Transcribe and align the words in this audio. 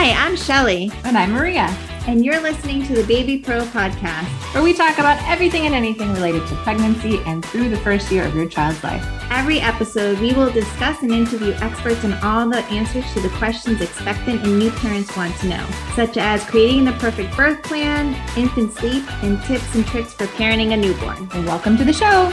Hi, 0.00 0.12
I'm 0.12 0.36
Shelly, 0.36 0.92
And 1.02 1.18
I'm 1.18 1.32
Maria, 1.32 1.66
and 2.06 2.24
you're 2.24 2.40
listening 2.40 2.86
to 2.86 2.94
the 2.94 3.02
Baby 3.02 3.38
Pro 3.40 3.62
podcast. 3.62 4.28
where 4.54 4.62
we 4.62 4.72
talk 4.72 4.96
about 5.00 5.20
everything 5.28 5.66
and 5.66 5.74
anything 5.74 6.12
related 6.12 6.46
to 6.46 6.54
pregnancy 6.62 7.18
and 7.26 7.44
through 7.44 7.68
the 7.68 7.78
first 7.78 8.08
year 8.12 8.24
of 8.24 8.32
your 8.32 8.48
child's 8.48 8.84
life. 8.84 9.04
Every 9.32 9.58
episode, 9.58 10.20
we 10.20 10.32
will 10.32 10.52
discuss 10.52 11.02
and 11.02 11.10
interview 11.10 11.52
experts 11.54 12.04
on 12.04 12.12
all 12.22 12.48
the 12.48 12.62
answers 12.66 13.12
to 13.12 13.20
the 13.20 13.28
questions 13.30 13.80
expectant 13.80 14.44
and 14.44 14.56
new 14.56 14.70
parents 14.70 15.16
want 15.16 15.36
to 15.38 15.48
know, 15.48 15.66
such 15.96 16.16
as 16.16 16.44
creating 16.44 16.84
the 16.84 16.92
perfect 16.92 17.36
birth 17.36 17.60
plan, 17.64 18.14
infant 18.38 18.72
sleep, 18.74 19.02
and 19.24 19.42
tips 19.46 19.74
and 19.74 19.84
tricks 19.84 20.12
for 20.12 20.26
parenting 20.26 20.74
a 20.74 20.76
newborn. 20.76 21.28
And 21.34 21.44
welcome 21.44 21.76
to 21.76 21.84
the 21.84 21.92
show. 21.92 22.30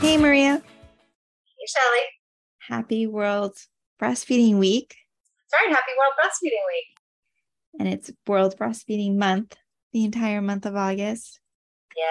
Hey, 0.00 0.16
Maria. 0.16 0.62
Hey, 0.62 1.66
Shelly. 1.66 2.06
Happy 2.68 3.06
World 3.06 3.58
Breastfeeding 4.00 4.56
Week, 4.56 4.96
Sorry, 5.50 5.70
happy 5.70 5.92
World 5.98 6.14
Breastfeeding 6.18 6.64
Week. 6.70 6.88
and 7.78 7.88
it's 7.88 8.10
World 8.26 8.56
Breastfeeding 8.58 9.16
Month, 9.16 9.56
the 9.92 10.04
entire 10.04 10.40
month 10.42 10.66
of 10.66 10.76
August. 10.76 11.40
Yay. 11.96 12.04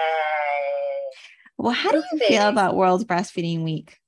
Well, 1.58 1.72
how 1.72 1.90
do 1.92 2.02
you 2.12 2.18
feel 2.28 2.48
about 2.48 2.76
World 2.76 3.06
Breastfeeding 3.06 3.64
Week? 3.64 3.98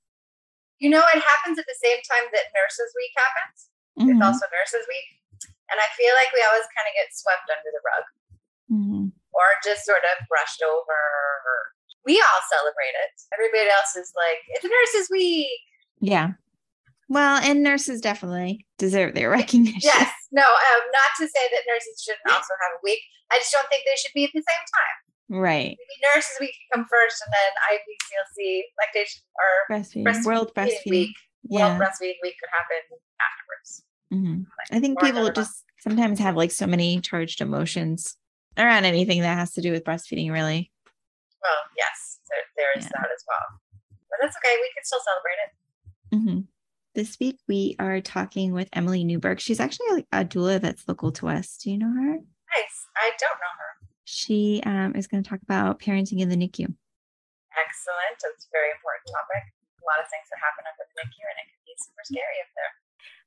You 0.80 0.91
know, 0.91 1.05
it 1.14 1.20
happens 1.22 1.58
at 1.58 1.66
the 1.68 1.78
same 1.80 2.00
time 2.08 2.27
that 2.32 2.52
Nurses 2.56 2.91
Week 2.96 3.12
happens. 3.16 3.58
Mhm, 4.00 4.16
It's 4.16 4.24
also 4.24 4.46
Nurses 4.52 4.86
Week. 4.88 5.08
And 5.70 5.78
I 5.80 5.88
feel 5.96 6.12
like 6.16 6.33
we 6.34 6.42
always 6.44 6.69
kind 6.77 6.88
of 6.88 6.94
get 6.96 7.12
swept 7.16 7.48
under 7.48 7.70
the 7.72 7.83
rug 7.84 8.05
mhm. 8.69 9.05
or 9.33 9.46
just 9.64 9.84
sort 9.84 10.05
of 10.05 10.27
brushed 10.28 10.60
over. 10.64 11.00
We 12.05 12.19
all 12.20 12.42
celebrate 12.50 12.96
it. 12.98 13.14
Everybody 13.33 13.70
else 13.70 13.94
is 13.96 14.12
like, 14.16 14.41
it's 14.48 14.64
Nurses 14.64 15.08
Week. 15.08 15.60
Yeah. 16.00 16.33
Well, 17.12 17.37
and 17.45 17.62
nurses 17.62 18.01
definitely 18.01 18.65
deserve 18.79 19.12
their 19.15 19.29
recognition. 19.39 19.80
Yes. 19.84 20.09
No, 20.33 20.41
um, 20.41 20.83
not 20.97 21.11
to 21.20 21.28
say 21.28 21.45
that 21.53 21.69
nurses 21.69 22.00
shouldn't 22.00 22.25
also 22.33 22.56
have 22.64 22.73
a 22.77 22.83
week. 22.83 23.00
I 23.31 23.36
just 23.36 23.53
don't 23.53 23.69
think 23.69 23.84
they 23.84 23.97
should 24.00 24.14
be 24.17 24.25
at 24.25 24.31
the 24.33 24.41
same 24.41 24.64
time. 24.64 24.97
Right. 25.28 25.77
Maybe 25.77 25.97
Nurses 26.14 26.36
Week 26.41 26.53
can 26.56 26.81
come 26.81 26.86
first 26.89 27.20
and 27.25 27.33
then 27.33 27.51
IBCLC, 27.73 28.62
lactation, 28.81 29.20
or 29.36 29.51
Breastfeeding. 29.77 30.05
Breastfeeding 30.05 30.25
World 30.27 30.53
breastfeeding. 30.56 30.91
Week. 30.91 31.17
Yeah. 31.45 31.69
World 31.69 31.81
Breastfeeding 31.83 32.20
Week 32.23 32.36
could 32.41 32.53
happen 32.53 32.81
afterwards. 33.20 33.84
Mhm. 34.12 34.47
I 34.73 34.81
think 34.81 34.98
people 35.01 35.20
another 35.25 35.25
month. 35.33 35.36
just 35.36 35.64
sometimes 35.81 36.19
have 36.19 36.36
like 36.36 36.51
so 36.51 36.67
many 36.67 37.01
charged 37.01 37.41
emotions 37.41 38.17
around 38.58 38.84
anything 38.84 39.20
that 39.20 39.36
has 39.39 39.53
to 39.55 39.61
do 39.62 39.70
with 39.73 39.84
breastfeeding, 39.84 40.31
really. 40.33 40.70
Well, 41.42 41.61
yes, 41.77 42.20
there, 42.29 42.45
there 42.56 42.73
is 42.79 42.84
Yeah. 42.84 42.91
that 43.01 43.08
as 43.14 43.25
well. 43.29 43.47
But 44.11 44.19
that's 44.20 44.36
okay. 44.36 44.56
We 44.61 44.70
can 44.77 44.84
still 44.84 45.01
celebrate 45.01 45.41
it. 45.45 45.51
hmm 46.17 46.41
This 46.95 47.17
week 47.19 47.39
we 47.48 47.75
are 47.79 48.03
talking 48.03 48.53
with 48.53 48.69
Emily 48.75 49.03
Newberg. 49.03 49.41
She's 49.41 49.61
actually 49.61 50.07
a 50.12 50.27
doula 50.27 50.61
that's 50.61 50.87
local 50.87 51.11
to 51.12 51.29
us. 51.29 51.57
Do 51.57 51.71
you 51.71 51.79
know 51.79 51.89
her? 51.89 52.12
Nice. 52.12 52.87
I 52.95 53.12
don't 53.19 53.41
know 53.41 53.55
her. 53.57 53.89
She 54.05 54.61
um, 54.67 54.95
is 54.95 55.07
going 55.07 55.23
to 55.23 55.31
talk 55.31 55.41
about 55.43 55.81
parenting 55.81 56.20
in 56.20 56.29
the 56.29 56.37
NICU. 56.37 56.69
Excellent. 56.69 58.20
It's 58.20 58.45
a 58.45 58.53
very 58.53 58.69
important 58.77 59.09
topic. 59.09 59.55
A 59.81 59.85
lot 59.89 60.05
of 60.05 60.11
things 60.11 60.29
that 60.29 60.37
happen 60.37 60.65
up 60.69 60.77
in 60.77 60.87
the 60.93 61.01
NICU, 61.01 61.25
and 61.33 61.39
it 61.41 61.48
can 61.48 61.65
be 61.65 61.73
super 61.79 62.05
scary 62.05 62.39
up 62.45 62.53
there. 62.61 62.73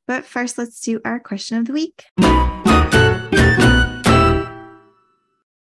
But 0.06 0.26
first, 0.26 0.60
let's 0.60 0.80
do 0.82 1.02
our 1.04 1.20
question 1.20 1.58
of 1.58 1.66
the 1.66 1.74
week. 1.74 2.06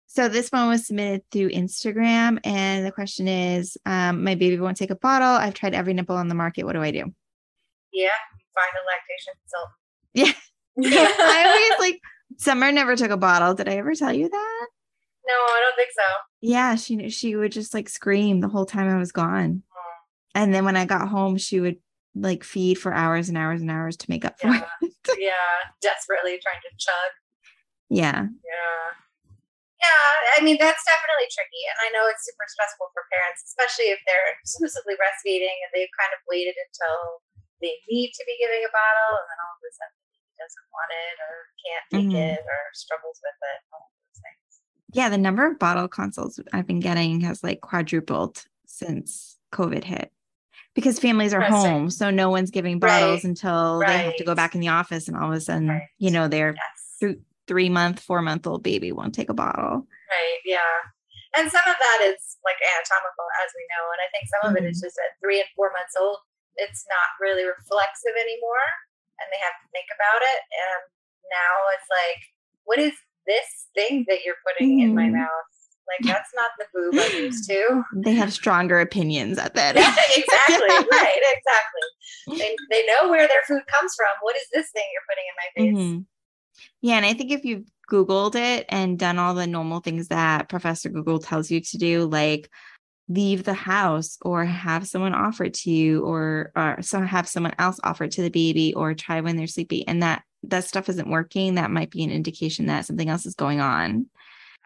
So 0.07 0.27
this 0.27 0.49
one 0.49 0.67
was 0.67 0.85
submitted 0.85 1.21
through 1.31 1.51
Instagram, 1.51 2.39
and 2.43 2.85
the 2.85 2.91
question 2.91 3.29
is: 3.29 3.77
um, 3.85 4.25
My 4.25 4.35
baby 4.35 4.59
won't 4.59 4.75
take 4.75 4.91
a 4.91 4.95
bottle. 4.95 5.29
I've 5.29 5.53
tried 5.53 5.73
every 5.73 5.93
nipple 5.93 6.17
on 6.17 6.27
the 6.27 6.35
market. 6.35 6.65
What 6.65 6.73
do 6.73 6.81
I 6.81 6.91
do? 6.91 7.13
Yeah, 7.93 8.09
you 8.37 8.45
find 8.53 8.73
a 8.75 8.83
lactation 8.89 9.33
consultant. 9.41 9.77
Yeah. 10.13 10.33
I 11.23 11.45
always 11.47 11.79
like 11.79 12.01
Summer 12.37 12.71
never 12.71 12.95
took 12.95 13.11
a 13.11 13.17
bottle. 13.17 13.53
Did 13.53 13.69
I 13.69 13.77
ever 13.77 13.93
tell 13.93 14.11
you 14.13 14.27
that? 14.27 14.67
No, 15.27 15.33
I 15.33 15.61
don't 15.63 15.75
think 15.77 15.91
so. 15.93 16.03
Yeah, 16.41 16.75
she 16.75 16.95
knew 16.97 17.09
she 17.09 17.35
would 17.35 17.51
just 17.51 17.73
like 17.73 17.87
scream 17.87 18.41
the 18.41 18.49
whole 18.49 18.65
time 18.65 18.89
I 18.89 18.97
was 18.97 19.11
gone, 19.11 19.61
Mm, 19.63 20.01
and 20.35 20.53
then 20.53 20.65
when 20.65 20.75
I 20.75 20.85
got 20.85 21.07
home, 21.07 21.37
she 21.37 21.59
would 21.61 21.77
like 22.15 22.43
feed 22.43 22.75
for 22.77 22.93
hours 22.93 23.29
and 23.29 23.37
hours 23.37 23.61
and 23.61 23.71
hours 23.71 23.95
to 23.97 24.09
make 24.09 24.25
up 24.25 24.39
for 24.39 24.47
Yeah. 24.49 24.65
it. 24.81 24.91
Yeah, 25.19 25.55
desperately 25.81 26.39
trying 26.41 26.61
to 26.63 26.71
chug. 26.77 27.11
Yeah. 27.89 28.27
Yeah. 28.43 28.85
Yeah, 29.83 30.39
I 30.39 30.39
mean, 30.39 30.55
that's 30.55 30.79
definitely 30.87 31.27
tricky. 31.27 31.59
And 31.67 31.77
I 31.83 31.87
know 31.91 32.07
it's 32.07 32.23
super 32.23 32.47
stressful 32.47 32.87
for 32.95 33.03
parents, 33.11 33.43
especially 33.51 33.91
if 33.91 33.99
they're 34.07 34.31
exclusively 34.39 34.95
breastfeeding 34.95 35.51
and 35.51 35.69
they've 35.75 35.91
kind 35.99 36.11
of 36.15 36.23
waited 36.31 36.55
until 36.55 37.19
they 37.63 37.79
need 37.87 38.11
to 38.11 38.23
be 38.27 38.35
giving 38.37 38.61
a 38.67 38.71
bottle 38.75 39.11
and 39.17 39.25
then 39.31 39.39
all 39.39 39.55
of 39.55 39.63
a 39.63 39.71
sudden 39.71 39.97
he 40.11 40.35
doesn't 40.37 40.67
want 40.75 40.91
it 40.91 41.15
or 41.23 41.33
can't 41.63 41.85
take 41.95 42.09
Mhm. 42.11 42.35
it 42.35 42.41
or 42.43 42.59
struggles 42.75 43.17
with 43.23 43.39
it, 43.39 43.59
all 43.71 43.87
of 43.87 43.93
those 43.95 44.19
things. 44.19 44.61
Yeah, 44.91 45.07
the 45.09 45.17
number 45.17 45.47
of 45.47 45.57
bottle 45.57 45.87
consults 45.87 46.39
I've 46.51 46.67
been 46.67 46.79
getting 46.83 47.21
has 47.21 47.41
like 47.43 47.61
quadrupled 47.61 48.45
since 48.67 49.39
COVID 49.53 49.83
hit. 49.83 50.11
Because 50.75 50.97
families 50.97 51.33
are 51.35 51.41
home, 51.41 51.91
so 51.91 52.09
no 52.09 52.31
one's 52.33 52.49
giving 52.49 52.79
bottles 52.79 53.21
Right, 53.23 53.29
until 53.29 53.79
they 53.85 53.97
have 54.09 54.15
to 54.17 54.23
go 54.25 54.33
back 54.33 54.55
in 54.55 54.61
the 54.61 54.69
office, 54.73 55.07
and 55.07 55.15
all 55.15 55.29
of 55.29 55.37
a 55.37 55.41
sudden, 55.41 55.69
Right. 55.69 55.87
you 55.99 56.09
know, 56.09 56.27
their 56.27 56.55
Yes. 56.57 56.97
th- 56.99 57.19
three 57.45 57.69
month, 57.69 57.99
four 58.01 58.23
month 58.23 58.47
old 58.47 58.63
baby 58.63 58.91
won't 58.91 59.13
take 59.13 59.29
a 59.29 59.35
bottle. 59.37 59.85
Right. 60.09 60.39
Yeah. 60.45 60.73
And 61.37 61.45
some 61.51 61.61
of 61.67 61.77
that 61.77 61.99
is 62.09 62.37
like 62.43 62.57
anatomical, 62.73 63.25
as 63.45 63.51
we 63.53 63.65
know. 63.69 63.83
And 63.93 64.01
I 64.01 64.07
think 64.13 64.25
some 64.33 64.49
of 64.49 64.57
it 64.57 64.65
is 64.69 64.77
Mm-hmm. 64.81 64.85
just 64.87 64.97
at 64.97 65.19
three 65.21 65.39
and 65.41 65.49
four 65.55 65.71
months 65.73 65.93
old, 65.99 66.17
it's 66.57 66.85
not 66.89 67.07
really 67.21 67.43
reflexive 67.45 68.15
anymore. 68.17 68.67
And 69.21 69.27
they 69.31 69.41
have 69.41 69.55
to 69.61 69.67
think 69.71 69.87
about 69.93 70.21
it. 70.21 70.39
And 70.51 70.81
now 71.29 71.53
it's 71.77 71.89
like, 71.89 72.19
what 72.65 72.79
is 72.79 72.93
this 73.25 73.47
thing 73.75 74.05
that 74.09 74.25
you're 74.25 74.39
putting 74.45 74.79
in 74.81 74.95
my 74.95 75.07
Mhm. 75.07 75.19
mouth? 75.21 75.47
Like, 75.87 75.99
that's 76.17 76.31
not 76.33 76.51
the 76.57 76.65
boob 76.73 76.95
I'm 76.97 77.23
used 77.23 77.47
to. 77.49 77.83
They 77.95 78.13
have 78.13 78.33
stronger 78.33 78.79
opinions 78.79 79.37
at 79.37 79.53
that. 79.55 79.75
Exactly. 80.17 80.69
Right. 80.91 81.21
Exactly. 81.37 82.39
They, 82.39 82.55
they 82.69 82.85
know 82.87 83.09
where 83.09 83.27
their 83.27 83.43
food 83.47 83.63
comes 83.67 83.93
from. 83.95 84.11
What 84.21 84.35
is 84.35 84.47
this 84.53 84.69
thing 84.71 84.83
you're 84.93 85.09
putting 85.09 85.27
in 85.29 85.35
my 85.37 85.49
face? 85.55 85.93
Mhm. 85.93 86.05
Yeah, 86.81 86.97
and 86.97 87.05
I 87.05 87.13
think 87.13 87.31
if 87.31 87.43
you've 87.43 87.65
Googled 87.91 88.35
it 88.35 88.65
and 88.69 88.97
done 88.99 89.19
all 89.19 89.33
the 89.33 89.47
normal 89.47 89.79
things 89.81 90.07
that 90.09 90.49
Professor 90.49 90.89
Google 90.89 91.19
tells 91.19 91.51
you 91.51 91.59
to 91.61 91.77
do, 91.77 92.05
like 92.05 92.49
leave 93.09 93.43
the 93.43 93.53
house 93.53 94.17
or 94.21 94.45
have 94.45 94.87
someone 94.87 95.13
offer 95.13 95.43
it 95.43 95.53
to 95.53 95.69
you 95.69 96.03
or 96.05 96.51
or 96.55 96.77
so 96.81 97.01
have 97.01 97.27
someone 97.27 97.53
else 97.59 97.79
offer 97.83 98.05
it 98.05 98.11
to 98.11 98.21
the 98.21 98.29
baby 98.29 98.73
or 98.75 98.93
try 98.93 99.19
when 99.19 99.35
they're 99.35 99.47
sleepy 99.47 99.85
and 99.87 100.01
that 100.01 100.23
that 100.43 100.65
stuff 100.65 100.89
isn't 100.89 101.09
working, 101.09 101.55
that 101.55 101.71
might 101.71 101.89
be 101.89 102.03
an 102.03 102.11
indication 102.11 102.67
that 102.67 102.85
something 102.85 103.09
else 103.09 103.25
is 103.25 103.35
going 103.35 103.59
on. 103.59 104.07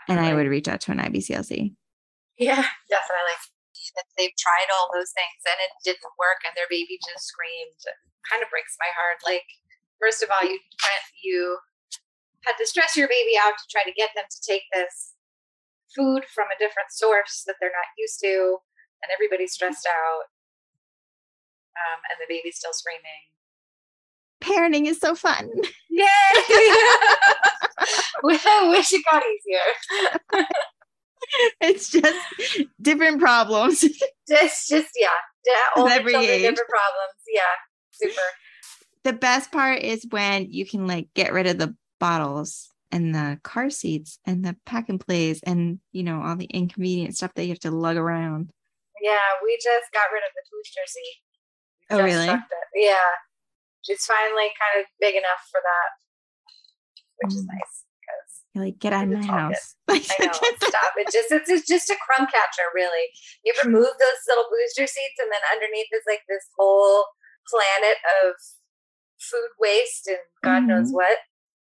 And 0.09 0.19
I 0.19 0.33
would 0.33 0.47
reach 0.47 0.67
out 0.67 0.81
to 0.81 0.91
an 0.91 0.99
IBCLC. 0.99 1.75
Yeah, 2.39 2.63
definitely. 2.89 3.37
That 3.95 4.07
they've 4.17 4.35
tried 4.37 4.69
all 4.73 4.89
those 4.93 5.11
things 5.11 5.41
and 5.45 5.57
it 5.57 5.73
didn't 5.83 6.17
work, 6.17 6.45
and 6.45 6.53
their 6.55 6.69
baby 6.69 6.97
just 7.01 7.27
screamed. 7.27 7.77
It 7.81 7.97
kind 8.29 8.41
of 8.41 8.49
breaks 8.49 8.77
my 8.79 8.89
heart. 8.93 9.19
Like, 9.25 9.45
first 9.99 10.23
of 10.23 10.29
all, 10.29 10.47
you 10.47 10.59
you 11.23 11.57
had 12.45 12.55
to 12.57 12.65
stress 12.65 12.95
your 12.95 13.09
baby 13.09 13.35
out 13.35 13.57
to 13.57 13.65
try 13.69 13.83
to 13.83 13.91
get 13.91 14.13
them 14.15 14.25
to 14.29 14.39
take 14.45 14.63
this 14.71 15.16
food 15.95 16.23
from 16.33 16.47
a 16.47 16.59
different 16.59 16.91
source 16.91 17.43
that 17.47 17.55
they're 17.59 17.69
not 17.69 17.97
used 17.97 18.19
to, 18.21 18.57
and 19.03 19.11
everybody's 19.13 19.53
stressed 19.53 19.87
out, 19.87 20.23
um, 21.77 21.99
and 22.11 22.17
the 22.19 22.27
baby's 22.27 22.57
still 22.57 22.73
screaming. 22.73 23.27
Parenting 24.41 24.87
is 24.87 24.99
so 24.99 25.15
fun. 25.15 25.49
Yay! 25.89 26.05
I 28.23 28.69
wish 28.69 28.93
it 28.93 29.03
got 29.09 29.23
easier. 29.23 30.45
it's 31.61 31.89
just 31.89 32.67
different 32.81 33.19
problems. 33.19 33.81
Just, 34.29 34.67
just 34.67 34.89
yeah, 34.97 35.07
all 35.77 35.87
every 35.87 36.13
age. 36.13 36.41
different 36.41 36.57
problems. 36.67 37.15
Yeah, 37.33 37.41
super. 37.93 38.21
the 39.05 39.13
best 39.13 39.53
part 39.53 39.79
is 39.79 40.05
when 40.09 40.51
you 40.51 40.65
can 40.65 40.85
like 40.85 41.07
get 41.13 41.31
rid 41.31 41.47
of 41.47 41.57
the 41.57 41.73
bottles 41.97 42.69
and 42.91 43.13
the 43.13 43.39
car 43.43 43.69
seats 43.69 44.19
and 44.25 44.43
the 44.45 44.55
pack 44.65 44.89
and 44.89 44.99
plays 44.99 45.41
and 45.43 45.79
you 45.91 46.03
know 46.03 46.21
all 46.21 46.35
the 46.35 46.45
inconvenient 46.45 47.15
stuff 47.15 47.33
that 47.35 47.43
you 47.43 47.49
have 47.49 47.59
to 47.59 47.71
lug 47.71 47.97
around. 47.97 48.49
Yeah, 49.01 49.19
we 49.43 49.55
just 49.57 49.91
got 49.93 50.09
rid 50.13 50.23
of 50.23 50.31
the 50.33 50.43
booster 50.51 50.85
seat. 50.87 51.17
We 51.91 51.95
Oh, 51.97 52.03
really? 52.03 52.33
Yeah. 52.75 53.09
It's 53.87 54.05
finally 54.05 54.51
kind 54.59 54.81
of 54.83 54.85
big 54.99 55.15
enough 55.15 55.47
for 55.51 55.61
that, 55.63 55.89
which 57.23 57.33
is 57.35 57.43
Mm. 57.45 57.53
nice 57.55 57.85
because 58.01 58.29
You're 58.53 58.65
like, 58.65 58.79
get 58.79 58.91
out 58.91 59.05
of 59.05 59.11
my 59.15 59.23
house. 59.25 59.75
I 59.87 60.01
know. 60.19 60.33
stop. 60.33 60.91
It 60.97 61.07
just 61.13 61.31
it's, 61.31 61.49
it's 61.49 61.67
just 61.67 61.89
a 61.89 61.95
crumb 62.03 62.27
catcher, 62.27 62.67
really. 62.75 63.07
You 63.45 63.53
remove 63.63 63.93
those 63.99 64.21
little 64.27 64.45
booster 64.49 64.87
seats, 64.87 65.19
and 65.21 65.31
then 65.31 65.39
underneath 65.53 65.87
is 65.93 66.03
like 66.07 66.21
this 66.27 66.43
whole 66.57 67.05
planet 67.47 67.97
of 68.25 68.33
food 69.21 69.49
waste 69.59 70.07
and 70.07 70.19
God 70.43 70.63
knows 70.67 70.91
Mhm. 70.91 70.95
what. 70.95 71.17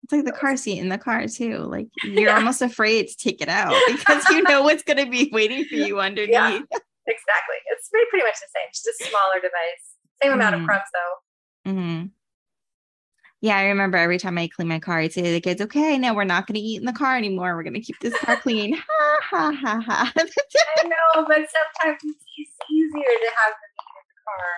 It's 0.04 0.12
like 0.12 0.24
the 0.24 0.32
car 0.32 0.56
seat 0.56 0.78
in 0.78 0.90
the 0.90 0.98
car 0.98 1.26
too. 1.26 1.58
Like 1.58 1.88
you're 2.02 2.28
Yeah. 2.28 2.36
almost 2.36 2.62
afraid 2.62 3.08
to 3.08 3.16
take 3.16 3.40
it 3.40 3.48
out 3.48 3.74
because 3.86 4.28
you 4.30 4.42
know 4.42 4.62
what's 4.62 4.82
going 4.82 4.98
to 5.04 5.10
be 5.10 5.30
waiting 5.32 5.64
for 5.64 5.74
you 5.76 5.98
underneath. 6.00 6.32
Yeah, 6.32 6.58
Exactly. 7.06 7.56
It's 7.72 7.88
pretty 7.88 8.06
pretty 8.10 8.24
much 8.24 8.34
the 8.40 8.46
same, 8.54 8.68
just 8.72 8.86
a 8.86 8.94
smaller 9.08 9.40
device. 9.42 9.96
Same 10.22 10.32
amount 10.32 10.54
Mhm. 10.56 10.60
of 10.60 10.64
crumbs 10.66 10.90
though. 10.94 11.72
hmm 11.72 12.06
Yeah, 13.40 13.56
I 13.58 13.64
remember 13.66 13.98
every 13.98 14.18
time 14.18 14.38
I 14.38 14.48
clean 14.48 14.68
my 14.68 14.78
car, 14.78 15.00
I'd 15.00 15.12
say 15.12 15.22
to 15.22 15.30
the 15.32 15.40
kids, 15.40 15.60
okay, 15.60 15.98
now 15.98 16.14
we're 16.14 16.24
not 16.24 16.46
going 16.46 16.54
to 16.54 16.60
eat 16.60 16.80
in 16.80 16.86
the 16.86 16.92
car 16.92 17.16
anymore. 17.16 17.56
We're 17.56 17.62
going 17.62 17.74
to 17.74 17.80
keep 17.80 17.98
this 18.00 18.14
car 18.24 18.36
clean. 18.36 18.74
ha, 18.88 19.18
ha, 19.22 19.52
ha, 19.52 19.80
ha. 19.84 20.12
I 20.16 20.84
know, 20.88 21.24
but 21.26 21.44
sometimes 21.48 22.00
it's 22.04 22.56
easier 22.70 23.14
to 23.20 23.30
have 23.36 23.52
them 23.52 23.72
eat 23.72 23.94
in 24.00 24.06
the 24.08 24.20
car. 24.24 24.52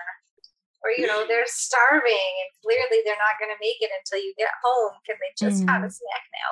Or, 0.85 0.93
you 0.93 1.07
know, 1.07 1.25
they're 1.27 1.49
starving 1.49 2.31
and 2.37 2.49
clearly 2.61 3.01
they're 3.03 3.17
not 3.17 3.41
going 3.41 3.51
to 3.51 3.59
make 3.59 3.81
it 3.81 3.89
until 3.97 4.23
you 4.23 4.33
get 4.37 4.53
home. 4.63 4.93
Can 5.05 5.17
they 5.17 5.33
just 5.33 5.65
mm. 5.65 5.69
have 5.69 5.81
a 5.81 5.89
snack 5.89 6.25
now? 6.31 6.51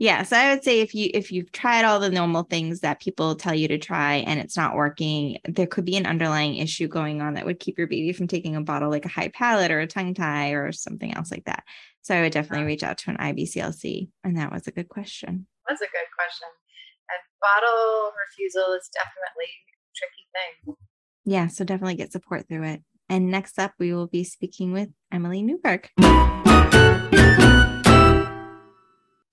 Yeah, 0.00 0.22
so 0.22 0.34
I 0.34 0.54
would 0.54 0.64
say 0.64 0.80
if 0.80 0.94
you 0.94 1.10
if 1.12 1.30
you've 1.30 1.52
tried 1.52 1.84
all 1.84 2.00
the 2.00 2.08
normal 2.08 2.44
things 2.44 2.80
that 2.80 3.02
people 3.02 3.34
tell 3.34 3.54
you 3.54 3.68
to 3.68 3.76
try 3.76 4.24
and 4.24 4.40
it's 4.40 4.56
not 4.56 4.74
working, 4.74 5.36
there 5.44 5.66
could 5.66 5.84
be 5.84 5.98
an 5.98 6.06
underlying 6.06 6.56
issue 6.56 6.88
going 6.88 7.20
on 7.20 7.34
that 7.34 7.44
would 7.44 7.60
keep 7.60 7.76
your 7.76 7.86
baby 7.86 8.14
from 8.14 8.26
taking 8.26 8.56
a 8.56 8.62
bottle 8.62 8.88
like 8.88 9.04
a 9.04 9.10
high 9.10 9.28
palate 9.28 9.70
or 9.70 9.78
a 9.78 9.86
tongue 9.86 10.14
tie 10.14 10.52
or 10.52 10.72
something 10.72 11.14
else 11.14 11.30
like 11.30 11.44
that. 11.44 11.64
So 12.00 12.16
I 12.16 12.22
would 12.22 12.32
definitely 12.32 12.64
reach 12.64 12.82
out 12.82 12.96
to 12.96 13.10
an 13.10 13.18
IBCLC, 13.18 14.08
and 14.24 14.38
that 14.38 14.50
was 14.50 14.66
a 14.66 14.72
good 14.72 14.88
question. 14.88 15.46
That's 15.68 15.82
a 15.82 15.84
good 15.84 16.08
question. 16.16 16.48
And 16.48 17.20
bottle 17.42 18.12
refusal 18.26 18.72
is 18.72 18.88
definitely 18.94 19.52
a 19.52 19.92
tricky 19.94 20.24
thing. 20.32 20.76
Yeah, 21.26 21.48
so 21.48 21.62
definitely 21.62 21.96
get 21.96 22.10
support 22.10 22.48
through 22.48 22.64
it. 22.64 22.82
And 23.10 23.28
next 23.28 23.58
up, 23.58 23.72
we 23.80 23.92
will 23.92 24.06
be 24.06 24.22
speaking 24.22 24.72
with 24.72 24.88
Emily 25.10 25.42
Newberg. 25.42 25.88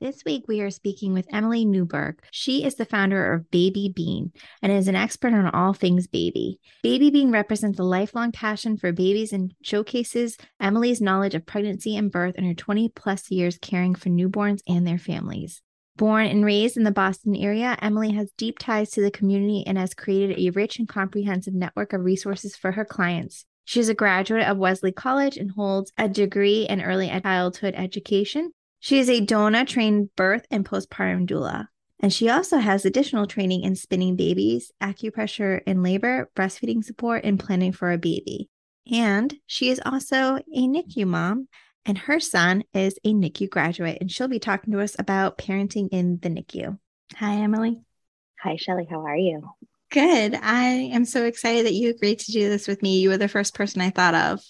This 0.02 0.24
week, 0.26 0.46
we 0.48 0.62
are 0.62 0.72
speaking 0.72 1.14
with 1.14 1.28
Emily 1.32 1.64
Newberg. 1.64 2.20
She 2.32 2.66
is 2.66 2.74
the 2.74 2.86
founder 2.86 3.32
of 3.34 3.52
Baby 3.52 3.94
Bean 3.96 4.32
and 4.64 4.72
is 4.72 4.88
an 4.88 4.96
expert 4.96 5.32
on 5.34 5.52
all 5.52 5.74
things 5.74 6.08
baby. 6.08 6.60
Baby 6.82 7.12
Bean 7.12 7.32
represents 7.32 7.78
a 7.78 7.84
lifelong 7.84 8.32
passion 8.32 8.78
for 8.78 8.92
babies 8.92 9.32
and 9.32 9.54
showcases 9.62 10.38
Emily's 10.60 11.00
knowledge 11.00 11.36
of 11.36 11.46
pregnancy 11.46 11.96
and 11.96 12.12
birth 12.12 12.34
in 12.36 12.46
her 12.46 12.56
20 12.56 12.90
plus 12.90 13.30
years 13.30 13.60
caring 13.60 13.94
for 13.94 14.10
newborns 14.10 14.62
and 14.68 14.88
their 14.88 14.98
families. 14.98 15.62
Born 15.96 16.26
and 16.26 16.44
raised 16.44 16.78
in 16.78 16.84
the 16.84 16.92
Boston 16.92 17.36
area, 17.36 17.78
Emily 17.80 18.14
has 18.14 18.32
deep 18.38 18.58
ties 18.58 18.90
to 18.92 19.02
the 19.02 19.12
community 19.12 19.64
and 19.68 19.78
has 19.78 19.94
created 19.94 20.40
a 20.40 20.50
rich 20.50 20.80
and 20.80 20.88
comprehensive 20.88 21.54
network 21.54 21.94
of 21.94 22.04
resources 22.04 22.56
for 22.56 22.72
her 22.72 22.86
clients. 22.86 23.46
She 23.68 23.80
is 23.80 23.90
a 23.90 23.94
graduate 23.94 24.48
of 24.48 24.58
Wellesley 24.58 24.92
College 24.92 25.38
and 25.38 25.52
holds 25.52 25.92
a 25.98 26.10
degree 26.10 26.64
in 26.68 26.82
early 26.82 27.10
childhood 27.22 27.76
education 27.78 28.52
she 28.80 29.00
is 29.00 29.10
a 29.10 29.20
DONA 29.20 29.66
trained 29.66 30.16
birth 30.16 30.46
and 30.52 30.66
postpartum 30.66 31.28
doula. 31.28 31.68
And 32.00 32.14
she 32.14 32.30
also 32.30 32.58
has 32.58 32.86
additional 32.86 33.26
training 33.26 33.64
in 33.64 33.76
spinning 33.76 34.16
babies, 34.16 34.72
acupressure 34.82 35.62
in 35.66 35.82
labor, 35.82 36.30
breastfeeding 36.36 36.84
support, 36.84 37.24
and 37.24 37.40
planning 37.40 37.72
for 37.72 37.92
a 37.92 37.98
baby. 37.98 38.50
And 38.92 39.34
she 39.48 39.70
is 39.70 39.82
also 39.84 40.38
a 40.38 40.68
NICU 40.68 41.08
mom, 41.08 41.48
and 41.86 41.98
her 41.98 42.20
son 42.20 42.64
is 42.74 43.00
a 43.04 43.14
NICU 43.14 43.50
graduate. 43.50 43.98
And 44.00 44.12
she'll 44.12 44.28
be 44.28 44.40
talking 44.40 44.74
to 44.74 44.80
us 44.80 44.96
about 45.00 45.40
parenting 45.40 45.90
in 45.92 46.20
the 46.22 46.30
NICU. 46.30 46.78
Hi, 47.16 47.34
Emily. 47.34 47.82
Hi, 48.44 48.58
Shelly. 48.58 48.88
How 48.90 49.02
are 49.02 49.18
you? 49.18 49.42
Good. 49.90 50.36
I 50.42 50.64
am 50.94 51.06
so 51.06 51.26
excited 51.26 51.66
that 51.66 51.74
you 51.74 51.90
agreed 51.90 52.20
to 52.20 52.32
do 52.32 52.50
this 52.50 52.68
with 52.68 52.82
me. 52.82 53.00
You 53.00 53.10
were 53.10 53.18
the 53.18 53.28
first 53.28 53.54
person 53.54 53.82
I 53.82 53.90
thought 53.90 54.16
of. 54.16 54.42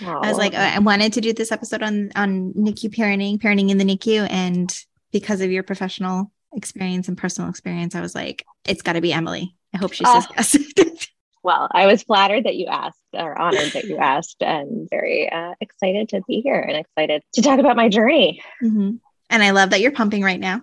I 0.00 0.28
was 0.28 0.38
like, 0.38 0.54
I 0.54 0.78
wanted 0.78 1.12
to 1.14 1.20
do 1.20 1.32
this 1.32 1.52
episode 1.52 1.82
on 1.82 2.10
on 2.16 2.52
NICU 2.54 2.94
parenting, 2.94 3.38
parenting 3.38 3.70
in 3.70 3.78
the 3.78 3.84
NICU, 3.84 4.28
and 4.30 4.74
because 5.12 5.40
of 5.40 5.50
your 5.50 5.62
professional 5.62 6.32
experience 6.54 7.08
and 7.08 7.18
personal 7.18 7.50
experience, 7.50 7.94
I 7.94 8.00
was 8.00 8.14
like, 8.14 8.44
it's 8.66 8.82
got 8.82 8.94
to 8.94 9.00
be 9.00 9.12
Emily. 9.12 9.54
I 9.74 9.78
hope 9.78 9.92
she 9.92 10.04
says 10.04 10.26
uh, 10.26 10.42
yes. 10.78 11.08
well, 11.42 11.68
I 11.72 11.86
was 11.86 12.02
flattered 12.02 12.44
that 12.44 12.56
you 12.56 12.66
asked, 12.66 13.02
or 13.12 13.38
honored 13.38 13.72
that 13.72 13.84
you 13.84 13.98
asked, 13.98 14.42
and 14.42 14.88
very 14.88 15.30
uh, 15.30 15.54
excited 15.60 16.08
to 16.10 16.22
be 16.26 16.40
here 16.40 16.60
and 16.60 16.76
excited 16.76 17.22
to 17.34 17.42
talk 17.42 17.58
about 17.58 17.76
my 17.76 17.88
journey. 17.88 18.42
Mm-hmm. 18.62 18.96
And 19.30 19.42
I 19.42 19.50
love 19.50 19.70
that 19.70 19.80
you're 19.80 19.92
pumping 19.92 20.22
right 20.22 20.40
now. 20.40 20.62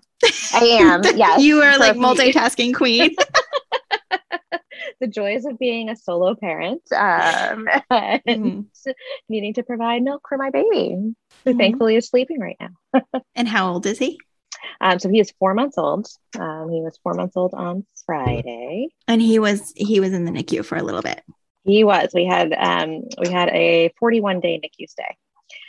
I 0.53 0.79
am. 0.81 1.01
Yes, 1.15 1.41
you 1.41 1.61
are 1.61 1.77
like 1.77 1.95
multitasking 1.95 2.73
queen 2.73 3.15
the 5.01 5.07
joys 5.07 5.43
of 5.45 5.59
being 5.59 5.89
a 5.89 5.95
solo 5.95 6.35
parent 6.35 6.81
um, 6.95 7.67
and 7.89 8.21
mm-hmm. 8.25 8.91
needing 9.27 9.53
to 9.55 9.63
provide 9.63 10.03
milk 10.03 10.21
for 10.29 10.37
my 10.37 10.49
baby, 10.49 10.95
who 10.95 11.15
mm-hmm. 11.45 11.57
thankfully 11.57 11.97
is 11.97 12.07
sleeping 12.07 12.39
right 12.39 12.55
now. 12.59 13.01
and 13.35 13.47
how 13.47 13.73
old 13.73 13.85
is 13.85 13.99
he? 13.99 14.17
Um, 14.79 14.99
so 14.99 15.09
he 15.09 15.19
is 15.19 15.33
four 15.39 15.53
months 15.53 15.77
old. 15.77 16.07
Um, 16.39 16.69
he 16.69 16.81
was 16.81 16.97
four 17.03 17.15
months 17.15 17.35
old 17.35 17.53
on 17.53 17.85
Friday, 18.05 18.89
and 19.07 19.21
he 19.21 19.39
was 19.39 19.73
he 19.75 19.99
was 19.99 20.13
in 20.13 20.23
the 20.23 20.31
NICU 20.31 20.63
for 20.63 20.77
a 20.77 20.83
little 20.83 21.01
bit. 21.01 21.21
He 21.63 21.83
was. 21.83 22.11
We 22.13 22.25
had 22.25 22.53
um, 22.53 23.03
we 23.19 23.29
had 23.29 23.49
a 23.49 23.91
41 23.99 24.39
day 24.39 24.61
NICU 24.63 24.87
stay, 24.87 25.17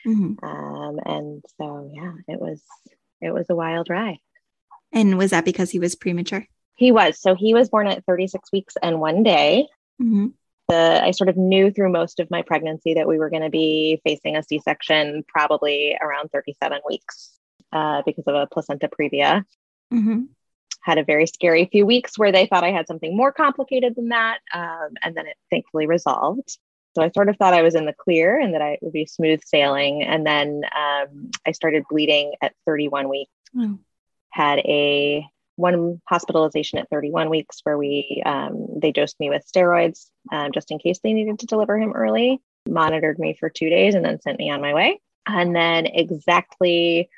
mm-hmm. 0.07 0.45
um, 0.45 1.01
and 1.05 1.43
so 1.59 1.91
yeah, 1.93 2.13
it 2.29 2.39
was 2.39 2.63
it 3.21 3.33
was 3.33 3.49
a 3.49 3.57
wild 3.57 3.89
ride. 3.89 4.19
And 4.93 5.17
was 5.17 5.31
that 5.31 5.47
because 5.47 5.71
he 5.71 5.79
was 5.79 5.95
premature? 5.95 6.47
He 6.75 6.93
was. 6.93 7.21
So 7.21 7.35
he 7.35 7.55
was 7.55 7.69
born 7.69 7.87
at 7.87 8.05
36 8.07 8.51
weeks 8.53 8.75
and 8.83 9.01
one 9.01 9.23
day. 9.23 9.67
Mm-hmm. 10.01 10.29
The, 10.69 11.05
I 11.05 11.11
sort 11.11 11.29
of 11.29 11.37
knew 11.37 11.71
through 11.71 11.91
most 11.91 12.21
of 12.21 12.31
my 12.31 12.43
pregnancy 12.43 12.95
that 12.95 13.09
we 13.09 13.19
were 13.19 13.31
going 13.31 13.43
to 13.43 13.51
be 13.51 14.01
facing 14.05 14.37
a 14.37 14.43
C 14.43 14.59
section 14.59 15.25
probably 15.29 15.97
around 16.01 16.31
37 16.31 16.81
weeks 16.89 17.33
uh, 17.73 18.03
because 18.07 18.25
of 18.27 18.35
a 18.35 18.47
placenta 18.47 18.89
previa. 18.89 19.45
Mm-hmm. 19.93 20.23
Had 20.83 20.99
a 20.99 21.05
very 21.05 21.27
scary 21.27 21.69
few 21.71 21.85
weeks 21.85 22.19
where 22.19 22.33
they 22.33 22.47
thought 22.47 22.65
I 22.65 22.73
had 22.73 22.87
something 22.87 23.17
more 23.17 23.33
complicated 23.33 23.95
than 23.95 24.09
that. 24.09 24.39
Um, 24.53 24.91
and 25.03 25.17
then 25.17 25.27
it 25.27 25.37
thankfully 25.51 25.87
resolved. 25.87 26.59
So 26.95 27.03
I 27.03 27.11
sort 27.11 27.29
of 27.29 27.37
thought 27.37 27.55
I 27.55 27.63
was 27.63 27.75
in 27.75 27.87
the 27.87 27.95
clear 27.95 28.39
and 28.39 28.55
that 28.55 28.63
I 28.63 28.79
would 28.83 28.93
be 28.93 29.07
smooth 29.07 29.41
sailing. 29.45 30.03
And 30.03 30.27
then 30.27 30.63
um, 30.77 31.31
I 31.47 31.53
started 31.53 31.85
bleeding 31.89 32.35
at 32.43 32.55
31 32.67 33.09
weeks. 33.09 33.33
Oh. 33.57 33.79
Had 34.31 34.59
a 34.61 35.27
one 35.63 36.03
hospitalization 36.09 36.79
at 36.79 36.91
31 36.91 37.31
weeks 37.31 37.61
where 37.63 37.79
we 37.79 38.23
um, 38.27 38.67
they 38.81 38.93
dosed 38.93 39.19
me 39.21 39.31
with 39.31 39.47
steroids 39.47 40.11
um, 40.33 40.51
just 40.53 40.71
in 40.71 40.79
case 40.79 40.99
they 41.03 41.13
needed 41.13 41.39
to 41.39 41.47
deliver 41.47 41.79
him 41.79 41.93
early 41.93 42.41
monitored 42.69 43.19
me 43.19 43.37
for 43.39 43.49
two 43.49 43.71
days 43.71 43.95
and 43.95 44.05
then 44.05 44.21
sent 44.21 44.39
me 44.39 44.51
on 44.51 44.61
my 44.61 44.75
way 44.75 45.01
and 45.27 45.55
then 45.55 45.87
exactly 45.87 47.09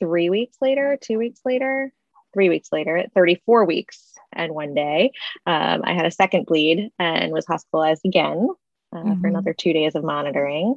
three 0.00 0.30
weeks 0.30 0.56
later 0.60 0.98
two 1.00 1.18
weeks 1.18 1.40
later 1.44 1.92
three 2.32 2.48
weeks 2.48 2.70
later 2.72 2.96
at 2.96 3.12
34 3.12 3.66
weeks 3.66 4.12
and 4.32 4.54
one 4.54 4.74
day 4.74 5.12
um, 5.46 5.82
i 5.84 5.92
had 5.92 6.06
a 6.06 6.10
second 6.10 6.46
bleed 6.46 6.90
and 6.98 7.32
was 7.32 7.46
hospitalized 7.46 8.02
again 8.04 8.48
uh, 8.92 8.98
mm-hmm. 8.98 9.20
for 9.20 9.26
another 9.28 9.52
two 9.52 9.72
days 9.72 9.94
of 9.94 10.02
monitoring 10.02 10.74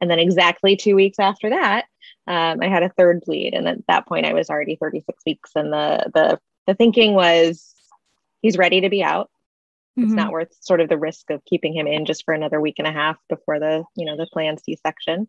and 0.00 0.10
then 0.10 0.18
exactly 0.18 0.76
two 0.76 0.94
weeks 0.94 1.18
after 1.18 1.50
that 1.50 1.86
um, 2.26 2.60
I 2.62 2.68
had 2.68 2.82
a 2.82 2.88
third 2.88 3.22
bleed, 3.24 3.54
and 3.54 3.68
at 3.68 3.86
that 3.86 4.06
point, 4.06 4.26
I 4.26 4.32
was 4.32 4.48
already 4.48 4.76
36 4.76 5.22
weeks, 5.26 5.50
and 5.54 5.72
the 5.72 6.10
the 6.14 6.40
the 6.66 6.74
thinking 6.74 7.14
was 7.14 7.74
he's 8.40 8.56
ready 8.56 8.80
to 8.80 8.88
be 8.88 9.02
out. 9.02 9.30
Mm-hmm. 9.98 10.04
It's 10.04 10.14
not 10.14 10.32
worth 10.32 10.48
sort 10.60 10.80
of 10.80 10.88
the 10.88 10.98
risk 10.98 11.30
of 11.30 11.44
keeping 11.44 11.74
him 11.74 11.86
in 11.86 12.06
just 12.06 12.24
for 12.24 12.32
another 12.32 12.60
week 12.60 12.76
and 12.78 12.88
a 12.88 12.92
half 12.92 13.16
before 13.28 13.60
the 13.60 13.84
you 13.94 14.06
know 14.06 14.16
the 14.16 14.26
planned 14.32 14.60
C 14.60 14.78
section. 14.82 15.28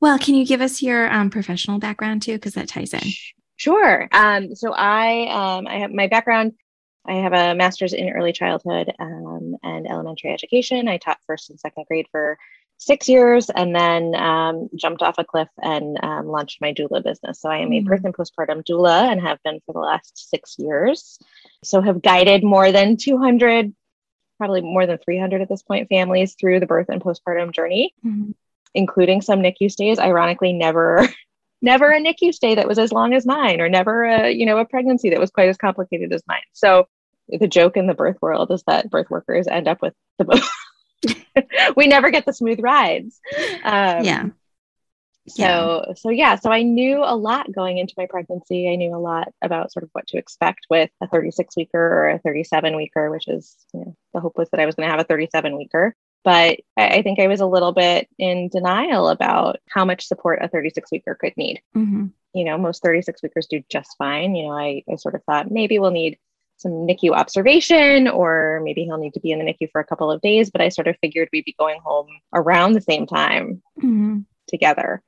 Well, 0.00 0.18
can 0.18 0.34
you 0.34 0.46
give 0.46 0.60
us 0.60 0.82
your 0.82 1.12
um, 1.12 1.28
professional 1.30 1.78
background 1.78 2.22
too, 2.22 2.34
because 2.34 2.54
that 2.54 2.68
ties 2.68 2.94
in. 2.94 3.08
Sure. 3.56 4.08
Um, 4.12 4.54
so 4.54 4.72
I 4.72 5.28
um, 5.28 5.66
I 5.66 5.80
have 5.80 5.92
my 5.92 6.06
background. 6.06 6.52
I 7.06 7.16
have 7.16 7.34
a 7.34 7.54
master's 7.54 7.92
in 7.92 8.08
early 8.08 8.32
childhood 8.32 8.92
um, 8.98 9.56
and 9.62 9.86
elementary 9.86 10.32
education. 10.32 10.88
I 10.88 10.96
taught 10.96 11.18
first 11.26 11.50
and 11.50 11.60
second 11.60 11.84
grade 11.86 12.08
for 12.10 12.38
six 12.78 13.08
years 13.08 13.50
and 13.50 13.74
then 13.74 14.14
um, 14.14 14.68
jumped 14.76 15.02
off 15.02 15.16
a 15.18 15.24
cliff 15.24 15.48
and 15.62 15.98
um, 16.02 16.26
launched 16.26 16.60
my 16.60 16.72
doula 16.72 17.02
business. 17.02 17.40
So 17.40 17.50
I 17.50 17.58
am 17.58 17.72
a 17.72 17.80
birth 17.80 18.02
mm-hmm. 18.02 18.06
and 18.06 18.14
postpartum 18.14 18.64
doula 18.64 19.10
and 19.10 19.20
have 19.20 19.42
been 19.42 19.60
for 19.66 19.72
the 19.72 19.80
last 19.80 20.30
six 20.30 20.56
years. 20.58 21.18
So 21.64 21.80
have 21.80 22.02
guided 22.02 22.44
more 22.44 22.72
than 22.72 22.96
200, 22.96 23.74
probably 24.38 24.60
more 24.60 24.86
than 24.86 24.98
300 24.98 25.42
at 25.42 25.48
this 25.48 25.62
point, 25.62 25.88
families 25.88 26.36
through 26.38 26.60
the 26.60 26.66
birth 26.66 26.88
and 26.88 27.02
postpartum 27.02 27.52
journey, 27.52 27.94
mm-hmm. 28.04 28.32
including 28.74 29.22
some 29.22 29.40
NICU 29.40 29.70
stays. 29.70 29.98
Ironically, 29.98 30.52
never. 30.52 31.08
never 31.62 31.90
a 31.90 31.98
NICU 31.98 32.34
stay 32.34 32.54
that 32.54 32.68
was 32.68 32.78
as 32.78 32.92
long 32.92 33.14
as 33.14 33.24
mine, 33.24 33.62
or 33.62 33.68
never 33.68 34.04
a 34.04 34.30
you 34.30 34.44
know 34.44 34.58
a 34.58 34.66
pregnancy 34.66 35.10
that 35.10 35.18
was 35.18 35.30
quite 35.30 35.48
as 35.48 35.56
complicated 35.56 36.12
as 36.12 36.22
mine. 36.28 36.42
So 36.52 36.86
the 37.28 37.48
joke 37.48 37.78
in 37.78 37.86
the 37.86 37.94
birth 37.94 38.18
world 38.20 38.50
is 38.52 38.62
that 38.66 38.90
birth 38.90 39.08
workers 39.10 39.46
end 39.48 39.66
up 39.66 39.80
with 39.80 39.94
the 40.18 40.24
we 41.76 41.86
never 41.86 42.10
get 42.10 42.26
the 42.26 42.32
smooth 42.32 42.60
rides. 42.60 43.20
Um, 43.64 44.04
yeah. 44.04 44.26
So, 45.28 45.84
yeah. 45.88 45.94
so 45.94 46.10
yeah, 46.10 46.34
so 46.36 46.50
I 46.50 46.62
knew 46.62 47.02
a 47.02 47.16
lot 47.16 47.52
going 47.52 47.78
into 47.78 47.94
my 47.96 48.06
pregnancy. 48.06 48.70
I 48.70 48.76
knew 48.76 48.94
a 48.94 48.98
lot 48.98 49.32
about 49.42 49.72
sort 49.72 49.82
of 49.82 49.90
what 49.92 50.06
to 50.08 50.18
expect 50.18 50.66
with 50.70 50.90
a 51.00 51.08
36 51.08 51.56
weeker 51.56 51.78
or 51.78 52.10
a 52.10 52.18
37 52.20 52.76
weeker, 52.76 53.10
which 53.10 53.26
is 53.26 53.56
you 53.74 53.80
know, 53.80 53.96
the 54.14 54.20
hope 54.20 54.36
was 54.36 54.48
that 54.50 54.60
I 54.60 54.66
was 54.66 54.76
going 54.76 54.86
to 54.86 54.90
have 54.90 55.00
a 55.00 55.04
37 55.04 55.56
weeker. 55.56 55.94
But 56.22 56.60
I, 56.76 56.88
I, 56.88 57.02
think 57.02 57.20
I 57.20 57.28
was 57.28 57.40
a 57.40 57.46
little 57.46 57.72
bit 57.72 58.08
in 58.18 58.48
denial 58.48 59.08
about 59.08 59.58
how 59.68 59.84
much 59.84 60.06
support 60.06 60.42
a 60.42 60.48
36 60.48 60.90
weeker 60.90 61.14
could 61.14 61.36
need. 61.36 61.60
Mm-hmm. 61.76 62.06
You 62.34 62.44
know, 62.44 62.58
most 62.58 62.82
36 62.82 63.22
weekers 63.22 63.46
do 63.46 63.62
just 63.70 63.96
fine. 63.96 64.34
You 64.34 64.46
know, 64.46 64.52
I, 64.52 64.82
I 64.90 64.96
sort 64.96 65.14
of 65.14 65.22
thought 65.24 65.50
maybe 65.50 65.78
we'll 65.78 65.92
need 65.92 66.18
some 66.56 66.72
NICU 66.72 67.12
observation, 67.12 68.08
or 68.08 68.60
maybe 68.64 68.84
he'll 68.84 68.98
need 68.98 69.14
to 69.14 69.20
be 69.20 69.32
in 69.32 69.38
the 69.38 69.44
NICU 69.44 69.70
for 69.70 69.80
a 69.80 69.84
couple 69.84 70.10
of 70.10 70.20
days. 70.20 70.50
But 70.50 70.60
I 70.60 70.68
sort 70.68 70.88
of 70.88 70.96
figured 71.00 71.28
we'd 71.32 71.44
be 71.44 71.54
going 71.58 71.80
home 71.84 72.08
around 72.32 72.72
the 72.72 72.80
same 72.80 73.06
time 73.06 73.62
mm-hmm. 73.78 74.20
together. 74.48 75.02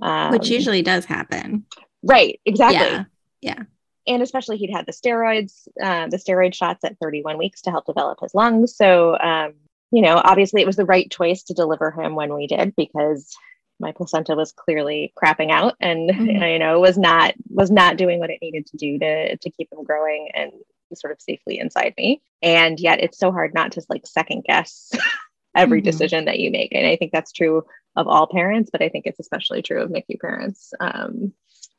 um, 0.00 0.32
which 0.32 0.48
usually 0.48 0.82
does 0.82 1.04
happen. 1.04 1.66
Right, 2.02 2.40
exactly. 2.44 2.78
Yeah. 2.80 3.04
yeah. 3.40 3.62
And 4.06 4.22
especially 4.22 4.58
he'd 4.58 4.70
had 4.70 4.86
the 4.86 4.92
steroids, 4.92 5.66
uh, 5.82 6.08
the 6.08 6.18
steroid 6.18 6.54
shots 6.54 6.84
at 6.84 6.98
31 6.98 7.38
weeks 7.38 7.62
to 7.62 7.70
help 7.70 7.86
develop 7.86 8.18
his 8.20 8.34
lungs. 8.34 8.76
So, 8.76 9.18
um, 9.18 9.54
you 9.90 10.02
know, 10.02 10.20
obviously 10.22 10.60
it 10.60 10.66
was 10.66 10.76
the 10.76 10.84
right 10.84 11.10
choice 11.10 11.42
to 11.44 11.54
deliver 11.54 11.90
him 11.90 12.14
when 12.14 12.34
we 12.34 12.46
did 12.46 12.74
because 12.76 13.34
my 13.80 13.92
placenta 13.92 14.34
was 14.34 14.52
clearly 14.52 15.12
crapping 15.20 15.50
out 15.50 15.74
and 15.80 16.10
mm-hmm. 16.10 16.42
you 16.42 16.58
know 16.58 16.80
was 16.80 16.96
not 16.96 17.34
was 17.48 17.70
not 17.70 17.96
doing 17.96 18.18
what 18.18 18.30
it 18.30 18.38
needed 18.40 18.66
to 18.66 18.76
do 18.76 18.98
to 18.98 19.36
to 19.36 19.50
keep 19.50 19.72
him 19.72 19.84
growing 19.84 20.28
and 20.34 20.52
sort 20.94 21.12
of 21.12 21.20
safely 21.20 21.58
inside 21.58 21.94
me. 21.96 22.22
And 22.42 22.78
yet 22.78 23.00
it's 23.00 23.18
so 23.18 23.32
hard 23.32 23.54
not 23.54 23.72
to 23.72 23.82
like 23.88 24.06
second 24.06 24.44
guess 24.46 24.92
every 25.54 25.80
mm-hmm. 25.80 25.86
decision 25.86 26.24
that 26.26 26.40
you 26.40 26.50
make. 26.50 26.74
And 26.74 26.86
i 26.86 26.96
think 26.96 27.12
that's 27.12 27.32
true 27.32 27.64
of 27.96 28.08
all 28.08 28.26
parents 28.26 28.70
but 28.72 28.82
i 28.82 28.88
think 28.88 29.06
it's 29.06 29.20
especially 29.20 29.62
true 29.62 29.80
of 29.80 29.90
nicu 29.90 30.18
parents 30.20 30.72
um, 30.80 31.32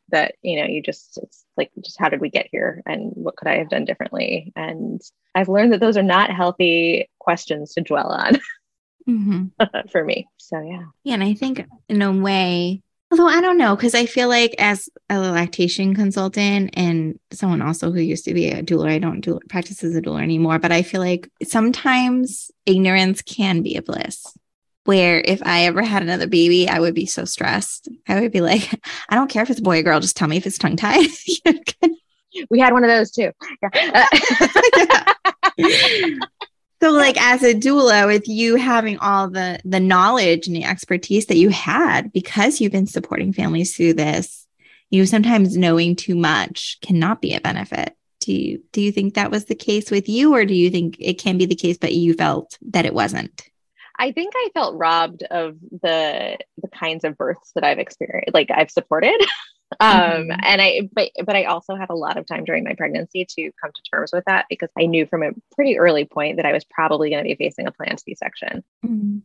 that 0.09 0.35
you 0.41 0.59
know 0.59 0.65
you 0.65 0.81
just 0.81 1.17
it's 1.17 1.43
like 1.57 1.71
just 1.83 1.99
how 1.99 2.09
did 2.09 2.21
we 2.21 2.29
get 2.29 2.47
here 2.51 2.81
and 2.85 3.11
what 3.15 3.35
could 3.35 3.47
i 3.47 3.57
have 3.57 3.69
done 3.69 3.85
differently? 3.85 4.53
And 4.55 5.01
i've 5.33 5.49
learned 5.49 5.73
that 5.73 5.79
those 5.79 5.97
are 5.97 6.03
not 6.03 6.29
healthy 6.29 7.09
questions 7.19 7.73
to 7.73 7.81
dwell 7.81 8.07
on 8.07 8.35
mm-hmm. 9.07 9.45
for 9.91 10.03
me. 10.03 10.27
So 10.37 10.61
yeah. 10.61 10.85
Yeah 11.03 11.13
and 11.15 11.23
i 11.23 11.33
think 11.33 11.65
in 11.89 12.01
a 12.01 12.11
way 12.11 12.81
although 13.11 13.27
i 13.27 13.41
don't 13.41 13.57
know 13.57 13.75
because 13.75 13.95
i 13.95 14.05
feel 14.05 14.27
like 14.27 14.55
as 14.57 14.89
a 15.09 15.19
lactation 15.19 15.95
consultant 15.95 16.69
and 16.73 17.19
someone 17.31 17.61
also 17.61 17.91
who 17.91 17.99
used 17.99 18.25
to 18.25 18.33
be 18.33 18.49
a 18.49 18.63
doula 18.63 18.89
i 18.89 18.99
don't 18.99 19.21
do 19.21 19.39
practice 19.49 19.83
as 19.83 19.95
a 19.95 20.01
doula 20.01 20.21
anymore 20.21 20.59
but 20.59 20.71
i 20.71 20.81
feel 20.81 21.01
like 21.01 21.29
sometimes 21.43 22.51
ignorance 22.65 23.21
can 23.21 23.61
be 23.61 23.75
a 23.75 23.81
bliss 23.81 24.25
where 24.85 25.19
if 25.25 25.41
I 25.43 25.65
ever 25.65 25.81
had 25.81 26.03
another 26.03 26.27
baby, 26.27 26.69
I 26.69 26.79
would 26.79 26.93
be 26.93 27.07
so 27.07 27.25
stressed. 27.25 27.89
I 28.07 28.21
would 28.21 28.31
be 28.31 28.41
like, 28.41 28.69
I 29.09 29.15
don't 29.15 29.29
care 29.29 29.43
if 29.43 29.49
it's 29.49 29.59
a 29.59 29.63
boy 29.63 29.79
or 29.79 29.83
girl, 29.83 29.99
just 29.99 30.15
tell 30.15 30.27
me 30.27 30.37
if 30.37 30.47
it's 30.47 30.57
tongue 30.57 30.77
tied. 30.77 31.09
we 32.49 32.59
had 32.59 32.73
one 32.73 32.83
of 32.83 32.89
those 32.89 33.11
too. 33.11 33.31
Yeah. 35.57 36.19
So 36.85 36.91
like 36.91 37.19
as 37.19 37.41
a 37.41 37.55
doula 37.55 38.05
with 38.05 38.27
you 38.27 38.57
having 38.57 38.99
all 38.99 39.27
the 39.27 39.59
the 39.65 39.79
knowledge 39.79 40.45
and 40.45 40.55
the 40.55 40.63
expertise 40.63 41.25
that 41.25 41.37
you 41.37 41.49
had 41.49 42.13
because 42.13 42.61
you've 42.61 42.71
been 42.71 42.85
supporting 42.85 43.33
families 43.33 43.75
through 43.75 43.93
this, 43.93 44.45
you 44.91 45.03
sometimes 45.07 45.57
knowing 45.57 45.95
too 45.95 46.13
much 46.13 46.77
cannot 46.81 47.23
be 47.23 47.33
a 47.33 47.41
benefit. 47.41 47.97
Do 48.19 48.33
you 48.33 48.61
do 48.71 48.81
you 48.81 48.91
think 48.91 49.15
that 49.15 49.31
was 49.31 49.45
the 49.45 49.55
case 49.55 49.89
with 49.89 50.07
you 50.07 50.35
or 50.35 50.45
do 50.45 50.53
you 50.53 50.69
think 50.69 50.97
it 50.99 51.15
can 51.15 51.39
be 51.39 51.47
the 51.47 51.55
case 51.55 51.79
but 51.79 51.95
you 51.95 52.13
felt 52.13 52.55
that 52.69 52.85
it 52.85 52.93
wasn't? 52.93 53.49
I 53.97 54.11
think 54.11 54.33
I 54.35 54.49
felt 54.53 54.77
robbed 54.77 55.23
of 55.23 55.57
the 55.81 56.37
the 56.61 56.67
kinds 56.67 57.03
of 57.03 57.17
births 57.17 57.51
that 57.55 57.63
I've 57.63 57.79
experienced, 57.79 58.35
like 58.35 58.51
I've 58.51 58.69
supported. 58.69 59.19
um, 59.79 59.89
mm-hmm. 59.89 60.31
and 60.43 60.61
I 60.61 60.89
but 60.93 61.11
but 61.25 61.35
I 61.35 61.45
also 61.45 61.75
had 61.75 61.89
a 61.89 61.95
lot 61.95 62.17
of 62.17 62.25
time 62.25 62.43
during 62.45 62.63
my 62.63 62.73
pregnancy 62.75 63.25
to 63.37 63.51
come 63.61 63.71
to 63.73 63.81
terms 63.91 64.11
with 64.13 64.23
that 64.25 64.45
because 64.49 64.69
I 64.79 64.85
knew 64.85 65.05
from 65.05 65.23
a 65.23 65.31
pretty 65.55 65.77
early 65.77 66.05
point 66.05 66.37
that 66.37 66.45
I 66.45 66.53
was 66.53 66.63
probably 66.65 67.09
going 67.09 67.23
to 67.23 67.27
be 67.27 67.35
facing 67.35 67.67
a 67.67 67.71
planned 67.71 67.99
C-section. 67.99 68.63
Mm-hmm. 68.85 69.17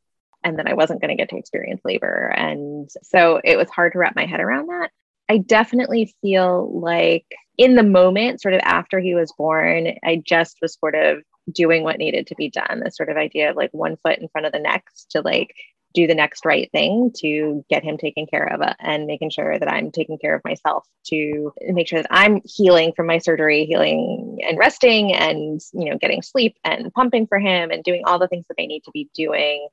And 0.43 0.59
that 0.59 0.67
I 0.67 0.73
wasn't 0.73 1.03
going 1.03 1.11
to 1.11 1.17
get 1.17 1.29
to 1.29 1.37
experience 1.37 1.83
labor. 1.85 2.33
And 2.35 2.89
so 3.03 3.43
it 3.45 3.59
was 3.59 3.69
hard 3.69 3.93
to 3.93 3.99
wrap 3.99 4.17
my 4.17 4.25
head 4.25 4.41
around 4.41 4.69
that. 4.69 4.91
I 5.29 5.37
definitely 5.37 6.15
feel 6.23 6.81
like 6.81 7.27
in 7.59 7.75
the 7.75 7.83
moment, 7.83 8.41
sort 8.41 8.55
of 8.55 8.61
after 8.65 8.99
he 9.01 9.15
was 9.15 9.35
born, 9.37 9.99
I 10.03 10.23
just 10.25 10.57
was 10.63 10.79
sort 10.81 10.95
of 10.95 11.19
doing 11.53 11.83
what 11.83 11.99
needed 11.99 12.29
to 12.29 12.35
be 12.35 12.49
done. 12.49 12.81
This 12.83 12.97
sort 12.97 13.11
of 13.11 13.19
idea 13.19 13.51
of 13.51 13.57
like 13.57 13.71
one 13.73 13.99
foot 14.03 14.19
in 14.19 14.29
front 14.29 14.47
of 14.47 14.53
the 14.53 14.59
next 14.59 15.11
to 15.11 15.21
like 15.21 15.55
do 15.93 16.07
the 16.07 16.15
next 16.15 16.45
right 16.45 16.71
thing 16.73 17.13
to 17.17 17.65
get 17.69 17.83
him 17.83 17.99
taken 17.99 18.27
care 18.27 18.45
of 18.53 18.61
uh, 18.61 18.75
and 18.79 19.07
making 19.07 19.31
sure 19.31 19.59
that 19.59 19.71
I'm 19.71 19.91
taking 19.91 20.19
care 20.19 20.35
of 20.35 20.45
myself 20.45 20.87
to 21.07 21.53
make 21.69 21.89
sure 21.89 22.01
that 22.01 22.13
I'm 22.13 22.41
healing 22.45 22.93
from 22.95 23.07
my 23.07 23.19
surgery, 23.19 23.67
healing 23.67 24.39
and 24.47 24.59
resting 24.59 25.13
and, 25.13 25.61
you 25.73 25.91
know, 25.91 25.99
getting 25.99 26.23
sleep 26.23 26.57
and 26.65 26.93
pumping 26.93 27.27
for 27.27 27.39
him 27.39 27.71
and 27.71 27.83
doing 27.83 28.03
all 28.05 28.19
the 28.19 28.29
things 28.29 28.47
that 28.49 28.61
I 28.61 28.67
need 28.67 28.85
to 28.85 28.91
be 28.93 29.09
doing 29.15 29.69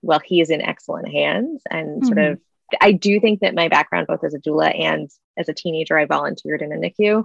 while 0.00 0.20
he 0.24 0.40
is 0.40 0.50
in 0.50 0.62
excellent 0.62 1.08
hands 1.08 1.62
and 1.70 2.02
mm-hmm. 2.02 2.06
sort 2.06 2.18
of 2.18 2.40
I 2.80 2.92
do 2.92 3.18
think 3.20 3.40
that 3.40 3.54
my 3.54 3.68
background 3.68 4.06
both 4.06 4.22
as 4.24 4.34
a 4.34 4.38
doula 4.38 4.78
and 4.78 5.10
as 5.36 5.48
a 5.48 5.54
teenager 5.54 5.98
I 5.98 6.04
volunteered 6.04 6.62
in 6.62 6.72
a 6.72 6.76
NICU 6.76 7.24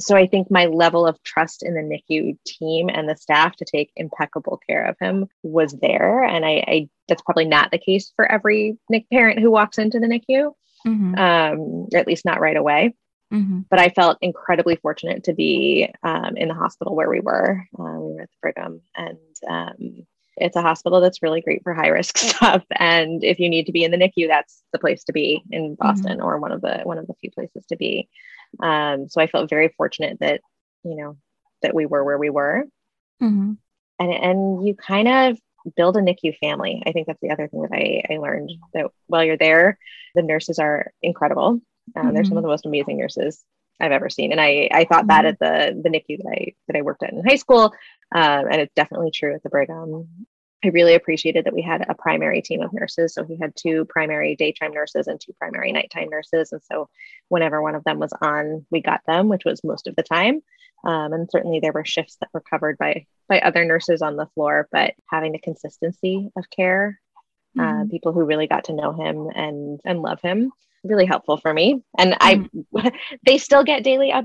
so 0.00 0.16
I 0.16 0.26
think 0.26 0.50
my 0.50 0.66
level 0.66 1.06
of 1.06 1.22
trust 1.22 1.62
in 1.62 1.74
the 1.74 1.80
NICU 1.80 2.36
team 2.44 2.88
and 2.88 3.08
the 3.08 3.16
staff 3.16 3.56
to 3.56 3.64
take 3.64 3.92
impeccable 3.96 4.60
care 4.68 4.84
of 4.84 4.96
him 5.00 5.26
was 5.42 5.72
there. 5.72 6.24
And 6.24 6.44
I, 6.44 6.64
I 6.66 6.88
that's 7.08 7.22
probably 7.22 7.44
not 7.44 7.70
the 7.70 7.78
case 7.78 8.12
for 8.16 8.30
every 8.30 8.76
NIC 8.90 9.08
parent 9.10 9.38
who 9.38 9.50
walks 9.50 9.78
into 9.78 10.00
the 10.00 10.06
NICU, 10.06 10.52
mm-hmm. 10.86 11.14
um, 11.14 11.88
or 11.92 11.98
at 11.98 12.06
least 12.06 12.24
not 12.24 12.40
right 12.40 12.56
away. 12.56 12.94
Mm-hmm. 13.32 13.60
But 13.70 13.80
I 13.80 13.88
felt 13.88 14.18
incredibly 14.20 14.76
fortunate 14.76 15.24
to 15.24 15.32
be 15.32 15.88
um, 16.02 16.36
in 16.36 16.48
the 16.48 16.54
hospital 16.54 16.94
where 16.94 17.10
we 17.10 17.20
were. 17.20 17.64
Uh, 17.78 17.98
we 18.00 18.14
were 18.14 18.22
at 18.22 18.30
the 18.30 18.36
Brigham, 18.42 18.80
and 18.96 19.18
um, 19.48 20.06
it's 20.36 20.56
a 20.56 20.62
hospital 20.62 21.00
that's 21.00 21.22
really 21.22 21.40
great 21.40 21.62
for 21.62 21.74
high 21.74 21.88
risk 21.88 22.18
stuff. 22.18 22.64
And 22.72 23.24
if 23.24 23.38
you 23.38 23.48
need 23.48 23.66
to 23.66 23.72
be 23.72 23.84
in 23.84 23.90
the 23.90 23.96
NICU, 23.96 24.28
that's 24.28 24.62
the 24.72 24.78
place 24.78 25.04
to 25.04 25.12
be 25.12 25.42
in 25.50 25.62
mm-hmm. 25.62 25.74
Boston, 25.74 26.18
mm-hmm. 26.18 26.26
or 26.26 26.38
one 26.38 26.52
of 26.52 26.60
the 26.60 26.80
one 26.84 26.98
of 26.98 27.06
the 27.06 27.14
few 27.14 27.30
places 27.30 27.64
to 27.66 27.76
be. 27.76 28.08
Um, 28.60 29.08
so 29.08 29.20
I 29.20 29.26
felt 29.26 29.50
very 29.50 29.68
fortunate 29.76 30.18
that, 30.20 30.40
you 30.82 30.96
know, 30.96 31.16
that 31.62 31.74
we 31.74 31.86
were 31.86 32.04
where 32.04 32.18
we 32.18 32.30
were. 32.30 32.64
Mm-hmm. 33.22 33.52
And, 34.00 34.12
and 34.12 34.66
you 34.66 34.74
kind 34.74 35.08
of 35.08 35.38
build 35.76 35.96
a 35.96 36.00
NICU 36.00 36.36
family. 36.38 36.82
I 36.86 36.92
think 36.92 37.06
that's 37.06 37.20
the 37.20 37.30
other 37.30 37.48
thing 37.48 37.62
that 37.62 37.72
I, 37.72 38.02
I 38.12 38.18
learned 38.18 38.50
that 38.74 38.86
while 39.06 39.24
you're 39.24 39.36
there, 39.36 39.78
the 40.14 40.22
nurses 40.22 40.58
are 40.58 40.92
incredible. 41.02 41.60
mm-hmm. 41.96 42.14
They're 42.14 42.24
some 42.24 42.32
of 42.32 42.38
mm-hmm. 42.38 42.42
the 42.42 42.52
most 42.52 42.66
amazing 42.66 42.98
nurses 42.98 43.42
I've 43.80 43.92
ever 43.92 44.08
seen. 44.10 44.32
And 44.32 44.40
I, 44.40 44.68
I 44.72 44.84
thought 44.84 45.06
mm-hmm. 45.06 45.08
that 45.08 45.26
at 45.26 45.38
the, 45.38 45.80
the 45.82 45.88
NICU 45.88 46.18
that 46.18 46.30
I, 46.30 46.52
that 46.68 46.76
I 46.76 46.82
worked 46.82 47.02
at 47.02 47.12
in 47.12 47.24
high 47.26 47.36
school. 47.36 47.72
Um, 48.14 48.46
and 48.50 48.60
it's 48.60 48.74
definitely 48.74 49.10
true 49.10 49.34
at 49.34 49.42
the 49.42 49.48
Brigham. 49.48 50.26
I 50.64 50.68
really 50.68 50.94
appreciated 50.94 51.44
that 51.44 51.54
we 51.54 51.60
had 51.60 51.84
a 51.88 51.94
primary 51.94 52.40
team 52.40 52.62
of 52.62 52.72
nurses. 52.72 53.12
So 53.12 53.24
he 53.24 53.36
had 53.36 53.54
two 53.54 53.84
primary 53.84 54.34
daytime 54.34 54.72
nurses 54.72 55.06
and 55.06 55.20
two 55.20 55.34
primary 55.34 55.72
nighttime 55.72 56.08
nurses. 56.08 56.52
And 56.52 56.62
so 56.62 56.88
whenever 57.28 57.60
one 57.60 57.74
of 57.74 57.84
them 57.84 57.98
was 57.98 58.12
on, 58.22 58.64
we 58.70 58.80
got 58.80 59.02
them, 59.06 59.28
which 59.28 59.44
was 59.44 59.62
most 59.62 59.86
of 59.86 59.94
the 59.96 60.02
time. 60.02 60.40
Um, 60.84 61.12
and 61.12 61.28
certainly 61.30 61.60
there 61.60 61.72
were 61.72 61.84
shifts 61.84 62.16
that 62.20 62.30
were 62.32 62.42
covered 62.42 62.78
by 62.78 63.06
by 63.28 63.40
other 63.40 63.64
nurses 63.64 64.02
on 64.02 64.16
the 64.16 64.28
floor, 64.34 64.68
but 64.70 64.94
having 65.10 65.32
the 65.32 65.38
consistency 65.38 66.30
of 66.36 66.44
care, 66.50 67.00
uh, 67.58 67.62
mm-hmm. 67.62 67.82
uh, 67.82 67.84
people 67.90 68.12
who 68.12 68.24
really 68.24 68.46
got 68.46 68.64
to 68.64 68.74
know 68.74 68.92
him 68.92 69.28
and 69.34 69.80
and 69.84 70.02
love 70.02 70.20
him, 70.20 70.52
really 70.84 71.06
helpful 71.06 71.36
for 71.36 71.52
me. 71.52 71.82
And 71.98 72.12
mm-hmm. 72.12 72.76
I, 72.76 72.92
they 73.26 73.38
still 73.38 73.64
get 73.64 73.84
daily 73.84 74.12
up, 74.12 74.24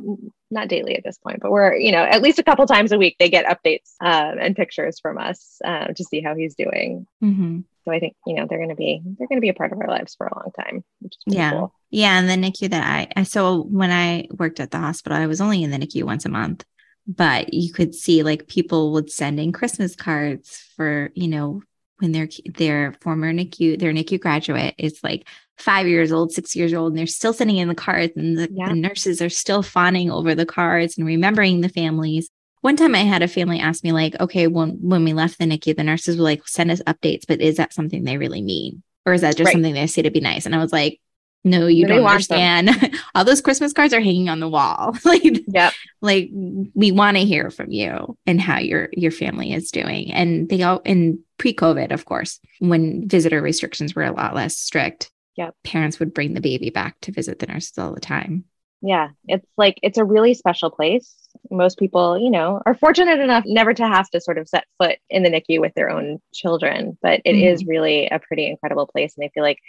not 0.52 0.68
daily 0.68 0.96
at 0.96 1.04
this 1.04 1.18
point, 1.18 1.40
but 1.42 1.52
we're, 1.52 1.76
you 1.76 1.92
know, 1.92 2.04
at 2.04 2.22
least 2.22 2.40
a 2.40 2.44
couple 2.44 2.66
times 2.68 2.92
a 2.92 2.98
week, 2.98 3.16
they 3.20 3.30
get 3.30 3.46
updates 3.46 3.94
um, 4.02 4.38
and 4.40 4.56
pictures 4.56 5.00
from 5.00 5.18
us 5.18 5.60
uh, 5.64 5.88
to 5.88 6.04
see 6.04 6.22
how 6.22 6.36
he's 6.36 6.56
doing. 6.56 7.08
Mm-hmm. 7.24 7.62
So 7.86 7.92
I 7.92 8.00
think, 8.00 8.16
you 8.26 8.36
know, 8.36 8.46
they're 8.48 8.60
going 8.60 8.70
to 8.70 8.76
be, 8.76 9.02
they're 9.18 9.28
going 9.28 9.38
to 9.38 9.42
be 9.42 9.50
a 9.50 9.54
part 9.54 9.72
of 9.72 9.80
our 9.80 9.88
lives 9.88 10.16
for 10.16 10.28
a 10.28 10.36
long 10.36 10.52
time. 10.60 10.84
yeah. 11.26 11.52
Cool. 11.52 11.74
Yeah. 11.90 12.20
And 12.20 12.30
the 12.30 12.36
NICU 12.36 12.70
that 12.70 12.86
I, 12.86 13.08
I, 13.20 13.24
so 13.24 13.64
when 13.64 13.92
I 13.92 14.28
worked 14.32 14.60
at 14.60 14.72
the 14.72 14.78
hospital, 14.78 15.18
I 15.18 15.28
was 15.28 15.42
only 15.42 15.64
in 15.64 15.72
the 15.72 15.78
NICU 15.78 16.04
once 16.04 16.26
a 16.26 16.30
month, 16.30 16.66
but 17.08 17.54
you 17.54 17.74
could 17.74 17.96
see 17.96 18.22
like 18.22 18.48
people 18.48 18.92
would 18.94 19.10
send 19.10 19.40
in 19.40 19.52
Christmas 19.52 19.96
cards 19.96 20.64
for, 20.76 21.10
you 21.16 21.28
know, 21.28 21.62
when 22.00 22.12
their 22.12 22.28
their 22.58 22.94
former 23.02 23.32
NICU, 23.32 23.80
their 23.80 23.94
NICU 23.94 24.20
graduate 24.20 24.76
is 24.78 25.00
like 25.04 25.28
five 25.58 25.88
years 25.88 26.12
old, 26.12 26.32
six 26.32 26.56
years 26.56 26.74
old, 26.74 26.94
and 26.94 27.00
they're 27.00 27.08
still 27.08 27.34
sending 27.34 27.58
in 27.58 27.68
the 27.68 27.76
cards, 27.76 28.14
and 28.16 28.38
the, 28.38 28.50
yeah. 28.52 28.70
the 28.70 28.76
nurses 28.76 29.22
are 29.22 29.30
still 29.30 29.62
fawning 29.62 30.10
over 30.10 30.34
the 30.34 30.46
cards 30.46 30.98
and 30.98 31.06
remembering 31.06 31.62
the 31.62 31.70
families. 31.70 32.30
One 32.62 32.76
time 32.76 32.96
I 32.96 33.00
had 33.00 33.22
a 33.22 33.28
family 33.28 33.60
ask 33.60 33.84
me, 33.84 33.92
like, 33.92 34.20
okay, 34.20 34.48
when 34.48 34.78
when 34.82 35.04
we 35.04 35.14
left 35.14 35.38
the 35.38 35.46
NICU, 35.46 35.76
the 35.76 35.84
nurses 35.84 36.18
were 36.18 36.24
like, 36.24 36.48
send 36.48 36.72
us 36.72 36.82
updates, 36.88 37.26
but 37.28 37.42
is 37.42 37.58
that 37.58 37.74
something 37.74 38.04
they 38.04 38.18
really 38.18 38.42
mean? 38.42 38.84
Or 39.06 39.14
is 39.14 39.22
that 39.22 39.38
just 39.38 39.48
right. 39.48 39.54
something 39.54 39.74
they 39.74 39.88
say 39.88 40.02
to 40.02 40.12
be 40.12 40.20
nice? 40.20 40.46
And 40.46 40.56
I 40.56 40.60
was 40.60 40.72
like, 40.72 41.00
no, 41.44 41.68
you 41.68 41.88
don't 41.88 42.06
understand. 42.06 42.70
All 43.16 43.24
those 43.24 43.42
Christmas 43.42 43.72
cards 43.72 43.94
are 43.94 44.02
hanging 44.02 44.30
on 44.30 44.40
the 44.40 44.50
wall. 44.50 44.98
like, 45.06 45.24
yep. 45.48 45.74
like 46.02 46.30
we 46.32 46.92
want 46.92 47.18
to 47.18 47.24
hear 47.24 47.50
from 47.50 47.72
you 47.72 48.18
and 48.26 48.42
how 48.42 48.60
your 48.60 48.90
your 48.92 49.12
family 49.12 49.54
is 49.54 49.72
doing. 49.72 50.12
And 50.12 50.50
they 50.50 50.62
all 50.64 50.80
in 50.80 51.24
pre-COVID, 51.38 51.92
of 51.92 52.06
course, 52.06 52.40
when 52.60 53.08
visitor 53.08 53.42
restrictions 53.42 53.96
were 53.96 54.04
a 54.04 54.12
lot 54.12 54.36
less 54.36 54.58
strict. 54.58 55.12
Yep. 55.38 55.56
Parents 55.64 56.00
would 56.00 56.14
bring 56.14 56.34
the 56.34 56.42
baby 56.42 56.70
back 56.70 57.00
to 57.02 57.14
visit 57.14 57.40
the 57.40 57.48
nurses 57.48 57.78
all 57.78 57.94
the 57.94 58.02
time. 58.02 58.44
Yeah, 58.82 59.10
it's 59.28 59.46
like 59.58 59.78
it's 59.84 59.98
a 59.98 60.06
really 60.06 60.34
special 60.34 60.70
place. 60.70 61.16
Most 61.52 61.78
people, 61.78 62.18
you 62.18 62.30
know, 62.30 62.62
are 62.66 62.74
fortunate 62.74 63.20
enough 63.20 63.44
never 63.46 63.74
to 63.74 63.88
have 63.88 64.10
to 64.10 64.22
sort 64.22 64.38
of 64.38 64.48
set 64.48 64.66
foot 64.78 64.98
in 65.10 65.24
the 65.24 65.30
NICU 65.30 65.60
with 65.60 65.74
their 65.74 65.90
own 65.90 66.20
children, 66.34 66.98
but 67.02 67.22
it 67.26 67.34
mm-hmm. 67.34 67.48
is 67.48 67.66
really 67.66 68.08
a 68.08 68.20
pretty 68.20 68.48
incredible 68.48 68.88
place. 68.88 69.16
And 69.18 69.26
I 69.26 69.30
feel 69.30 69.44
like 69.44 69.60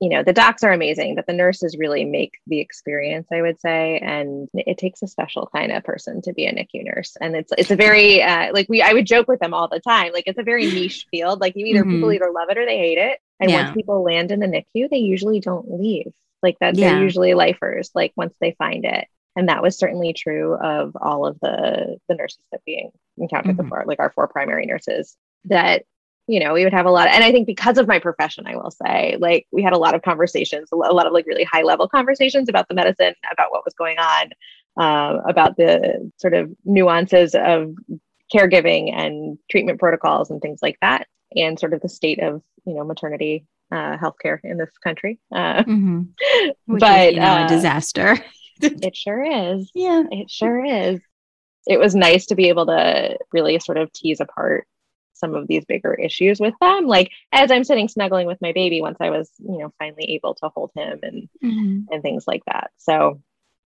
you 0.00 0.08
know 0.08 0.22
the 0.22 0.32
docs 0.32 0.62
are 0.64 0.72
amazing 0.72 1.14
but 1.14 1.26
the 1.26 1.32
nurses 1.32 1.76
really 1.78 2.04
make 2.04 2.32
the 2.46 2.60
experience 2.60 3.28
i 3.32 3.40
would 3.40 3.60
say 3.60 3.98
and 3.98 4.48
it 4.54 4.76
takes 4.76 5.02
a 5.02 5.06
special 5.06 5.48
kind 5.54 5.70
of 5.70 5.84
person 5.84 6.20
to 6.20 6.32
be 6.32 6.46
a 6.46 6.52
nicu 6.52 6.82
nurse 6.82 7.16
and 7.20 7.36
it's 7.36 7.52
it's 7.56 7.70
a 7.70 7.76
very 7.76 8.22
uh, 8.22 8.52
like 8.52 8.68
we 8.68 8.82
i 8.82 8.92
would 8.92 9.06
joke 9.06 9.28
with 9.28 9.40
them 9.40 9.54
all 9.54 9.68
the 9.68 9.80
time 9.80 10.12
like 10.12 10.24
it's 10.26 10.38
a 10.38 10.42
very 10.42 10.66
niche 10.72 11.06
field 11.10 11.40
like 11.40 11.54
you 11.56 11.64
either 11.66 11.82
mm-hmm. 11.82 11.92
people 11.92 12.12
either 12.12 12.30
love 12.34 12.48
it 12.50 12.58
or 12.58 12.66
they 12.66 12.78
hate 12.78 12.98
it 12.98 13.20
And 13.40 13.50
yeah. 13.50 13.64
once 13.64 13.74
people 13.74 14.02
land 14.02 14.30
in 14.30 14.40
the 14.40 14.46
NICU, 14.46 14.88
they 14.90 14.98
usually 14.98 15.40
don't 15.40 15.70
leave. 15.70 16.12
Like 16.42 16.58
that, 16.60 16.76
yeah. 16.76 16.90
they're 16.92 17.02
usually 17.02 17.34
lifers, 17.34 17.90
like 17.94 18.12
once 18.16 18.34
they 18.40 18.52
find 18.52 18.84
it. 18.84 19.06
And 19.36 19.48
that 19.48 19.62
was 19.62 19.78
certainly 19.78 20.12
true 20.12 20.54
of 20.54 20.96
all 21.00 21.26
of 21.26 21.40
the 21.40 21.98
the 22.08 22.14
nurses 22.14 22.44
that 22.52 22.60
we 22.66 22.90
encountered 23.18 23.56
mm-hmm. 23.56 23.62
before, 23.62 23.84
like 23.86 23.98
our 23.98 24.10
four 24.10 24.28
primary 24.28 24.66
nurses, 24.66 25.16
that 25.46 25.84
you 26.26 26.40
know, 26.40 26.54
we 26.54 26.64
would 26.64 26.72
have 26.72 26.86
a 26.86 26.90
lot 26.90 27.06
of, 27.06 27.14
and 27.14 27.22
I 27.22 27.30
think 27.32 27.46
because 27.46 27.76
of 27.76 27.86
my 27.86 27.98
profession, 27.98 28.46
I 28.46 28.56
will 28.56 28.70
say, 28.70 29.16
like, 29.18 29.46
we 29.52 29.62
had 29.62 29.74
a 29.74 29.78
lot 29.78 29.94
of 29.94 30.02
conversations, 30.02 30.70
a 30.72 30.76
lot 30.76 31.06
of 31.06 31.12
like 31.12 31.26
really 31.26 31.44
high 31.44 31.62
level 31.62 31.86
conversations 31.86 32.48
about 32.48 32.66
the 32.68 32.74
medicine, 32.74 33.14
about 33.30 33.52
what 33.52 33.64
was 33.64 33.74
going 33.74 33.98
on, 33.98 34.30
uh, 34.80 35.20
about 35.28 35.56
the 35.56 36.10
sort 36.16 36.34
of 36.34 36.50
nuances 36.64 37.34
of 37.34 37.74
caregiving 38.34 38.92
and 38.92 39.38
treatment 39.50 39.78
protocols 39.78 40.30
and 40.30 40.40
things 40.40 40.60
like 40.62 40.78
that, 40.80 41.06
and 41.36 41.58
sort 41.58 41.74
of 41.74 41.80
the 41.82 41.88
state 41.88 42.22
of, 42.22 42.42
you 42.64 42.74
know, 42.74 42.84
maternity 42.84 43.44
uh, 43.70 43.98
healthcare 43.98 44.38
in 44.44 44.56
this 44.56 44.70
country. 44.82 45.20
Uh, 45.30 45.62
mm-hmm. 45.62 46.02
but 46.78 47.08
is, 47.08 47.14
you 47.14 47.20
know, 47.20 47.26
uh, 47.26 47.44
a 47.44 47.48
disaster. 47.48 48.18
it 48.62 48.96
sure 48.96 49.22
is. 49.22 49.70
Yeah, 49.74 50.04
it 50.10 50.30
sure 50.30 50.64
is. 50.64 51.00
It 51.66 51.78
was 51.78 51.94
nice 51.94 52.26
to 52.26 52.34
be 52.34 52.48
able 52.48 52.66
to 52.66 53.18
really 53.32 53.58
sort 53.58 53.78
of 53.78 53.92
tease 53.92 54.20
apart 54.20 54.66
some 55.14 55.34
of 55.34 55.48
these 55.48 55.64
bigger 55.64 55.94
issues 55.94 56.40
with 56.40 56.54
them. 56.60 56.86
Like 56.86 57.10
as 57.32 57.50
I'm 57.50 57.64
sitting 57.64 57.88
snuggling 57.88 58.26
with 58.26 58.40
my 58.40 58.52
baby, 58.52 58.80
once 58.80 58.98
I 59.00 59.10
was, 59.10 59.30
you 59.38 59.58
know, 59.58 59.72
finally 59.78 60.12
able 60.14 60.34
to 60.36 60.50
hold 60.54 60.70
him 60.74 61.00
and 61.02 61.28
mm-hmm. 61.42 61.92
and 61.92 62.02
things 62.02 62.24
like 62.26 62.42
that. 62.46 62.70
So 62.76 63.20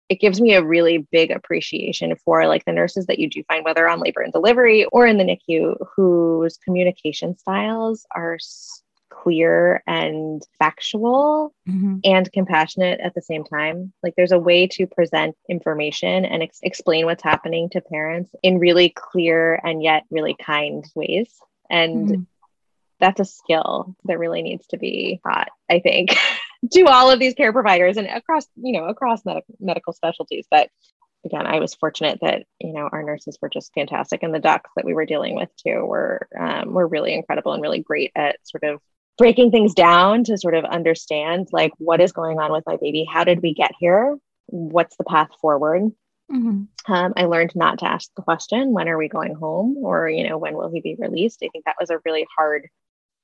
it 0.08 0.20
gives 0.20 0.40
me 0.40 0.54
a 0.54 0.64
really 0.64 1.06
big 1.12 1.30
appreciation 1.30 2.16
for 2.16 2.46
like 2.48 2.64
the 2.64 2.72
nurses 2.72 3.06
that 3.06 3.20
you 3.20 3.28
do 3.28 3.44
find, 3.44 3.64
whether 3.64 3.88
on 3.88 4.00
labor 4.00 4.22
and 4.22 4.32
delivery 4.32 4.84
or 4.86 5.06
in 5.06 5.18
the 5.18 5.24
NICU, 5.24 5.76
whose 5.94 6.58
communication 6.58 7.38
styles 7.38 8.04
are 8.14 8.36
clear 9.10 9.82
and 9.86 10.42
factual 10.58 11.54
mm-hmm. 11.68 11.98
and 12.04 12.32
compassionate 12.32 13.00
at 13.00 13.14
the 13.14 13.22
same 13.22 13.44
time. 13.44 13.92
Like 14.02 14.14
there's 14.16 14.32
a 14.32 14.38
way 14.38 14.66
to 14.68 14.86
present 14.86 15.36
information 15.48 16.24
and 16.24 16.42
ex- 16.42 16.60
explain 16.62 17.06
what's 17.06 17.22
happening 17.22 17.68
to 17.70 17.80
parents 17.80 18.34
in 18.42 18.58
really 18.58 18.90
clear 18.90 19.60
and 19.62 19.82
yet 19.82 20.04
really 20.10 20.34
kind 20.34 20.84
ways. 20.94 21.28
And 21.68 22.08
mm-hmm. 22.08 22.22
that's 22.98 23.20
a 23.20 23.24
skill 23.24 23.94
that 24.04 24.18
really 24.18 24.42
needs 24.42 24.66
to 24.68 24.78
be 24.78 25.20
taught, 25.22 25.50
I 25.68 25.80
think, 25.80 26.16
to 26.72 26.82
all 26.84 27.10
of 27.10 27.18
these 27.18 27.34
care 27.34 27.52
providers 27.52 27.96
and 27.96 28.06
across, 28.06 28.46
you 28.56 28.78
know, 28.78 28.86
across 28.86 29.24
med- 29.24 29.42
medical 29.58 29.92
specialties. 29.92 30.46
But 30.50 30.70
again, 31.24 31.46
I 31.46 31.58
was 31.60 31.74
fortunate 31.74 32.18
that 32.22 32.44
you 32.60 32.72
know 32.72 32.88
our 32.90 33.02
nurses 33.02 33.38
were 33.40 33.48
just 33.48 33.74
fantastic, 33.74 34.22
and 34.22 34.34
the 34.34 34.38
docs 34.38 34.70
that 34.76 34.84
we 34.84 34.94
were 34.94 35.06
dealing 35.06 35.34
with 35.34 35.50
too 35.56 35.84
were 35.84 36.28
um, 36.38 36.72
were 36.72 36.86
really 36.86 37.14
incredible 37.14 37.52
and 37.52 37.62
really 37.62 37.80
great 37.80 38.12
at 38.14 38.36
sort 38.42 38.64
of 38.64 38.80
breaking 39.18 39.50
things 39.50 39.74
down 39.74 40.24
to 40.24 40.38
sort 40.38 40.54
of 40.54 40.64
understand 40.64 41.48
like 41.52 41.72
what 41.78 42.00
is 42.00 42.12
going 42.12 42.38
on 42.38 42.52
with 42.52 42.64
my 42.66 42.76
baby? 42.76 43.06
How 43.10 43.24
did 43.24 43.42
we 43.42 43.54
get 43.54 43.72
here? 43.78 44.16
What's 44.46 44.96
the 44.96 45.04
path 45.04 45.28
forward? 45.40 45.90
Mm-hmm. 46.30 46.92
um, 46.92 47.12
i 47.16 47.24
learned 47.24 47.56
not 47.56 47.80
to 47.80 47.88
ask 47.88 48.08
the 48.14 48.22
question 48.22 48.72
when 48.72 48.88
are 48.88 48.96
we 48.96 49.08
going 49.08 49.34
home? 49.34 49.76
Or 49.78 50.08
you 50.08 50.28
know 50.28 50.38
when 50.38 50.54
will 50.54 50.70
he 50.70 50.80
be 50.80 50.96
released? 50.98 51.40
I 51.42 51.48
think 51.52 51.64
that 51.64 51.76
was 51.80 51.90
a 51.90 51.98
really 52.04 52.26
hard 52.36 52.68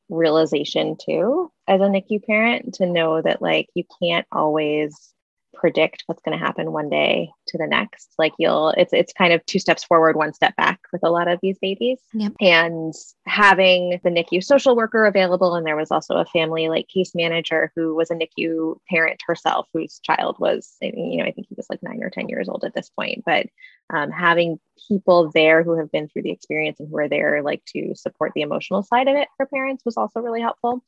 realization 0.08 0.96
too 1.00 1.50
as 1.66 1.80
a 1.80 1.88
nicu 1.88 2.20
parent 2.24 2.74
to 2.74 2.86
know 2.86 3.20
that 3.20 3.42
like 3.42 3.68
you 3.74 3.84
can't 4.00 4.26
always 4.30 5.12
predict 5.56 6.04
what's 6.06 6.22
going 6.22 6.38
to 6.38 6.44
happen 6.44 6.72
one 6.72 6.88
day 6.88 7.30
to 7.48 7.58
the 7.58 7.66
next. 7.66 8.14
Like 8.18 8.32
you'll 8.38 8.70
it's 8.76 8.92
it's 8.92 9.12
kind 9.12 9.32
of 9.32 9.44
two 9.46 9.58
steps 9.58 9.84
forward 9.84 10.16
one 10.16 10.32
step 10.32 10.54
back 10.56 10.80
with 10.92 11.02
a 11.04 11.10
lot 11.10 11.28
of 11.28 11.38
these 11.42 11.58
babies. 11.58 11.98
Yep. 12.12 12.32
and 12.40 12.94
having 13.26 14.00
the 14.04 14.10
NICU 14.10 14.42
social 14.44 14.76
worker 14.76 15.06
available 15.06 15.54
and 15.54 15.66
there 15.66 15.76
was 15.76 15.90
also 15.90 16.16
a 16.16 16.24
family 16.26 16.68
like 16.68 16.88
case 16.88 17.14
manager 17.14 17.72
who 17.74 17.94
was 17.94 18.10
a 18.10 18.14
NICU 18.14 18.76
parent 18.88 19.20
herself 19.26 19.66
whose 19.72 20.00
child 20.00 20.36
was 20.38 20.76
you 20.80 21.18
know 21.18 21.24
I 21.24 21.32
think 21.32 21.48
he 21.48 21.54
was 21.56 21.66
like 21.70 21.82
9 21.82 22.02
or 22.02 22.10
10 22.10 22.28
years 22.28 22.48
old 22.48 22.64
at 22.64 22.74
this 22.74 22.90
point. 22.90 23.22
But 23.24 23.46
um, 23.90 24.10
having 24.10 24.58
people 24.88 25.30
there 25.32 25.62
who 25.62 25.78
have 25.78 25.90
been 25.92 26.08
through 26.08 26.22
the 26.22 26.30
experience 26.30 26.80
and 26.80 26.88
who 26.88 26.98
are 26.98 27.08
there 27.08 27.42
like 27.42 27.64
to 27.74 27.94
support 27.94 28.32
the 28.34 28.42
emotional 28.42 28.82
side 28.82 29.08
of 29.08 29.16
it 29.16 29.28
for 29.36 29.46
parents 29.46 29.84
was 29.84 29.96
also 29.96 30.20
really 30.20 30.40
helpful. 30.40 30.82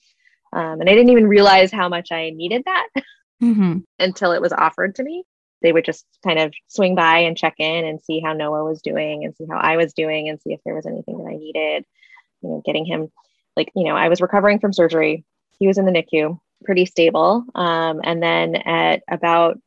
Um, 0.53 0.81
and 0.81 0.89
I 0.89 0.95
didn't 0.95 1.11
even 1.11 1.29
realize 1.29 1.71
how 1.71 1.89
much 1.89 2.11
I 2.11 2.31
needed 2.31 2.63
that 2.65 2.89
mm-hmm. 3.43 3.79
until 3.99 4.33
it 4.33 4.43
was 4.43 4.53
offered 4.53 4.97
to 4.97 5.03
me. 5.03 5.25
They 5.61 5.73
would 5.73 5.85
just 5.85 6.07
kind 6.25 6.39
of 6.39 6.55
swing 6.69 6.95
by 6.95 7.19
and 7.21 7.37
check 7.37 7.55
in 7.59 7.85
and 7.85 8.01
see 8.01 8.21
how 8.21 8.33
Noah 8.33 8.65
was 8.65 8.81
doing 8.81 9.25
and 9.25 9.35
see 9.35 9.47
how 9.51 9.59
I 9.59 9.77
was 9.77 9.93
doing 9.93 10.29
and 10.29 10.41
see 10.41 10.53
if 10.53 10.61
there 10.65 10.75
was 10.75 10.87
anything 10.87 11.19
that 11.19 11.31
I 11.31 11.37
needed. 11.37 11.85
You 12.43 12.51
know, 12.51 12.63
getting 12.65 12.85
him 12.85 13.11
like, 13.57 13.73
you 13.75 13.85
know, 13.85 13.97
I 13.97 14.09
was 14.09 14.21
recovering 14.21 14.61
from 14.61 14.73
surgery. 14.73 15.25
He 15.59 15.67
was 15.67 15.79
in 15.79 15.85
the 15.85 15.91
NICU, 15.91 16.39
pretty 16.65 16.87
stable. 16.87 17.45
Um, 17.57 18.01
and 18.05 18.23
then 18.23 18.55
at 18.55 19.03
about 19.11 19.59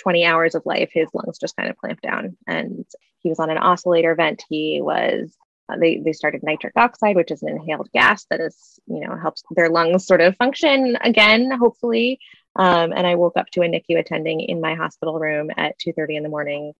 20 0.00 0.26
hours 0.26 0.54
of 0.54 0.66
life, 0.66 0.90
his 0.92 1.08
lungs 1.14 1.38
just 1.38 1.56
kind 1.56 1.70
of 1.70 1.78
clamped 1.78 2.02
down 2.02 2.36
and 2.46 2.84
he 3.20 3.30
was 3.30 3.38
on 3.38 3.50
an 3.50 3.58
oscillator 3.58 4.14
vent. 4.14 4.42
He 4.48 4.80
was 4.82 5.34
uh, 5.68 5.76
they, 5.76 6.02
they 6.04 6.12
started 6.12 6.42
nitric 6.42 6.74
oxide, 6.76 7.16
which 7.16 7.30
is 7.30 7.42
an 7.42 7.48
inhaled 7.48 7.88
gas 7.92 8.26
that 8.30 8.40
is, 8.40 8.80
you 8.86 9.00
know, 9.00 9.16
helps 9.16 9.42
their 9.52 9.70
lungs 9.70 10.06
sort 10.06 10.20
of 10.20 10.36
function 10.36 10.96
again, 11.00 11.50
hopefully. 11.50 12.18
Um, 12.56 12.92
and 12.92 13.06
I 13.06 13.14
woke 13.14 13.36
up 13.36 13.50
to 13.52 13.62
a 13.62 13.66
NICU 13.66 13.98
attending 13.98 14.40
in 14.40 14.60
my 14.60 14.74
hospital 14.74 15.18
room 15.18 15.50
at 15.56 15.78
2:30 15.78 16.16
in 16.16 16.22
the 16.22 16.28
morning, 16.28 16.74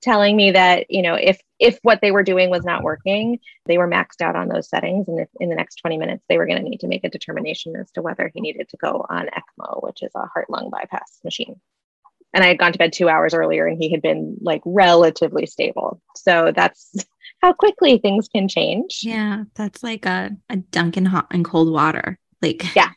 telling 0.00 0.36
me 0.36 0.52
that 0.52 0.86
you 0.90 1.02
know 1.02 1.14
if 1.14 1.40
if 1.58 1.78
what 1.82 2.00
they 2.00 2.12
were 2.12 2.22
doing 2.22 2.50
was 2.50 2.64
not 2.64 2.82
working, 2.82 3.40
they 3.66 3.78
were 3.78 3.88
maxed 3.88 4.20
out 4.20 4.36
on 4.36 4.48
those 4.48 4.68
settings, 4.68 5.08
and 5.08 5.20
if 5.20 5.28
in 5.40 5.48
the 5.48 5.56
next 5.56 5.76
20 5.76 5.98
minutes 5.98 6.24
they 6.28 6.38
were 6.38 6.46
going 6.46 6.62
to 6.62 6.68
need 6.68 6.80
to 6.80 6.88
make 6.88 7.04
a 7.04 7.10
determination 7.10 7.74
as 7.76 7.90
to 7.92 8.02
whether 8.02 8.30
he 8.32 8.40
needed 8.40 8.68
to 8.68 8.76
go 8.76 9.04
on 9.08 9.26
ECMO, 9.26 9.82
which 9.82 10.02
is 10.02 10.12
a 10.14 10.26
heart 10.26 10.48
lung 10.50 10.70
bypass 10.70 11.18
machine. 11.24 11.60
And 12.34 12.44
I 12.44 12.48
had 12.48 12.58
gone 12.58 12.72
to 12.72 12.78
bed 12.78 12.92
two 12.92 13.08
hours 13.08 13.34
earlier, 13.34 13.66
and 13.66 13.78
he 13.82 13.90
had 13.90 14.02
been 14.02 14.36
like 14.40 14.62
relatively 14.64 15.46
stable. 15.46 16.00
So 16.14 16.52
that's 16.54 16.94
how 17.42 17.52
quickly 17.52 17.98
things 17.98 18.28
can 18.28 18.48
change. 18.48 19.00
Yeah, 19.02 19.44
that's 19.54 19.82
like 19.82 20.06
a 20.06 20.36
a 20.48 20.56
dunk 20.56 20.96
in 20.96 21.06
hot 21.06 21.26
and 21.32 21.44
cold 21.44 21.72
water. 21.72 22.18
Like 22.40 22.76
yeah, 22.76 22.90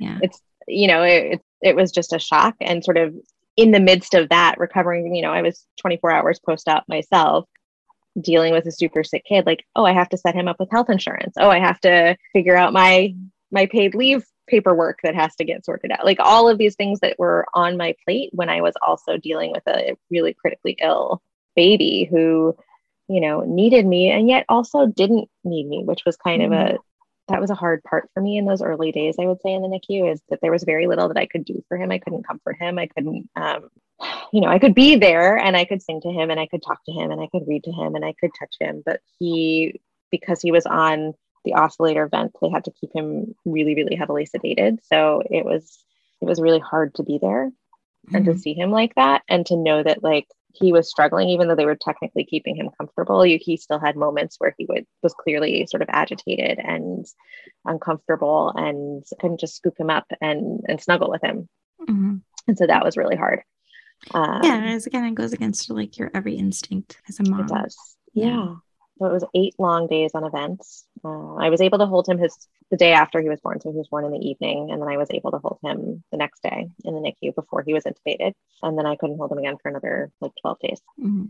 yeah, 0.00 0.18
it's 0.22 0.40
you 0.66 0.88
know 0.88 1.02
it, 1.02 1.40
it 1.62 1.76
was 1.76 1.92
just 1.92 2.12
a 2.12 2.18
shock. 2.18 2.56
And 2.60 2.84
sort 2.84 2.96
of 2.96 3.14
in 3.56 3.70
the 3.72 3.80
midst 3.80 4.14
of 4.14 4.28
that 4.28 4.58
recovering 4.58 5.14
you 5.14 5.22
know 5.22 5.32
i 5.32 5.42
was 5.42 5.66
24 5.80 6.10
hours 6.10 6.38
post 6.38 6.68
op 6.68 6.84
myself 6.88 7.46
dealing 8.20 8.52
with 8.52 8.66
a 8.66 8.72
super 8.72 9.04
sick 9.04 9.24
kid 9.24 9.44
like 9.46 9.64
oh 9.76 9.84
i 9.84 9.92
have 9.92 10.08
to 10.08 10.16
set 10.16 10.34
him 10.34 10.48
up 10.48 10.58
with 10.58 10.70
health 10.70 10.90
insurance. 10.90 11.34
Oh 11.38 11.50
i 11.50 11.58
have 11.58 11.80
to 11.80 12.16
figure 12.32 12.56
out 12.56 12.72
my 12.72 13.14
my 13.50 13.66
paid 13.66 13.94
leave 13.94 14.24
paperwork 14.48 14.98
that 15.02 15.14
has 15.14 15.34
to 15.36 15.44
get 15.44 15.64
sorted 15.64 15.92
out. 15.92 16.04
Like 16.04 16.18
all 16.18 16.48
of 16.48 16.58
these 16.58 16.74
things 16.74 16.98
that 17.00 17.18
were 17.18 17.46
on 17.54 17.76
my 17.76 17.94
plate 18.04 18.30
when 18.32 18.48
i 18.48 18.60
was 18.60 18.74
also 18.86 19.16
dealing 19.16 19.52
with 19.52 19.62
a 19.68 19.96
really 20.10 20.34
critically 20.34 20.76
ill 20.80 21.22
baby 21.54 22.08
who 22.10 22.56
you 23.08 23.20
know 23.20 23.42
needed 23.42 23.86
me 23.86 24.10
and 24.10 24.28
yet 24.28 24.44
also 24.48 24.86
didn't 24.86 25.28
need 25.44 25.68
me 25.68 25.82
which 25.84 26.04
was 26.06 26.16
kind 26.16 26.42
mm-hmm. 26.42 26.52
of 26.52 26.76
a 26.76 26.78
that 27.30 27.40
was 27.40 27.50
a 27.50 27.54
hard 27.54 27.82
part 27.82 28.08
for 28.12 28.20
me 28.22 28.36
in 28.36 28.44
those 28.44 28.62
early 28.62 28.92
days 28.92 29.16
i 29.18 29.26
would 29.26 29.40
say 29.40 29.52
in 29.52 29.62
the 29.62 29.68
nicu 29.68 30.10
is 30.10 30.20
that 30.28 30.40
there 30.40 30.52
was 30.52 30.64
very 30.64 30.86
little 30.86 31.08
that 31.08 31.16
i 31.16 31.26
could 31.26 31.44
do 31.44 31.62
for 31.68 31.76
him 31.76 31.90
i 31.90 31.98
couldn't 31.98 32.26
comfort 32.26 32.56
him 32.60 32.78
i 32.78 32.86
couldn't 32.86 33.28
um, 33.36 33.68
you 34.32 34.40
know 34.40 34.48
i 34.48 34.58
could 34.58 34.74
be 34.74 34.96
there 34.96 35.36
and 35.36 35.56
i 35.56 35.64
could 35.64 35.82
sing 35.82 36.00
to 36.00 36.10
him 36.10 36.30
and 36.30 36.38
i 36.38 36.46
could 36.46 36.62
talk 36.62 36.84
to 36.84 36.92
him 36.92 37.10
and 37.10 37.20
i 37.20 37.28
could 37.32 37.46
read 37.46 37.64
to 37.64 37.72
him 37.72 37.94
and 37.94 38.04
i 38.04 38.14
could 38.20 38.30
touch 38.38 38.54
him 38.60 38.82
but 38.84 39.00
he 39.18 39.80
because 40.10 40.40
he 40.42 40.52
was 40.52 40.66
on 40.66 41.14
the 41.44 41.54
oscillator 41.54 42.06
vent 42.06 42.32
they 42.42 42.50
had 42.50 42.64
to 42.64 42.72
keep 42.72 42.90
him 42.94 43.34
really 43.44 43.74
really 43.74 43.96
heavily 43.96 44.26
sedated 44.26 44.78
so 44.82 45.22
it 45.30 45.44
was 45.44 45.84
it 46.20 46.26
was 46.26 46.40
really 46.40 46.58
hard 46.58 46.94
to 46.94 47.02
be 47.02 47.18
there 47.20 47.50
mm-hmm. 47.50 48.16
and 48.16 48.24
to 48.24 48.32
mm-hmm. 48.32 48.40
see 48.40 48.54
him 48.54 48.70
like 48.70 48.94
that 48.94 49.22
and 49.28 49.46
to 49.46 49.56
know 49.56 49.82
that 49.82 50.02
like 50.02 50.26
he 50.52 50.72
was 50.72 50.88
struggling 50.90 51.28
even 51.28 51.48
though 51.48 51.54
they 51.54 51.66
were 51.66 51.76
technically 51.76 52.24
keeping 52.24 52.56
him 52.56 52.70
comfortable 52.78 53.22
he 53.22 53.56
still 53.56 53.78
had 53.78 53.96
moments 53.96 54.36
where 54.38 54.54
he 54.58 54.66
would 54.66 54.86
was 55.02 55.14
clearly 55.14 55.66
sort 55.66 55.82
of 55.82 55.88
agitated 55.90 56.58
and 56.58 57.06
uncomfortable 57.64 58.52
and 58.56 59.04
couldn't 59.20 59.40
just 59.40 59.56
scoop 59.56 59.78
him 59.78 59.90
up 59.90 60.06
and 60.20 60.60
and 60.68 60.80
snuggle 60.80 61.10
with 61.10 61.22
him. 61.22 61.48
Mm-hmm. 61.80 62.16
and 62.46 62.58
so 62.58 62.66
that 62.66 62.84
was 62.84 62.96
really 62.96 63.16
hard. 63.16 63.42
Um, 64.12 64.40
yeah 64.42 64.60
as 64.64 64.86
again 64.86 65.04
it 65.04 65.14
goes 65.14 65.32
against 65.32 65.68
like 65.70 65.98
your 65.98 66.10
every 66.14 66.34
instinct 66.34 67.00
as 67.08 67.20
a 67.20 67.28
mom. 67.28 67.40
it 67.40 67.48
does. 67.48 67.76
Yeah 68.12 68.54
so 69.00 69.06
it 69.06 69.12
was 69.12 69.24
eight 69.34 69.54
long 69.58 69.86
days 69.86 70.10
on 70.14 70.24
events. 70.24 70.84
Uh, 71.02 71.36
I 71.36 71.48
was 71.48 71.62
able 71.62 71.78
to 71.78 71.86
hold 71.86 72.06
him 72.06 72.18
his 72.18 72.36
the 72.70 72.76
day 72.76 72.92
after 72.92 73.20
he 73.20 73.30
was 73.30 73.40
born. 73.40 73.58
So 73.60 73.72
he 73.72 73.78
was 73.78 73.88
born 73.88 74.04
in 74.04 74.12
the 74.12 74.18
evening, 74.18 74.70
and 74.70 74.80
then 74.80 74.88
I 74.88 74.98
was 74.98 75.08
able 75.10 75.30
to 75.30 75.38
hold 75.38 75.58
him 75.64 76.04
the 76.12 76.18
next 76.18 76.42
day 76.42 76.68
in 76.84 76.94
the 76.94 77.00
NICU 77.00 77.34
before 77.34 77.62
he 77.62 77.72
was 77.72 77.84
intubated, 77.84 78.34
and 78.62 78.76
then 78.76 78.84
I 78.84 78.96
couldn't 78.96 79.16
hold 79.16 79.32
him 79.32 79.38
again 79.38 79.56
for 79.62 79.70
another 79.70 80.12
like 80.20 80.32
twelve 80.42 80.58
days. 80.60 80.82
Mm-hmm. 81.00 81.26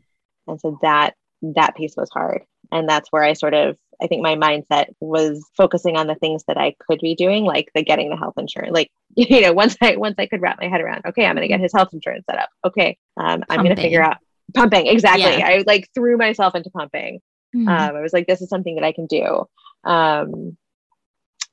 And 0.48 0.61
so 0.61 0.80
that 0.83 1.14
that 1.42 1.76
piece 1.76 1.94
was 1.96 2.11
hard, 2.11 2.42
and 2.72 2.88
that's 2.88 3.12
where 3.12 3.22
I 3.22 3.35
sort 3.35 3.54
of 3.54 3.76
I 4.02 4.09
think 4.09 4.22
my 4.22 4.35
mindset 4.35 4.87
was 4.98 5.48
focusing 5.56 5.96
on 5.96 6.09
the 6.09 6.16
things 6.16 6.42
that 6.48 6.56
I 6.56 6.74
could 6.88 6.98
be 6.98 7.14
doing, 7.14 7.44
like 7.44 7.70
the 7.72 7.85
getting 7.85 8.11
the 8.11 8.16
health 8.16 8.35
insurance. 8.37 8.74
Like 8.74 8.90
you 9.14 9.42
know, 9.42 9.52
once 9.52 9.76
I 9.80 9.94
once 9.94 10.16
I 10.18 10.26
could 10.26 10.42
wrap 10.42 10.59
my 10.61 10.68
head 10.68 10.80
around, 10.80 11.02
okay, 11.06 11.24
I'm 11.24 11.37
going 11.37 11.46
to 11.46 11.48
get 11.48 11.61
his 11.61 11.72
health 11.72 11.90
insurance 11.92 12.24
set 12.28 12.40
up. 12.40 12.48
Okay, 12.66 12.98
um, 13.16 13.44
I'm 13.48 13.62
going 13.62 13.76
to 13.76 13.80
figure 13.80 14.02
out 14.02 14.16
pumping 14.54 14.88
exactly. 14.88 15.38
Yeah. 15.38 15.46
I 15.46 15.64
like 15.66 15.88
threw 15.94 16.16
myself 16.16 16.56
into 16.56 16.70
pumping 16.70 17.20
Mm-hmm. 17.54 17.68
Um, 17.68 17.96
I 17.96 18.00
was 18.00 18.12
like, 18.12 18.26
this 18.26 18.42
is 18.42 18.48
something 18.48 18.76
that 18.76 18.84
I 18.84 18.92
can 18.92 19.06
do. 19.06 19.48
Um, 19.84 20.56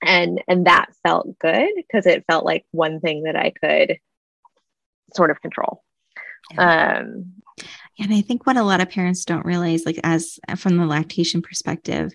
and 0.03 0.43
and 0.47 0.67
that 0.67 0.89
felt 1.03 1.39
good 1.39 1.69
because 1.75 2.05
it 2.05 2.25
felt 2.27 2.45
like 2.45 2.65
one 2.71 2.99
thing 2.99 3.23
that 3.23 3.35
I 3.35 3.51
could 3.51 3.97
sort 5.15 5.31
of 5.31 5.41
control. 5.41 5.83
Yeah. 6.53 6.99
Um, 6.99 7.33
and 7.99 8.13
I 8.13 8.21
think 8.21 8.45
what 8.45 8.57
a 8.57 8.63
lot 8.63 8.81
of 8.81 8.89
parents 8.89 9.25
don't 9.25 9.45
realize, 9.45 9.85
like 9.85 9.99
as 10.03 10.39
from 10.55 10.77
the 10.77 10.85
lactation 10.85 11.41
perspective, 11.41 12.13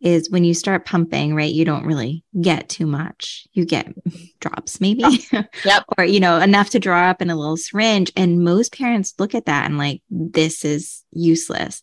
is 0.00 0.30
when 0.30 0.44
you 0.44 0.52
start 0.52 0.84
pumping, 0.84 1.34
right? 1.34 1.52
You 1.52 1.64
don't 1.64 1.86
really 1.86 2.22
get 2.38 2.68
too 2.68 2.86
much. 2.86 3.46
You 3.52 3.64
get 3.64 3.94
drops, 4.40 4.80
maybe. 4.80 5.04
Yep. 5.64 5.84
or, 5.98 6.04
you 6.04 6.20
know, 6.20 6.38
enough 6.38 6.70
to 6.70 6.78
draw 6.78 7.08
up 7.08 7.22
in 7.22 7.30
a 7.30 7.36
little 7.36 7.56
syringe. 7.56 8.12
And 8.16 8.44
most 8.44 8.76
parents 8.76 9.14
look 9.18 9.34
at 9.34 9.46
that 9.46 9.66
and 9.66 9.78
like, 9.78 10.02
this 10.10 10.64
is 10.64 11.02
useless. 11.12 11.82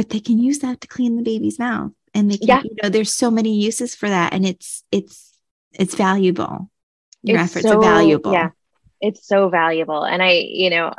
But 0.00 0.08
they 0.08 0.20
can 0.20 0.38
use 0.38 0.60
that 0.60 0.80
to 0.80 0.88
clean 0.88 1.16
the 1.16 1.22
baby's 1.22 1.58
mouth. 1.58 1.90
And 2.14 2.30
they 2.30 2.38
can, 2.38 2.48
yeah. 2.48 2.62
you 2.64 2.74
know, 2.82 2.88
there's 2.88 3.12
so 3.12 3.30
many 3.30 3.60
uses 3.60 3.94
for 3.94 4.08
that. 4.08 4.32
And 4.32 4.46
it's 4.46 4.82
it's 4.90 5.36
it's 5.72 5.94
valuable. 5.94 6.70
Your 7.22 7.38
it's 7.38 7.50
efforts 7.50 7.66
so, 7.66 7.76
are 7.76 7.82
valuable. 7.82 8.32
Yeah. 8.32 8.48
It's 9.02 9.28
so 9.28 9.50
valuable. 9.50 10.02
And 10.04 10.22
I, 10.22 10.46
you 10.48 10.70
know, 10.70 10.94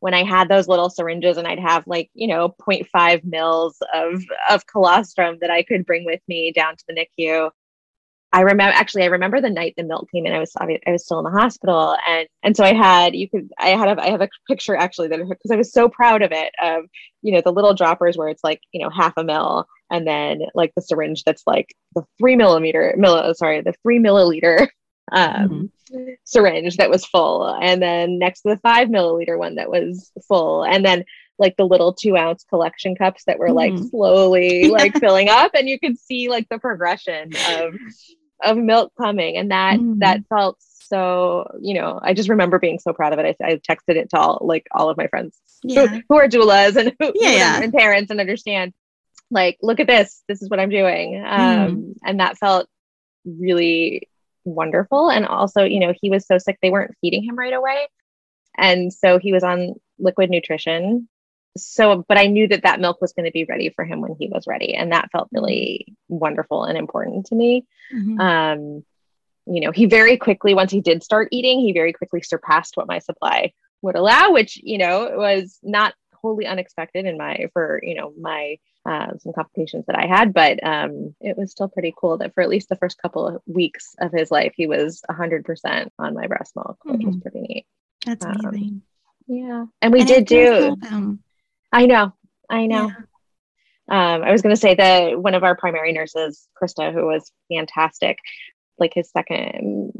when 0.00 0.14
I 0.14 0.24
had 0.24 0.48
those 0.48 0.66
little 0.66 0.90
syringes 0.90 1.36
and 1.36 1.46
I'd 1.46 1.60
have 1.60 1.86
like, 1.86 2.10
you 2.12 2.26
know, 2.26 2.48
0.5 2.48 3.22
mils 3.22 3.76
of, 3.94 4.20
of 4.50 4.66
colostrum 4.66 5.38
that 5.42 5.50
I 5.52 5.62
could 5.62 5.86
bring 5.86 6.04
with 6.04 6.20
me 6.26 6.50
down 6.50 6.74
to 6.74 6.84
the 6.88 7.06
NICU. 7.20 7.50
I 8.32 8.42
remember 8.42 8.72
actually, 8.74 9.02
I 9.02 9.06
remember 9.06 9.40
the 9.40 9.50
night 9.50 9.74
the 9.76 9.82
milk 9.82 10.08
came 10.12 10.24
in. 10.24 10.32
I 10.32 10.38
was 10.38 10.52
I 10.56 10.78
was 10.86 11.04
still 11.04 11.18
in 11.18 11.24
the 11.24 11.38
hospital, 11.38 11.96
and 12.08 12.28
and 12.44 12.56
so 12.56 12.64
I 12.64 12.74
had 12.74 13.16
you 13.16 13.28
could 13.28 13.50
I 13.58 13.70
had 13.70 13.98
a, 13.98 14.00
I 14.00 14.10
have 14.10 14.20
a 14.20 14.28
picture 14.46 14.76
actually 14.76 15.08
that 15.08 15.18
because 15.18 15.50
I 15.50 15.56
was 15.56 15.72
so 15.72 15.88
proud 15.88 16.22
of 16.22 16.30
it 16.30 16.52
of 16.62 16.84
you 17.22 17.32
know 17.32 17.40
the 17.44 17.52
little 17.52 17.74
droppers 17.74 18.16
where 18.16 18.28
it's 18.28 18.44
like 18.44 18.60
you 18.72 18.82
know 18.82 18.90
half 18.90 19.14
a 19.16 19.24
mil, 19.24 19.66
and 19.90 20.06
then 20.06 20.42
like 20.54 20.72
the 20.76 20.82
syringe 20.82 21.24
that's 21.24 21.42
like 21.46 21.74
the 21.96 22.04
three 22.18 22.36
millimeter 22.36 22.94
mill 22.96 23.34
sorry 23.34 23.62
the 23.62 23.74
three 23.82 23.98
milliliter 23.98 24.68
um, 25.12 25.70
mm-hmm. 25.90 26.10
syringe 26.22 26.76
that 26.76 26.90
was 26.90 27.04
full, 27.04 27.48
and 27.60 27.82
then 27.82 28.18
next 28.18 28.42
to 28.42 28.50
the 28.50 28.58
five 28.58 28.88
milliliter 28.88 29.36
one 29.36 29.56
that 29.56 29.70
was 29.70 30.12
full, 30.28 30.64
and 30.64 30.84
then 30.84 31.04
like 31.40 31.56
the 31.56 31.66
little 31.66 31.94
two 31.94 32.16
ounce 32.16 32.44
collection 32.48 32.94
cups 32.94 33.24
that 33.26 33.38
were 33.38 33.48
mm 33.48 33.54
like 33.54 33.76
slowly 33.90 34.68
like 34.68 34.94
filling 35.00 35.28
up, 35.28 35.50
and 35.54 35.68
you 35.68 35.80
could 35.80 35.98
see 35.98 36.28
like 36.28 36.48
the 36.48 36.58
progression 36.58 37.32
of 37.48 37.74
of 38.42 38.56
milk 38.56 38.92
coming, 39.00 39.36
and 39.36 39.50
that 39.50 39.78
mm 39.78 39.98
that 39.98 40.22
felt 40.28 40.56
so 40.60 41.46
you 41.60 41.74
know 41.74 42.00
i 42.02 42.14
just 42.14 42.28
remember 42.28 42.58
being 42.58 42.78
so 42.78 42.92
proud 42.92 43.12
of 43.12 43.18
it 43.20 43.36
i, 43.40 43.46
I 43.46 43.56
texted 43.56 43.96
it 43.96 44.10
to 44.10 44.18
all 44.18 44.38
like 44.40 44.66
all 44.72 44.88
of 44.88 44.96
my 44.96 45.06
friends 45.06 45.38
yeah. 45.62 45.86
who, 45.86 46.02
who, 46.08 46.16
are 46.16 46.26
doulas 46.26 46.74
and 46.74 46.96
who, 46.98 47.12
yeah, 47.14 47.30
yeah. 47.30 47.62
and 47.62 47.72
parents 47.72 48.10
and 48.10 48.18
understand 48.18 48.72
like 49.30 49.58
look 49.62 49.78
at 49.78 49.86
this 49.86 50.22
this 50.26 50.42
is 50.42 50.50
what 50.50 50.58
i'm 50.58 50.70
doing 50.70 51.22
um, 51.24 51.76
mm. 51.76 51.94
and 52.04 52.18
that 52.18 52.38
felt 52.38 52.66
really 53.24 54.08
wonderful. 54.44 55.10
And 55.10 55.26
also, 55.26 55.64
you 55.64 55.80
know, 55.80 55.92
he 56.00 56.10
was 56.10 56.26
so 56.26 56.38
sick, 56.38 56.58
they 56.62 56.70
weren't 56.70 56.96
feeding 57.00 57.24
him 57.24 57.36
right 57.36 57.52
away. 57.52 57.86
And 58.56 58.92
so 58.92 59.18
he 59.18 59.32
was 59.32 59.44
on 59.44 59.74
liquid 59.98 60.30
nutrition. 60.30 61.08
So, 61.56 62.04
but 62.08 62.18
I 62.18 62.26
knew 62.26 62.46
that 62.48 62.62
that 62.62 62.80
milk 62.80 63.00
was 63.00 63.12
going 63.12 63.26
to 63.26 63.32
be 63.32 63.44
ready 63.44 63.70
for 63.70 63.84
him 63.84 64.00
when 64.00 64.14
he 64.18 64.28
was 64.28 64.46
ready. 64.46 64.74
And 64.74 64.92
that 64.92 65.10
felt 65.10 65.28
really 65.32 65.96
wonderful 66.08 66.64
and 66.64 66.78
important 66.78 67.26
to 67.26 67.34
me. 67.34 67.66
Mm-hmm. 67.92 68.20
Um, 68.20 68.84
you 69.46 69.60
know, 69.60 69.72
he 69.72 69.86
very 69.86 70.16
quickly, 70.16 70.54
once 70.54 70.70
he 70.70 70.80
did 70.80 71.02
start 71.02 71.28
eating, 71.32 71.60
he 71.60 71.72
very 71.72 71.92
quickly 71.92 72.22
surpassed 72.22 72.76
what 72.76 72.86
my 72.86 73.00
supply 73.00 73.52
would 73.82 73.96
allow, 73.96 74.32
which, 74.32 74.60
you 74.62 74.78
know, 74.78 75.10
was 75.16 75.58
not 75.62 75.94
wholly 76.14 76.46
unexpected 76.46 77.06
in 77.06 77.16
my, 77.18 77.48
for, 77.52 77.80
you 77.82 77.94
know, 77.94 78.12
my 78.18 78.58
uh, 78.86 79.16
some 79.18 79.32
complications 79.32 79.84
that 79.86 79.96
I 79.96 80.06
had, 80.06 80.32
but 80.32 80.62
um, 80.64 81.14
it 81.20 81.36
was 81.36 81.50
still 81.50 81.68
pretty 81.68 81.92
cool 81.96 82.18
that 82.18 82.34
for 82.34 82.42
at 82.42 82.48
least 82.48 82.68
the 82.68 82.76
first 82.76 83.00
couple 83.00 83.26
of 83.26 83.42
weeks 83.46 83.94
of 84.00 84.12
his 84.12 84.30
life, 84.30 84.52
he 84.56 84.66
was 84.66 85.02
100% 85.10 85.90
on 85.98 86.14
my 86.14 86.26
breast 86.26 86.56
milk, 86.56 86.78
which 86.84 87.00
mm-hmm. 87.00 87.06
was 87.06 87.16
pretty 87.18 87.40
neat. 87.40 87.66
That's 88.06 88.24
um, 88.24 88.36
amazing. 88.44 88.82
Yeah. 89.26 89.66
And 89.82 89.92
we 89.92 90.00
and 90.00 90.08
did 90.08 90.26
do, 90.26 90.76
I 91.72 91.86
know, 91.86 92.12
I 92.48 92.66
know. 92.66 92.88
Yeah. 92.88 92.96
Um, 93.88 94.22
I 94.22 94.30
was 94.30 94.42
going 94.42 94.54
to 94.54 94.60
say 94.60 94.74
that 94.76 95.20
one 95.20 95.34
of 95.34 95.42
our 95.42 95.56
primary 95.56 95.92
nurses, 95.92 96.46
Krista, 96.60 96.92
who 96.92 97.06
was 97.06 97.32
fantastic, 97.52 98.18
like 98.78 98.94
his 98.94 99.10
second, 99.10 99.92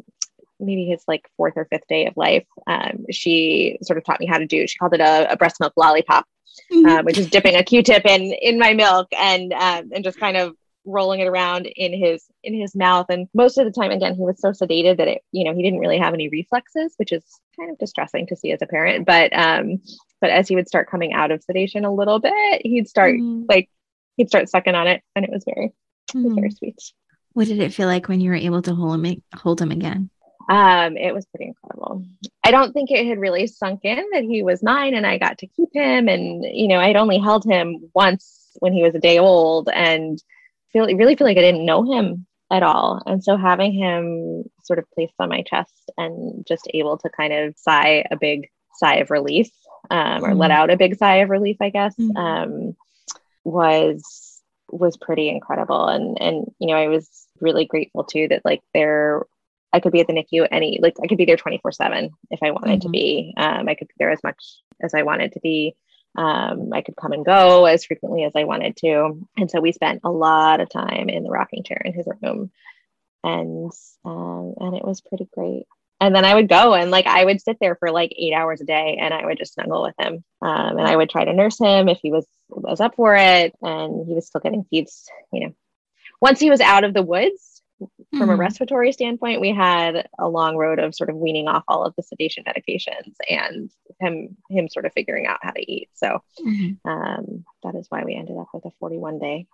maybe 0.61 0.87
his 0.87 1.03
like 1.09 1.29
fourth 1.37 1.55
or 1.57 1.65
fifth 1.65 1.89
day 1.89 2.07
of 2.07 2.17
life, 2.17 2.47
um, 2.69 3.05
she 3.11 3.79
sort 3.83 3.99
of 3.99 4.05
taught 4.05 4.21
me 4.21 4.27
how 4.27 4.39
to 4.39 4.47
do, 4.47 4.67
she 4.67 4.79
called 4.79 4.95
it 4.95 5.01
a, 5.01 5.33
a 5.33 5.37
breast 5.37 5.57
milk 5.59 5.73
lollipop 5.77 6.25
mm-hmm. 6.73 6.87
uh, 6.87 7.03
which 7.03 7.19
is 7.19 7.29
dipping 7.29 7.57
a 7.57 7.63
Q-tip 7.65 8.05
in 8.07 8.33
in 8.33 8.59
my 8.59 8.75
milk 8.75 9.09
and 9.17 9.53
um, 9.53 9.91
and 9.93 10.05
just 10.05 10.19
kind 10.19 10.37
of 10.37 10.55
rolling 10.87 11.21
it 11.21 11.29
around 11.29 11.67
in 11.67 11.93
his 11.93 12.25
in 12.43 12.55
his 12.55 12.75
mouth. 12.75 13.07
And 13.11 13.29
most 13.35 13.59
of 13.59 13.65
the 13.65 13.73
time, 13.73 13.91
again, 13.91 14.15
he 14.15 14.23
was 14.23 14.41
so 14.41 14.51
sedated 14.51 14.97
that 14.99 15.09
it 15.09 15.23
you 15.33 15.45
know 15.45 15.55
he 15.55 15.63
didn't 15.63 15.81
really 15.81 15.99
have 15.99 16.15
any 16.15 16.29
reflexes, 16.29 16.95
which 16.97 17.13
is 17.13 17.25
kind 17.59 17.71
of 17.71 17.79
distressing 17.79 18.27
to 18.29 18.37
see 18.37 18.53
as 18.53 18.63
a 18.63 18.67
parent. 18.67 19.07
But 19.07 19.33
um, 19.37 19.81
but 20.21 20.31
as 20.31 20.49
he 20.49 20.55
would 20.55 20.69
start 20.69 20.91
coming 20.91 21.13
out 21.13 21.31
of 21.31 21.43
sedation 21.43 21.85
a 21.85 21.95
little 21.95 22.19
bit, 22.19 22.63
he'd 22.63 22.89
start 22.89 23.15
mm-hmm. 23.15 23.45
like 23.49 23.69
he'd 24.17 24.29
start 24.29 24.49
sucking 24.49 24.75
on 24.75 24.87
it, 24.87 25.03
and 25.15 25.25
it 25.25 25.31
was 25.31 25.45
very 25.45 25.73
mm-hmm. 26.11 26.19
it 26.19 26.25
was 26.25 26.35
very 26.35 26.49
mm-hmm. 26.49 26.57
sweet. 26.57 26.93
What 27.33 27.47
did 27.47 27.61
it 27.61 27.73
feel 27.73 27.87
like 27.87 28.09
when 28.09 28.21
you 28.21 28.31
were 28.31 28.37
able 28.37 28.63
to 28.63 28.75
hold 28.75 29.05
him 29.05 29.23
hold 29.35 29.61
him 29.61 29.71
again? 29.71 30.11
Um, 30.51 30.97
it 30.97 31.15
was 31.15 31.27
pretty 31.27 31.47
incredible. 31.47 32.05
I 32.43 32.51
don't 32.51 32.73
think 32.73 32.91
it 32.91 33.07
had 33.07 33.21
really 33.21 33.47
sunk 33.47 33.81
in 33.85 34.05
that 34.13 34.25
he 34.25 34.43
was 34.43 34.65
mine 34.65 34.95
and 34.95 35.07
I 35.07 35.17
got 35.17 35.39
to 35.39 35.47
keep 35.47 35.69
him. 35.73 36.09
And, 36.09 36.45
you 36.45 36.67
know, 36.67 36.81
I'd 36.81 36.97
only 36.97 37.19
held 37.19 37.45
him 37.45 37.89
once 37.95 38.51
when 38.59 38.73
he 38.73 38.83
was 38.83 38.97
a 38.97 39.01
day 39.01 39.19
old 39.19 39.69
and 39.73 40.21
feel 40.73 40.87
really 40.87 41.15
feel 41.15 41.27
like 41.29 41.37
I 41.37 41.43
didn't 41.43 41.65
know 41.65 41.85
him 41.85 42.27
at 42.51 42.65
all. 42.65 43.01
And 43.07 43.23
so 43.23 43.37
having 43.37 43.73
him 43.73 44.43
sort 44.65 44.81
of 44.81 44.91
placed 44.91 45.15
on 45.21 45.29
my 45.29 45.43
chest 45.43 45.91
and 45.97 46.45
just 46.47 46.69
able 46.75 46.99
to 46.99 47.11
kind 47.11 47.33
of 47.33 47.57
sigh 47.57 48.05
a 48.11 48.17
big 48.17 48.51
sigh 48.75 48.97
of 48.97 49.11
relief 49.11 49.51
um, 49.91 50.25
or 50.25 50.35
let 50.35 50.51
out 50.51 50.71
a 50.71 50.77
big 50.77 50.97
sigh 50.97 51.17
of 51.17 51.31
relief, 51.31 51.57
I 51.61 51.71
guess, 51.71 51.95
mm 51.97 52.17
um, 52.17 52.77
was 53.45 54.41
was 54.71 54.97
pretty 54.97 55.29
incredible. 55.29 55.87
And 55.87 56.21
and 56.21 56.47
you 56.59 56.69
know, 56.69 56.75
I 56.75 56.89
was 56.89 57.09
really 57.41 57.65
grateful 57.65 58.05
too 58.05 58.29
that 58.29 58.45
like 58.45 58.61
there 58.75 59.25
I 59.73 59.81
could 59.81 59.93
be 59.93 60.01
at 60.01 60.07
the 60.07 60.13
NICU 60.13 60.47
any 60.51 60.79
like 60.81 60.95
I 61.03 61.07
could 61.07 61.19
be 61.19 61.25
there 61.25 61.37
24 61.37 61.73
7 61.73 62.11
if 62.31 62.41
I 62.43 62.51
wanted 62.51 62.81
mm-hmm. 62.81 62.89
to 62.89 62.89
be. 62.89 63.35
Um, 63.37 63.69
I 63.69 63.75
could 63.75 63.89
be 63.89 63.95
there 63.99 64.11
as 64.11 64.23
much 64.23 64.43
as 64.83 64.95
I 64.95 65.03
wanted 65.03 65.33
to 65.33 65.41
be. 65.41 65.75
Um, 66.17 66.71
I 66.73 66.83
could 66.83 66.97
come 66.97 67.13
and 67.13 67.25
go 67.25 67.67
as 67.67 67.85
frequently 67.85 68.25
as 68.25 68.33
I 68.35 68.45
wanted 68.45 68.77
to. 68.79 69.27
And 69.37 69.51
so 69.51 69.61
we 69.61 69.73
spent 69.73 70.01
a 70.03 70.11
lot 70.11 70.61
of 70.61 70.69
time 70.69 71.09
in 71.09 71.23
the 71.23 71.31
rocking 71.31 71.63
chair 71.63 71.81
in 71.85 71.93
his 71.93 72.09
room. 72.23 72.51
And 73.23 73.71
um, 74.05 74.55
and 74.59 74.77
it 74.77 74.85
was 74.85 75.01
pretty 75.01 75.29
great. 75.33 75.67
And 76.01 76.15
then 76.15 76.25
I 76.25 76.35
would 76.35 76.49
go 76.49 76.75
and 76.75 76.91
like 76.91 77.07
I 77.07 77.25
would 77.25 77.43
sit 77.43 77.59
there 77.61 77.77
for 77.77 77.91
like 77.91 78.13
eight 78.17 78.33
hours 78.33 78.61
a 78.61 78.65
day 78.65 78.99
and 79.01 79.13
I 79.13 79.25
would 79.27 79.39
just 79.39 79.55
snuggle 79.55 79.83
with 79.83 79.95
him. 79.99 80.25
Um, 80.41 80.79
and 80.79 80.87
I 80.87 80.97
would 80.97 81.11
try 81.11 81.25
to 81.25 81.33
nurse 81.33 81.59
him 81.59 81.89
if 81.89 81.99
he 82.01 82.11
was 82.11 82.27
was 82.49 82.81
up 82.81 82.97
for 82.97 83.15
it 83.15 83.55
and 83.63 84.07
he 84.07 84.15
was 84.15 84.27
still 84.27 84.41
getting 84.41 84.65
feeds, 84.65 85.09
you 85.33 85.47
know. 85.47 85.55
Once 86.21 86.41
he 86.41 86.51
was 86.51 86.61
out 86.61 86.85
of 86.85 86.95
the 86.95 87.03
woods, 87.03 87.51
from 88.11 88.21
mm-hmm. 88.21 88.31
a 88.31 88.37
respiratory 88.37 88.93
standpoint, 88.93 89.41
we 89.41 89.55
had 89.55 90.07
a 90.19 90.29
long 90.29 90.57
road 90.57 90.79
of 90.79 90.95
sort 90.95 91.09
of 91.09 91.17
weaning 91.17 91.49
off 91.49 91.65
all 91.67 91.85
of 91.85 91.95
the 91.97 92.03
sedation 92.03 92.45
medications 92.45 93.15
and 93.29 93.71
him 94.01 94.37
him 94.51 94.69
sort 94.69 94.85
of 94.85 94.93
figuring 94.93 95.27
out 95.27 95.39
how 95.43 95.51
to 95.51 95.73
eat. 95.73 95.89
So 95.95 96.23
mm-hmm. 96.39 96.89
um, 96.89 97.45
that 97.63 97.75
is 97.75 97.87
why 97.89 98.05
we 98.05 98.15
ended 98.15 98.37
up 98.37 98.49
with 98.53 98.67
a 98.67 98.71
41 98.81 99.19
day 99.19 99.47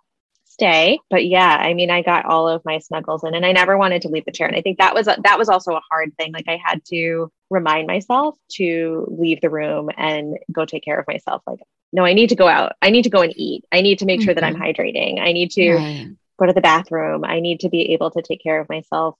stay. 0.57 0.99
But 1.09 1.25
yeah, 1.25 1.57
I 1.59 1.73
mean, 1.73 1.89
I 1.89 2.01
got 2.01 2.25
all 2.25 2.47
of 2.47 2.63
my 2.65 2.79
snuggles 2.79 3.23
in, 3.23 3.35
and 3.35 3.45
I 3.45 3.51
never 3.51 3.77
wanted 3.77 4.01
to 4.03 4.09
leave 4.09 4.25
the 4.25 4.31
chair. 4.31 4.47
And 4.47 4.55
I 4.55 4.61
think 4.61 4.79
that 4.79 4.93
was 4.93 5.05
that 5.05 5.37
was 5.37 5.49
also 5.49 5.75
a 5.75 5.81
hard 5.89 6.15
thing. 6.17 6.33
Like 6.33 6.47
I 6.47 6.59
had 6.63 6.83
to 6.85 7.31
remind 7.49 7.87
myself 7.87 8.35
to 8.53 9.07
leave 9.09 9.41
the 9.41 9.49
room 9.49 9.89
and 9.95 10.37
go 10.51 10.65
take 10.65 10.83
care 10.83 10.99
of 10.99 11.07
myself. 11.07 11.43
Like, 11.45 11.59
no, 11.93 12.03
I 12.03 12.13
need 12.13 12.29
to 12.29 12.35
go 12.35 12.47
out. 12.47 12.73
I 12.81 12.89
need 12.89 13.03
to 13.03 13.09
go 13.09 13.21
and 13.21 13.33
eat. 13.37 13.63
I 13.71 13.81
need 13.81 13.99
to 13.99 14.05
make 14.05 14.19
mm-hmm. 14.19 14.25
sure 14.25 14.33
that 14.33 14.43
I'm 14.43 14.55
mm-hmm. 14.55 14.63
hydrating. 14.63 15.21
I 15.21 15.31
need 15.31 15.51
to. 15.51 15.75
Right 15.75 16.07
go 16.39 16.45
to 16.45 16.53
the 16.53 16.61
bathroom. 16.61 17.25
I 17.25 17.39
need 17.39 17.61
to 17.61 17.69
be 17.69 17.93
able 17.93 18.11
to 18.11 18.21
take 18.21 18.43
care 18.43 18.61
of 18.61 18.69
myself. 18.69 19.15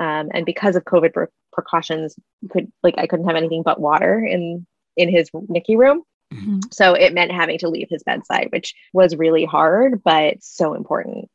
Um, 0.00 0.30
and 0.32 0.46
because 0.46 0.74
of 0.74 0.84
COVID 0.84 1.12
pre- 1.12 1.26
precautions, 1.52 2.16
could 2.50 2.72
like 2.82 2.94
I 2.96 3.06
couldn't 3.06 3.26
have 3.26 3.36
anything 3.36 3.62
but 3.62 3.78
water 3.78 4.24
in 4.24 4.66
in 4.96 5.10
his 5.10 5.30
NICU 5.30 5.76
room. 5.76 6.02
So 6.72 6.94
it 6.94 7.14
meant 7.14 7.32
having 7.32 7.58
to 7.58 7.68
leave 7.68 7.88
his 7.90 8.02
bedside, 8.02 8.48
which 8.50 8.74
was 8.92 9.16
really 9.16 9.44
hard, 9.44 10.02
but 10.02 10.42
so 10.42 10.74
important. 10.74 11.30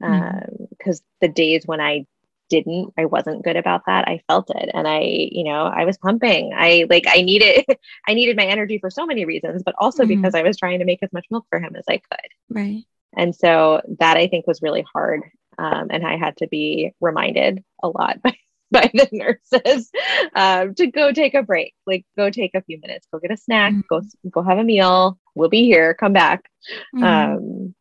Because 0.00 0.20
mm-hmm. 0.20 0.90
um, 0.90 1.06
the 1.20 1.28
days 1.28 1.66
when 1.66 1.80
I 1.80 2.06
didn't, 2.48 2.92
I 2.98 3.04
wasn't 3.04 3.44
good 3.44 3.56
about 3.56 3.82
that. 3.86 4.08
I 4.08 4.22
felt 4.26 4.50
it, 4.50 4.70
and 4.74 4.86
I, 4.86 5.00
you 5.00 5.44
know, 5.44 5.64
I 5.64 5.84
was 5.84 5.96
pumping. 5.96 6.52
I 6.54 6.86
like 6.90 7.04
I 7.06 7.22
needed, 7.22 7.64
I 8.08 8.14
needed 8.14 8.36
my 8.36 8.46
energy 8.46 8.78
for 8.78 8.90
so 8.90 9.06
many 9.06 9.24
reasons, 9.24 9.62
but 9.62 9.74
also 9.78 10.02
mm-hmm. 10.02 10.16
because 10.16 10.34
I 10.34 10.42
was 10.42 10.56
trying 10.56 10.80
to 10.80 10.84
make 10.84 11.02
as 11.02 11.12
much 11.12 11.26
milk 11.30 11.46
for 11.48 11.60
him 11.60 11.76
as 11.76 11.84
I 11.88 11.98
could. 11.98 12.30
Right. 12.50 12.84
And 13.16 13.34
so 13.34 13.80
that 13.98 14.16
I 14.16 14.28
think 14.28 14.46
was 14.46 14.62
really 14.62 14.84
hard. 14.92 15.22
Um, 15.58 15.88
and 15.90 16.06
I 16.06 16.16
had 16.16 16.36
to 16.38 16.48
be 16.48 16.92
reminded 17.00 17.62
a 17.82 17.88
lot 17.88 18.22
by, 18.22 18.36
by 18.72 18.90
the 18.94 19.08
nurses 19.12 19.90
um, 20.34 20.74
to 20.74 20.86
go 20.86 21.12
take 21.12 21.34
a 21.34 21.42
break, 21.42 21.74
like 21.86 22.04
go 22.16 22.30
take 22.30 22.54
a 22.54 22.62
few 22.62 22.78
minutes, 22.80 23.06
go 23.12 23.18
get 23.18 23.32
a 23.32 23.36
snack, 23.36 23.72
mm-hmm. 23.72 23.80
go 23.88 24.02
go 24.30 24.42
have 24.42 24.58
a 24.58 24.64
meal. 24.64 25.18
We'll 25.34 25.48
be 25.48 25.64
here. 25.64 25.94
Come 25.94 26.12
back. 26.12 26.48
Mm-hmm. 26.94 27.04
Um, 27.04 27.74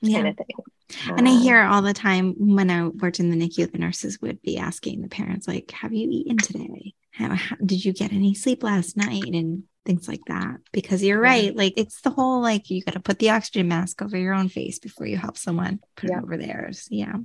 yeah. 0.00 0.22
kind 0.22 0.28
of 0.28 0.36
thing. 0.36 1.16
And 1.16 1.28
I 1.28 1.32
hear 1.32 1.62
all 1.62 1.82
the 1.82 1.94
time 1.94 2.34
when 2.38 2.70
I 2.70 2.88
worked 2.88 3.20
in 3.20 3.30
the 3.30 3.36
NICU, 3.36 3.72
the 3.72 3.78
nurses 3.78 4.20
would 4.20 4.42
be 4.42 4.58
asking 4.58 5.02
the 5.02 5.08
parents, 5.08 5.48
like, 5.48 5.70
have 5.70 5.92
you 5.92 6.08
eaten 6.10 6.36
today? 6.36 6.94
How, 7.10 7.34
how, 7.34 7.56
did 7.64 7.84
you 7.84 7.92
get 7.92 8.12
any 8.12 8.34
sleep 8.34 8.62
last 8.62 8.96
night? 8.96 9.24
And 9.24 9.64
things 9.86 10.08
like 10.08 10.20
that. 10.26 10.58
Because 10.72 11.02
you're 11.02 11.20
right. 11.20 11.54
Like, 11.56 11.74
it's 11.76 12.00
the 12.02 12.10
whole 12.10 12.40
like, 12.42 12.70
you 12.70 12.82
got 12.82 12.94
to 12.94 13.00
put 13.00 13.18
the 13.18 13.30
oxygen 13.30 13.68
mask 13.68 14.02
over 14.02 14.16
your 14.16 14.34
own 14.34 14.48
face 14.48 14.78
before 14.78 15.06
you 15.06 15.16
help 15.16 15.38
someone 15.38 15.80
put 15.96 16.10
yeah. 16.10 16.18
it 16.18 16.22
over 16.22 16.36
theirs. 16.36 16.86
Yeah. 16.90 17.16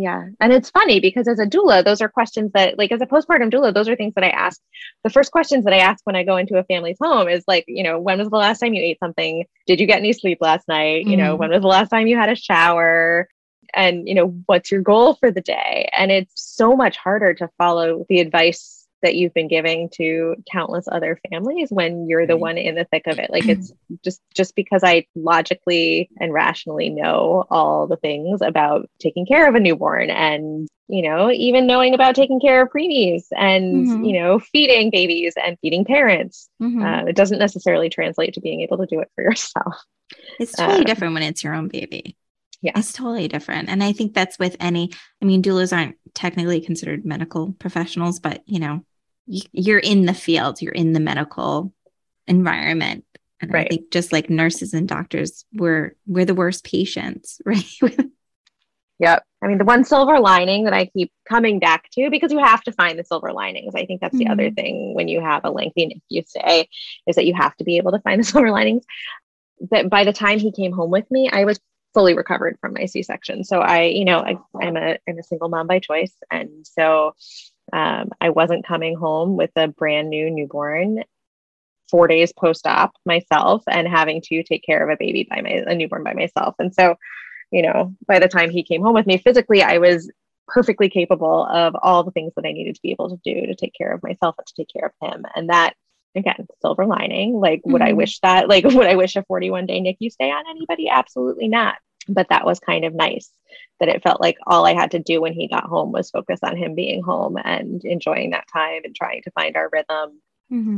Yeah. 0.00 0.26
And 0.38 0.52
it's 0.52 0.70
funny 0.70 1.00
because 1.00 1.26
as 1.26 1.40
a 1.40 1.46
doula, 1.46 1.84
those 1.84 2.00
are 2.00 2.08
questions 2.08 2.52
that, 2.54 2.78
like, 2.78 2.92
as 2.92 3.00
a 3.00 3.06
postpartum 3.06 3.52
doula, 3.52 3.74
those 3.74 3.88
are 3.88 3.96
things 3.96 4.14
that 4.14 4.22
I 4.22 4.28
ask. 4.28 4.60
The 5.02 5.10
first 5.10 5.32
questions 5.32 5.64
that 5.64 5.74
I 5.74 5.78
ask 5.78 6.06
when 6.06 6.14
I 6.14 6.22
go 6.22 6.36
into 6.36 6.56
a 6.56 6.62
family's 6.62 6.98
home 7.02 7.28
is 7.28 7.42
like, 7.48 7.64
you 7.66 7.82
know, 7.82 7.98
when 7.98 8.20
was 8.20 8.30
the 8.30 8.36
last 8.36 8.60
time 8.60 8.74
you 8.74 8.82
ate 8.82 9.00
something? 9.00 9.44
Did 9.66 9.80
you 9.80 9.88
get 9.88 9.98
any 9.98 10.12
sleep 10.12 10.38
last 10.40 10.68
night? 10.68 11.02
Mm-hmm. 11.02 11.10
You 11.10 11.16
know, 11.16 11.34
when 11.34 11.50
was 11.50 11.62
the 11.62 11.66
last 11.66 11.88
time 11.88 12.06
you 12.06 12.16
had 12.16 12.30
a 12.30 12.36
shower? 12.36 13.28
And, 13.74 14.06
you 14.06 14.14
know, 14.14 14.40
what's 14.46 14.70
your 14.70 14.82
goal 14.82 15.14
for 15.14 15.32
the 15.32 15.40
day? 15.40 15.90
And 15.96 16.12
it's 16.12 16.32
so 16.36 16.76
much 16.76 16.96
harder 16.96 17.34
to 17.34 17.50
follow 17.58 18.06
the 18.08 18.20
advice 18.20 18.77
that 19.02 19.14
you've 19.14 19.34
been 19.34 19.48
giving 19.48 19.88
to 19.90 20.36
countless 20.50 20.86
other 20.90 21.20
families 21.30 21.70
when 21.70 22.08
you're 22.08 22.26
the 22.26 22.36
one 22.36 22.58
in 22.58 22.74
the 22.74 22.84
thick 22.86 23.06
of 23.06 23.18
it 23.18 23.30
like 23.30 23.46
it's 23.48 23.72
just 24.04 24.20
just 24.34 24.54
because 24.54 24.82
i 24.84 25.06
logically 25.14 26.08
and 26.20 26.32
rationally 26.32 26.88
know 26.88 27.44
all 27.50 27.86
the 27.86 27.96
things 27.96 28.40
about 28.42 28.88
taking 29.00 29.26
care 29.26 29.48
of 29.48 29.54
a 29.54 29.60
newborn 29.60 30.10
and 30.10 30.68
you 30.88 31.02
know 31.02 31.30
even 31.30 31.66
knowing 31.66 31.94
about 31.94 32.14
taking 32.14 32.40
care 32.40 32.62
of 32.62 32.68
preemies 32.70 33.24
and 33.36 33.86
mm-hmm. 33.86 34.04
you 34.04 34.20
know 34.20 34.38
feeding 34.38 34.90
babies 34.90 35.34
and 35.42 35.58
feeding 35.60 35.84
parents 35.84 36.48
mm-hmm. 36.60 36.82
uh, 36.82 37.04
it 37.04 37.16
doesn't 37.16 37.38
necessarily 37.38 37.88
translate 37.88 38.34
to 38.34 38.40
being 38.40 38.60
able 38.62 38.78
to 38.78 38.86
do 38.86 39.00
it 39.00 39.10
for 39.14 39.22
yourself 39.28 39.74
it's 40.38 40.52
totally 40.52 40.80
uh, 40.80 40.84
different 40.84 41.14
when 41.14 41.22
it's 41.22 41.44
your 41.44 41.54
own 41.54 41.68
baby 41.68 42.16
yeah. 42.60 42.72
It's 42.76 42.92
totally 42.92 43.28
different. 43.28 43.68
And 43.68 43.82
I 43.82 43.92
think 43.92 44.14
that's 44.14 44.38
with 44.38 44.56
any, 44.58 44.90
I 45.22 45.24
mean, 45.24 45.42
doulas 45.42 45.76
aren't 45.76 45.96
technically 46.14 46.60
considered 46.60 47.04
medical 47.04 47.52
professionals, 47.52 48.18
but 48.18 48.42
you 48.46 48.58
know, 48.58 48.84
you're 49.28 49.78
in 49.78 50.06
the 50.06 50.14
field, 50.14 50.62
you're 50.62 50.72
in 50.72 50.92
the 50.92 51.00
medical 51.00 51.72
environment. 52.26 53.04
And 53.40 53.52
right. 53.52 53.66
I 53.66 53.68
think 53.68 53.90
just 53.90 54.12
like 54.12 54.30
nurses 54.30 54.74
and 54.74 54.88
doctors, 54.88 55.44
we're 55.52 55.94
we're 56.06 56.24
the 56.24 56.34
worst 56.34 56.64
patients, 56.64 57.40
right? 57.46 57.64
yep. 58.98 59.22
I 59.40 59.46
mean, 59.46 59.58
the 59.58 59.64
one 59.64 59.84
silver 59.84 60.18
lining 60.18 60.64
that 60.64 60.72
I 60.72 60.86
keep 60.86 61.12
coming 61.28 61.60
back 61.60 61.88
to, 61.92 62.10
because 62.10 62.32
you 62.32 62.40
have 62.40 62.62
to 62.64 62.72
find 62.72 62.98
the 62.98 63.04
silver 63.04 63.32
linings. 63.32 63.74
I 63.76 63.86
think 63.86 64.00
that's 64.00 64.14
mm-hmm. 64.14 64.24
the 64.26 64.32
other 64.32 64.46
mm-hmm. 64.46 64.54
thing 64.54 64.94
when 64.94 65.06
you 65.06 65.20
have 65.20 65.44
a 65.44 65.50
lengthy 65.50 66.02
you 66.08 66.24
say 66.26 66.68
is 67.06 67.14
that 67.14 67.26
you 67.26 67.34
have 67.34 67.54
to 67.56 67.64
be 67.64 67.76
able 67.76 67.92
to 67.92 68.00
find 68.00 68.20
the 68.20 68.24
silver 68.24 68.50
linings. 68.50 68.84
That 69.70 69.90
by 69.90 70.04
the 70.04 70.12
time 70.12 70.38
he 70.38 70.52
came 70.52 70.72
home 70.72 70.90
with 70.90 71.08
me, 71.10 71.28
I 71.30 71.44
was 71.44 71.60
fully 71.94 72.14
recovered 72.14 72.58
from 72.60 72.74
my 72.74 72.86
C-section. 72.86 73.44
So 73.44 73.60
I, 73.60 73.84
you 73.84 74.04
know, 74.04 74.18
I, 74.18 74.36
I'm 74.60 74.76
a 74.76 74.98
I'm 75.08 75.18
a 75.18 75.22
single 75.22 75.48
mom 75.48 75.66
by 75.66 75.78
choice, 75.78 76.14
and 76.30 76.66
so 76.66 77.14
um, 77.72 78.10
I 78.20 78.30
wasn't 78.30 78.66
coming 78.66 78.96
home 78.96 79.36
with 79.36 79.50
a 79.56 79.68
brand 79.68 80.10
new 80.10 80.30
newborn 80.30 81.04
four 81.90 82.06
days 82.06 82.32
post 82.32 82.66
op 82.66 82.92
myself 83.06 83.62
and 83.66 83.88
having 83.88 84.20
to 84.20 84.42
take 84.42 84.62
care 84.62 84.82
of 84.82 84.90
a 84.90 84.96
baby 84.98 85.26
by 85.28 85.40
my 85.40 85.64
a 85.66 85.74
newborn 85.74 86.04
by 86.04 86.12
myself. 86.12 86.54
And 86.58 86.74
so, 86.74 86.96
you 87.50 87.62
know, 87.62 87.94
by 88.06 88.18
the 88.18 88.28
time 88.28 88.50
he 88.50 88.62
came 88.62 88.82
home 88.82 88.94
with 88.94 89.06
me 89.06 89.18
physically, 89.18 89.62
I 89.62 89.78
was 89.78 90.10
perfectly 90.46 90.88
capable 90.88 91.46
of 91.46 91.74
all 91.82 92.04
the 92.04 92.10
things 92.10 92.32
that 92.36 92.46
I 92.46 92.52
needed 92.52 92.74
to 92.74 92.82
be 92.82 92.90
able 92.90 93.10
to 93.10 93.20
do 93.24 93.46
to 93.46 93.54
take 93.54 93.74
care 93.74 93.92
of 93.92 94.02
myself 94.02 94.34
and 94.38 94.46
to 94.46 94.54
take 94.54 94.68
care 94.72 94.86
of 94.86 95.12
him. 95.12 95.24
And 95.34 95.50
that 95.50 95.74
again, 96.14 96.46
silver 96.60 96.86
lining. 96.86 97.34
Like, 97.34 97.60
mm-hmm. 97.60 97.72
would 97.72 97.82
I 97.82 97.88
mm-hmm. 97.88 97.98
wish 97.98 98.20
that, 98.20 98.48
like, 98.48 98.64
would 98.64 98.86
I 98.86 98.96
wish 98.96 99.16
a 99.16 99.24
41 99.24 99.66
day 99.66 99.80
NICU 99.80 100.10
stay 100.10 100.30
on 100.30 100.44
anybody? 100.48 100.88
Absolutely 100.88 101.48
not. 101.48 101.76
But 102.08 102.28
that 102.30 102.46
was 102.46 102.60
kind 102.60 102.84
of 102.84 102.94
nice 102.94 103.30
that 103.80 103.88
it 103.88 104.02
felt 104.02 104.20
like 104.20 104.38
all 104.46 104.66
I 104.66 104.74
had 104.74 104.92
to 104.92 104.98
do 104.98 105.20
when 105.20 105.32
he 105.32 105.48
got 105.48 105.64
home 105.64 105.92
was 105.92 106.10
focus 106.10 106.40
on 106.42 106.56
him 106.56 106.74
being 106.74 107.02
home 107.02 107.36
and 107.42 107.84
enjoying 107.84 108.30
that 108.30 108.48
time 108.52 108.82
and 108.84 108.94
trying 108.94 109.22
to 109.22 109.30
find 109.30 109.56
our 109.56 109.68
rhythm 109.72 110.20
mm-hmm. 110.52 110.76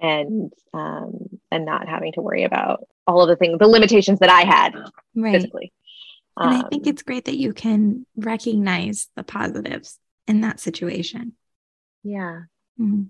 and 0.00 0.52
um, 0.72 1.40
and 1.50 1.64
not 1.64 1.88
having 1.88 2.12
to 2.14 2.22
worry 2.22 2.44
about 2.44 2.84
all 3.06 3.22
of 3.22 3.28
the 3.28 3.36
things, 3.36 3.58
the 3.58 3.68
limitations 3.68 4.18
that 4.20 4.30
I 4.30 4.42
had 4.42 4.74
right. 5.14 5.32
physically. 5.32 5.72
And 6.36 6.54
um, 6.54 6.64
I 6.64 6.68
think 6.68 6.86
it's 6.86 7.02
great 7.02 7.26
that 7.26 7.36
you 7.36 7.52
can 7.52 8.06
recognize 8.16 9.08
the 9.14 9.22
positives 9.22 9.98
in 10.26 10.40
that 10.40 10.58
situation. 10.58 11.34
Yeah. 12.02 12.42
Mm-hmm. 12.80 13.04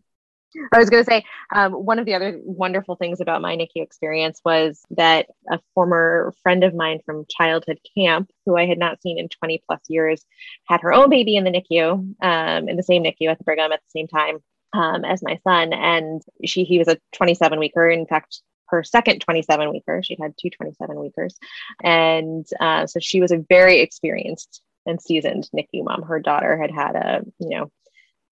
I 0.73 0.79
was 0.79 0.91
going 0.91 1.05
to 1.05 1.11
say 1.11 1.25
um, 1.55 1.73
one 1.73 1.99
of 1.99 2.07
the 2.07 2.15
other 2.15 2.41
wonderful 2.43 2.97
things 2.97 3.21
about 3.21 3.43
my 3.43 3.57
NICU 3.57 3.83
experience 3.83 4.41
was 4.45 4.83
that 4.91 5.27
a 5.51 5.59
former 5.75 6.33
friend 6.43 6.65
of 6.65 6.75
mine 6.75 7.01
from 7.05 7.27
childhood 7.29 7.79
camp, 7.97 8.31
who 8.47 8.57
I 8.57 8.67
had 8.67 8.79
not 8.79 9.03
seen 9.03 9.19
in 9.19 9.29
20 9.29 9.63
plus 9.67 9.81
years, 9.89 10.25
had 10.67 10.81
her 10.81 10.93
own 10.93 11.11
baby 11.11 11.37
in 11.37 11.45
the 11.45 11.51
NICU, 11.51 12.15
um, 12.23 12.69
in 12.69 12.77
the 12.77 12.83
same 12.83 13.05
NICU 13.05 13.31
at 13.31 13.39
the 13.39 13.45
Brigham 13.45 13.73
at 13.73 13.81
the 13.81 13.99
same 13.99 14.09
time 14.09 14.39
um, 14.73 15.05
as 15.05 15.23
my 15.23 15.39
son. 15.47 15.73
And 15.73 16.23
she, 16.45 16.65
he 16.65 16.79
was 16.79 16.89
a 16.89 16.99
27 17.13 17.59
weeker. 17.59 17.89
In 17.89 18.07
fact, 18.07 18.43
her 18.67 18.83
second 18.83 19.21
27 19.21 19.71
weeker. 19.71 20.03
She 20.03 20.17
had 20.21 20.35
two 20.41 20.51
27 20.51 20.99
weekers. 20.99 21.37
And 21.83 22.47
uh, 22.61 22.87
so 22.87 22.99
she 23.01 23.21
was 23.21 23.33
a 23.33 23.45
very 23.49 23.81
experienced 23.81 24.63
and 24.87 25.01
seasoned 25.01 25.49
NICU 25.55 25.85
mom. 25.85 26.03
Her 26.03 26.21
daughter 26.21 26.59
had 26.59 26.71
had 26.71 26.97
a, 26.97 27.23
you 27.39 27.49
know, 27.49 27.71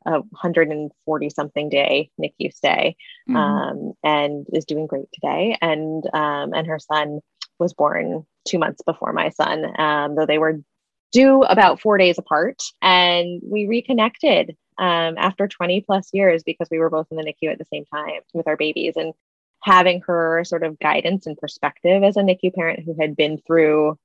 a 0.07 0.21
140 0.21 1.31
something 1.31 1.69
day 1.69 2.11
NICU 2.21 2.53
stay 2.53 2.97
mm-hmm. 3.29 3.37
um, 3.37 3.93
and 4.03 4.47
is 4.53 4.65
doing 4.65 4.87
great 4.87 5.09
today. 5.13 5.57
And 5.61 6.05
um, 6.13 6.53
and 6.55 6.67
her 6.67 6.79
son 6.79 7.21
was 7.59 7.73
born 7.73 8.27
two 8.47 8.59
months 8.59 8.83
before 8.85 9.13
my 9.13 9.31
son, 9.31 9.81
um, 9.81 10.15
though 10.17 10.27
they 10.27 10.39
were 10.39 10.61
due 11.13 11.43
about 11.43 11.81
four 11.81 11.99
days 11.99 12.19
apart. 12.19 12.63
And 12.81 13.41
we 13.45 13.67
reconnected 13.67 14.57
um, 14.79 15.15
after 15.19 15.47
20 15.47 15.83
plus 15.83 16.09
years 16.13 16.43
because 16.43 16.69
we 16.71 16.79
were 16.79 16.91
both 16.91 17.07
in 17.11 17.17
the 17.17 17.23
NICU 17.25 17.53
at 17.53 17.59
the 17.59 17.67
same 17.73 17.85
time 17.85 18.21
with 18.33 18.49
our 18.49 18.57
babies. 18.57 18.95
And 18.97 19.13
having 19.63 20.01
her 20.07 20.43
sort 20.45 20.65
of 20.65 20.79
guidance 20.81 21.27
and 21.27 21.39
perspective 21.39 22.03
as 22.03 22.17
a 22.17 22.21
NICU 22.21 22.53
parent 22.55 22.81
who 22.85 22.97
had 23.01 23.17
been 23.17 23.39
through 23.47 23.97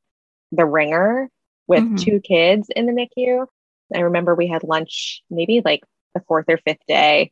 the 0.52 0.66
ringer 0.66 1.30
with 1.68 1.84
mm-hmm. 1.84 1.96
two 1.96 2.20
kids 2.20 2.70
in 2.76 2.86
the 2.86 2.94
NICU 2.94 3.48
I 3.93 4.00
remember 4.00 4.36
we 4.36 4.47
had 4.47 4.63
lunch 4.63 5.23
maybe 5.30 5.62
like 5.63 5.84
the 6.13 6.21
fourth 6.28 6.45
or 6.50 6.58
fifth 6.58 6.86
day 6.88 7.32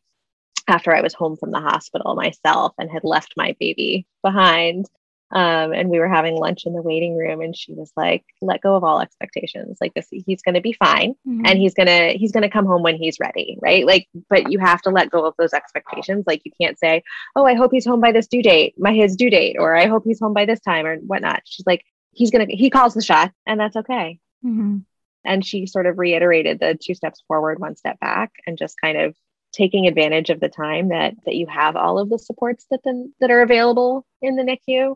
after 0.67 0.95
I 0.95 1.01
was 1.01 1.13
home 1.13 1.37
from 1.37 1.51
the 1.51 1.59
hospital 1.59 2.15
myself 2.15 2.73
and 2.77 2.89
had 2.89 3.03
left 3.03 3.33
my 3.37 3.55
baby 3.59 4.07
behind. 4.23 4.85
Um, 5.31 5.73
and 5.73 5.89
we 5.89 5.97
were 5.97 6.07
having 6.07 6.35
lunch 6.35 6.65
in 6.65 6.73
the 6.73 6.83
waiting 6.83 7.17
room 7.17 7.41
and 7.41 7.55
she 7.55 7.73
was 7.73 7.91
like 7.97 8.23
let 8.43 8.61
go 8.61 8.75
of 8.75 8.83
all 8.83 9.01
expectations 9.01 9.79
like 9.81 9.91
this 9.95 10.05
he's 10.11 10.43
going 10.43 10.53
to 10.53 10.61
be 10.61 10.71
fine 10.73 11.15
mm-hmm. 11.27 11.41
and 11.45 11.57
he's 11.57 11.73
going 11.73 11.87
to 11.87 12.15
he's 12.15 12.31
going 12.31 12.43
to 12.43 12.49
come 12.49 12.67
home 12.67 12.83
when 12.83 12.95
he's 12.95 13.19
ready 13.19 13.57
right 13.59 13.87
like 13.87 14.07
but 14.29 14.51
you 14.51 14.59
have 14.59 14.83
to 14.83 14.91
let 14.91 15.09
go 15.09 15.25
of 15.25 15.33
those 15.39 15.51
expectations 15.51 16.25
like 16.27 16.43
you 16.45 16.51
can't 16.61 16.77
say 16.77 17.01
oh 17.35 17.43
i 17.43 17.55
hope 17.55 17.71
he's 17.71 17.87
home 17.87 17.99
by 17.99 18.11
this 18.11 18.27
due 18.27 18.43
date 18.43 18.75
my 18.77 18.93
his 18.93 19.15
due 19.15 19.31
date 19.31 19.55
or 19.59 19.75
i 19.75 19.87
hope 19.87 20.03
he's 20.05 20.19
home 20.19 20.33
by 20.33 20.45
this 20.45 20.59
time 20.59 20.85
or 20.85 20.97
whatnot 20.97 21.41
she's 21.43 21.65
like 21.65 21.83
he's 22.11 22.29
going 22.29 22.47
to 22.47 22.55
he 22.55 22.69
calls 22.69 22.93
the 22.93 23.01
shot 23.01 23.31
and 23.47 23.59
that's 23.59 23.75
okay 23.75 24.19
mm-hmm. 24.45 24.77
And 25.25 25.45
she 25.45 25.65
sort 25.65 25.85
of 25.87 25.97
reiterated 25.97 26.59
the 26.59 26.77
two 26.81 26.95
steps 26.95 27.23
forward, 27.27 27.59
one 27.59 27.75
step 27.75 27.99
back, 27.99 28.31
and 28.45 28.57
just 28.57 28.79
kind 28.79 28.97
of 28.97 29.15
taking 29.51 29.87
advantage 29.87 30.29
of 30.29 30.39
the 30.39 30.49
time 30.49 30.89
that 30.89 31.15
that 31.25 31.35
you 31.35 31.47
have 31.47 31.75
all 31.75 31.97
of 31.97 32.09
the 32.09 32.19
supports 32.19 32.65
that 32.71 32.83
the, 32.83 33.11
that 33.21 33.31
are 33.31 33.41
available 33.41 34.05
in 34.21 34.35
the 34.35 34.43
NICU. 34.43 34.95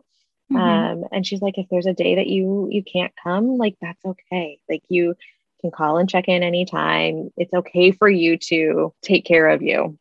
Mm-hmm. 0.52 0.56
Um, 0.56 1.04
and 1.12 1.26
she's 1.26 1.40
like, 1.40 1.58
if 1.58 1.66
there's 1.70 1.86
a 1.86 1.94
day 1.94 2.16
that 2.16 2.26
you 2.26 2.68
you 2.70 2.82
can't 2.82 3.12
come, 3.22 3.56
like 3.56 3.76
that's 3.80 4.04
okay. 4.04 4.58
Like 4.68 4.82
you 4.88 5.14
can 5.60 5.70
call 5.70 5.98
and 5.98 6.08
check 6.08 6.28
in 6.28 6.42
anytime. 6.42 7.30
It's 7.36 7.52
okay 7.52 7.90
for 7.90 8.08
you 8.08 8.36
to 8.36 8.94
take 9.02 9.24
care 9.24 9.48
of 9.48 9.62
you. 9.62 9.98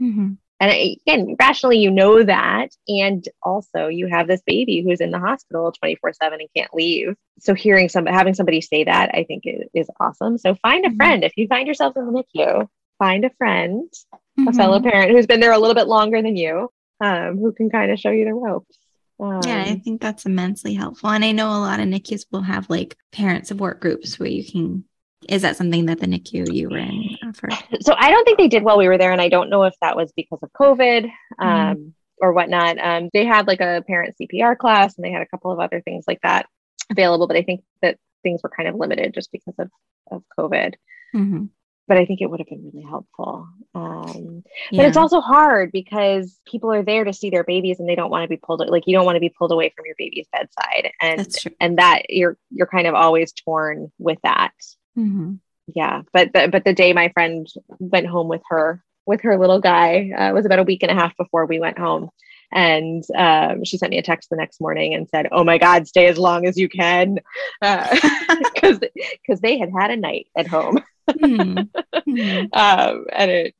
Mm-hmm. 0.00 0.32
And 0.62 0.70
again, 0.70 1.34
rationally, 1.40 1.78
you 1.78 1.90
know 1.90 2.22
that. 2.22 2.68
And 2.86 3.28
also, 3.42 3.88
you 3.88 4.06
have 4.06 4.28
this 4.28 4.42
baby 4.46 4.84
who's 4.86 5.00
in 5.00 5.10
the 5.10 5.18
hospital 5.18 5.72
24 5.72 6.12
7 6.12 6.38
and 6.40 6.48
can't 6.56 6.72
leave. 6.72 7.16
So, 7.40 7.52
hearing 7.52 7.88
some, 7.88 8.06
having 8.06 8.32
somebody 8.32 8.60
say 8.60 8.84
that, 8.84 9.10
I 9.12 9.24
think 9.24 9.42
is, 9.44 9.68
is 9.74 9.90
awesome. 9.98 10.38
So, 10.38 10.54
find 10.54 10.84
a 10.84 10.88
mm-hmm. 10.88 10.96
friend. 10.98 11.24
If 11.24 11.32
you 11.36 11.48
find 11.48 11.66
yourself 11.66 11.96
in 11.96 12.06
the 12.06 12.22
NICU, 12.36 12.68
find 13.00 13.24
a 13.24 13.30
friend, 13.30 13.90
mm-hmm. 14.14 14.46
a 14.46 14.52
fellow 14.52 14.80
parent 14.80 15.10
who's 15.10 15.26
been 15.26 15.40
there 15.40 15.50
a 15.50 15.58
little 15.58 15.74
bit 15.74 15.88
longer 15.88 16.22
than 16.22 16.36
you, 16.36 16.70
um, 17.00 17.38
who 17.38 17.50
can 17.50 17.68
kind 17.68 17.90
of 17.90 17.98
show 17.98 18.10
you 18.10 18.24
the 18.24 18.32
ropes. 18.32 18.78
Um, 19.18 19.40
yeah, 19.44 19.64
I 19.66 19.80
think 19.84 20.00
that's 20.00 20.26
immensely 20.26 20.74
helpful. 20.74 21.10
And 21.10 21.24
I 21.24 21.32
know 21.32 21.48
a 21.48 21.58
lot 21.58 21.80
of 21.80 21.88
NICUs 21.88 22.26
will 22.30 22.42
have 22.42 22.70
like 22.70 22.96
parent 23.10 23.48
support 23.48 23.80
groups 23.80 24.20
where 24.20 24.28
you 24.28 24.44
can 24.48 24.84
is 25.28 25.42
that 25.42 25.56
something 25.56 25.86
that 25.86 26.00
the 26.00 26.06
NICU 26.06 26.52
you 26.52 26.68
were 26.68 26.78
in 26.78 27.16
offered? 27.32 27.54
So 27.82 27.94
I 27.96 28.10
don't 28.10 28.24
think 28.24 28.38
they 28.38 28.48
did 28.48 28.62
while 28.62 28.78
we 28.78 28.88
were 28.88 28.98
there, 28.98 29.12
and 29.12 29.20
I 29.20 29.28
don't 29.28 29.50
know 29.50 29.64
if 29.64 29.74
that 29.80 29.96
was 29.96 30.12
because 30.12 30.38
of 30.42 30.52
COVID 30.52 31.04
mm-hmm. 31.04 31.46
um, 31.46 31.76
mm-hmm. 31.76 31.88
or 32.20 32.32
whatnot. 32.32 32.78
Um, 32.78 33.10
they 33.12 33.24
had 33.24 33.46
like 33.46 33.60
a 33.60 33.82
parent 33.86 34.14
CPR 34.20 34.56
class, 34.56 34.96
and 34.96 35.04
they 35.04 35.10
had 35.10 35.22
a 35.22 35.26
couple 35.26 35.50
of 35.50 35.58
other 35.58 35.80
things 35.80 36.04
like 36.06 36.20
that 36.22 36.46
available, 36.90 37.26
but 37.26 37.36
I 37.36 37.42
think 37.42 37.62
that 37.80 37.98
things 38.22 38.42
were 38.42 38.50
kind 38.50 38.68
of 38.68 38.76
limited 38.76 39.14
just 39.14 39.32
because 39.32 39.54
of 39.58 39.70
of 40.10 40.22
COVID. 40.38 40.74
Mm-hmm. 41.14 41.44
But 41.88 41.96
I 41.96 42.06
think 42.06 42.20
it 42.20 42.30
would 42.30 42.38
have 42.38 42.48
been 42.48 42.70
really 42.72 42.86
helpful. 42.86 43.48
Um, 43.74 44.44
But 44.70 44.86
it's 44.86 44.96
also 44.96 45.20
hard 45.20 45.72
because 45.72 46.38
people 46.46 46.72
are 46.72 46.84
there 46.84 47.04
to 47.04 47.12
see 47.12 47.28
their 47.28 47.42
babies 47.42 47.80
and 47.80 47.88
they 47.88 47.96
don't 47.96 48.10
want 48.10 48.22
to 48.22 48.28
be 48.28 48.36
pulled 48.36 48.66
like 48.68 48.84
you 48.86 48.96
don't 48.96 49.04
want 49.04 49.16
to 49.16 49.20
be 49.20 49.34
pulled 49.36 49.50
away 49.50 49.72
from 49.74 49.86
your 49.86 49.96
baby's 49.98 50.28
bedside. 50.32 50.92
And 51.00 51.26
and 51.60 51.78
that 51.78 52.02
you're 52.08 52.36
you're 52.50 52.68
kind 52.68 52.86
of 52.86 52.94
always 52.94 53.32
torn 53.32 53.90
with 53.98 54.18
that. 54.22 54.52
Mm-hmm. 54.96 55.34
Yeah. 55.66 56.02
But 56.12 56.32
the, 56.32 56.48
but 56.48 56.64
the 56.64 56.74
day 56.74 56.92
my 56.92 57.10
friend 57.10 57.46
went 57.78 58.06
home 58.06 58.28
with 58.28 58.42
her 58.48 58.82
with 59.06 59.22
her 59.22 59.38
little 59.38 59.60
guy 59.60 60.10
uh, 60.16 60.32
was 60.32 60.46
about 60.46 60.60
a 60.60 60.64
week 60.64 60.82
and 60.82 60.90
a 60.90 60.94
half 60.94 61.16
before 61.16 61.46
we 61.46 61.58
went 61.58 61.78
home. 61.78 62.08
And 62.52 63.02
um, 63.16 63.64
she 63.64 63.78
sent 63.78 63.90
me 63.90 63.98
a 63.98 64.02
text 64.02 64.28
the 64.28 64.36
next 64.36 64.60
morning 64.60 64.92
and 64.92 65.08
said, 65.08 65.26
"Oh 65.32 65.42
my 65.42 65.56
God, 65.56 65.88
stay 65.88 66.06
as 66.06 66.18
long 66.18 66.46
as 66.46 66.58
you 66.58 66.68
can," 66.68 67.18
because 67.62 68.76
uh, 68.76 68.78
because 69.22 69.40
they 69.40 69.58
had 69.58 69.70
had 69.76 69.90
a 69.90 69.96
night 69.96 70.26
at 70.36 70.46
home. 70.46 70.78
mm-hmm. 71.08 71.58
um, 72.52 73.06
and 73.10 73.30
it 73.30 73.54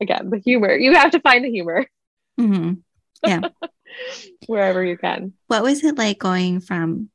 again 0.00 0.28
the 0.30 0.38
humor 0.38 0.74
you 0.74 0.92
have 0.94 1.12
to 1.12 1.20
find 1.20 1.42
the 1.42 1.50
humor. 1.50 1.86
Mm-hmm. 2.38 2.74
Yeah, 3.26 3.48
wherever 4.46 4.84
you 4.84 4.98
can. 4.98 5.32
What 5.46 5.62
was 5.62 5.82
it 5.82 5.96
like 5.96 6.18
going 6.18 6.60
from? 6.60 7.08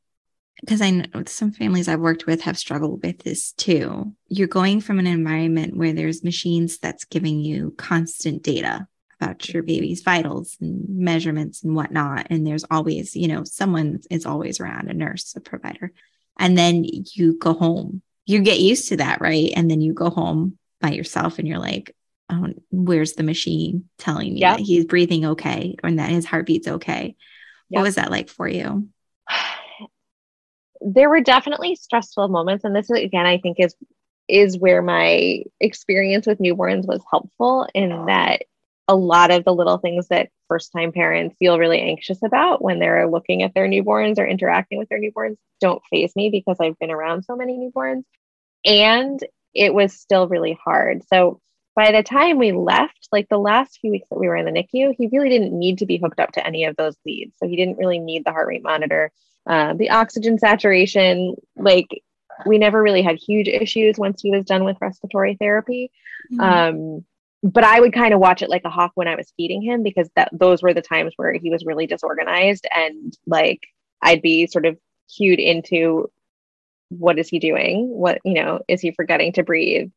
Because 0.61 0.81
I 0.81 0.91
know 0.91 1.23
some 1.25 1.51
families 1.51 1.87
I've 1.87 1.99
worked 1.99 2.25
with 2.25 2.41
have 2.41 2.57
struggled 2.57 3.03
with 3.03 3.19
this 3.19 3.53
too. 3.53 4.13
You're 4.27 4.47
going 4.47 4.81
from 4.81 4.99
an 4.99 5.07
environment 5.07 5.77
where 5.77 5.93
there's 5.93 6.23
machines 6.23 6.77
that's 6.79 7.05
giving 7.05 7.39
you 7.39 7.73
constant 7.77 8.43
data 8.43 8.87
about 9.19 9.49
your 9.49 9.63
baby's 9.63 10.01
vitals 10.01 10.57
and 10.61 10.85
measurements 10.87 11.63
and 11.63 11.75
whatnot. 11.75 12.27
And 12.29 12.45
there's 12.45 12.65
always, 12.71 13.15
you 13.15 13.27
know, 13.27 13.43
someone 13.43 13.99
is 14.09 14.25
always 14.25 14.59
around 14.59 14.89
a 14.89 14.93
nurse, 14.93 15.33
a 15.35 15.41
provider. 15.41 15.91
And 16.37 16.57
then 16.57 16.85
you 16.85 17.37
go 17.37 17.53
home. 17.53 18.01
You 18.25 18.41
get 18.41 18.59
used 18.59 18.89
to 18.89 18.97
that, 18.97 19.21
right? 19.21 19.51
And 19.55 19.69
then 19.69 19.81
you 19.81 19.93
go 19.93 20.09
home 20.09 20.57
by 20.79 20.91
yourself 20.91 21.39
and 21.39 21.47
you're 21.47 21.59
like, 21.59 21.95
oh, 22.29 22.53
where's 22.71 23.13
the 23.13 23.23
machine 23.23 23.85
telling 23.97 24.33
me 24.33 24.39
yep. 24.39 24.57
that 24.57 24.63
he's 24.63 24.85
breathing 24.85 25.25
okay 25.25 25.75
or 25.83 25.91
that 25.91 26.09
his 26.09 26.25
heartbeat's 26.25 26.67
okay? 26.67 27.15
Yep. 27.69 27.77
What 27.77 27.83
was 27.83 27.95
that 27.95 28.11
like 28.11 28.29
for 28.29 28.47
you? 28.47 28.87
There 30.81 31.09
were 31.09 31.21
definitely 31.21 31.75
stressful 31.75 32.27
moments. 32.29 32.63
And 32.63 32.75
this 32.75 32.89
again, 32.89 33.25
I 33.25 33.37
think 33.37 33.59
is 33.59 33.75
is 34.27 34.57
where 34.59 34.81
my 34.81 35.43
experience 35.59 36.27
with 36.27 36.37
newborns 36.37 36.85
was 36.85 37.01
helpful 37.09 37.67
in 37.73 38.05
that 38.05 38.43
a 38.87 38.95
lot 38.95 39.31
of 39.31 39.43
the 39.43 39.53
little 39.53 39.77
things 39.77 40.07
that 40.07 40.29
first 40.47 40.71
time 40.71 40.91
parents 40.91 41.35
feel 41.37 41.59
really 41.59 41.79
anxious 41.79 42.23
about 42.23 42.61
when 42.61 42.79
they're 42.79 43.09
looking 43.09 43.43
at 43.43 43.53
their 43.53 43.67
newborns 43.67 44.17
or 44.17 44.25
interacting 44.25 44.77
with 44.77 44.89
their 44.89 44.99
newborns 44.99 45.35
don't 45.61 45.81
faze 45.91 46.15
me 46.15 46.29
because 46.29 46.57
I've 46.59 46.77
been 46.79 46.91
around 46.91 47.23
so 47.23 47.35
many 47.35 47.57
newborns. 47.57 48.03
And 48.65 49.19
it 49.53 49.73
was 49.73 49.93
still 49.93 50.27
really 50.27 50.57
hard. 50.63 51.03
So 51.07 51.39
by 51.75 51.91
the 51.91 52.03
time 52.03 52.37
we 52.37 52.51
left, 52.51 53.07
like 53.11 53.29
the 53.29 53.37
last 53.37 53.79
few 53.79 53.91
weeks 53.91 54.07
that 54.09 54.19
we 54.19 54.27
were 54.27 54.35
in 54.35 54.45
the 54.45 54.51
NICU, 54.51 54.95
he 54.97 55.07
really 55.11 55.29
didn't 55.29 55.57
need 55.57 55.77
to 55.79 55.85
be 55.85 55.97
hooked 55.97 56.19
up 56.19 56.31
to 56.33 56.45
any 56.45 56.65
of 56.65 56.75
those 56.75 56.95
leads. 57.05 57.35
So 57.37 57.47
he 57.47 57.55
didn't 57.55 57.77
really 57.77 57.99
need 57.99 58.25
the 58.25 58.31
heart 58.31 58.47
rate 58.47 58.63
monitor, 58.63 59.11
uh, 59.49 59.73
the 59.73 59.89
oxygen 59.89 60.37
saturation. 60.37 61.35
Like 61.57 61.87
we 62.45 62.57
never 62.57 62.81
really 62.81 63.01
had 63.01 63.17
huge 63.17 63.47
issues 63.47 63.97
once 63.97 64.21
he 64.21 64.31
was 64.31 64.45
done 64.45 64.63
with 64.63 64.77
respiratory 64.79 65.35
therapy. 65.35 65.91
Mm-hmm. 66.31 66.39
Um, 66.39 67.05
but 67.41 67.63
I 67.63 67.79
would 67.79 67.93
kind 67.93 68.13
of 68.13 68.19
watch 68.19 68.41
it 68.41 68.49
like 68.49 68.63
a 68.65 68.69
hawk 68.69 68.91
when 68.95 69.07
I 69.07 69.15
was 69.15 69.33
feeding 69.35 69.61
him 69.61 69.81
because 69.81 70.09
that 70.15 70.29
those 70.31 70.61
were 70.61 70.73
the 70.73 70.81
times 70.81 71.13
where 71.15 71.33
he 71.33 71.49
was 71.49 71.65
really 71.65 71.87
disorganized 71.87 72.67
and 72.73 73.17
like 73.25 73.61
I'd 74.01 74.21
be 74.21 74.45
sort 74.45 74.65
of 74.65 74.77
cued 75.17 75.39
into 75.39 76.11
what 76.89 77.17
is 77.17 77.29
he 77.29 77.39
doing? 77.39 77.89
What 77.89 78.19
you 78.23 78.35
know, 78.35 78.61
is 78.67 78.81
he 78.81 78.91
forgetting 78.91 79.33
to 79.33 79.43
breathe? 79.43 79.89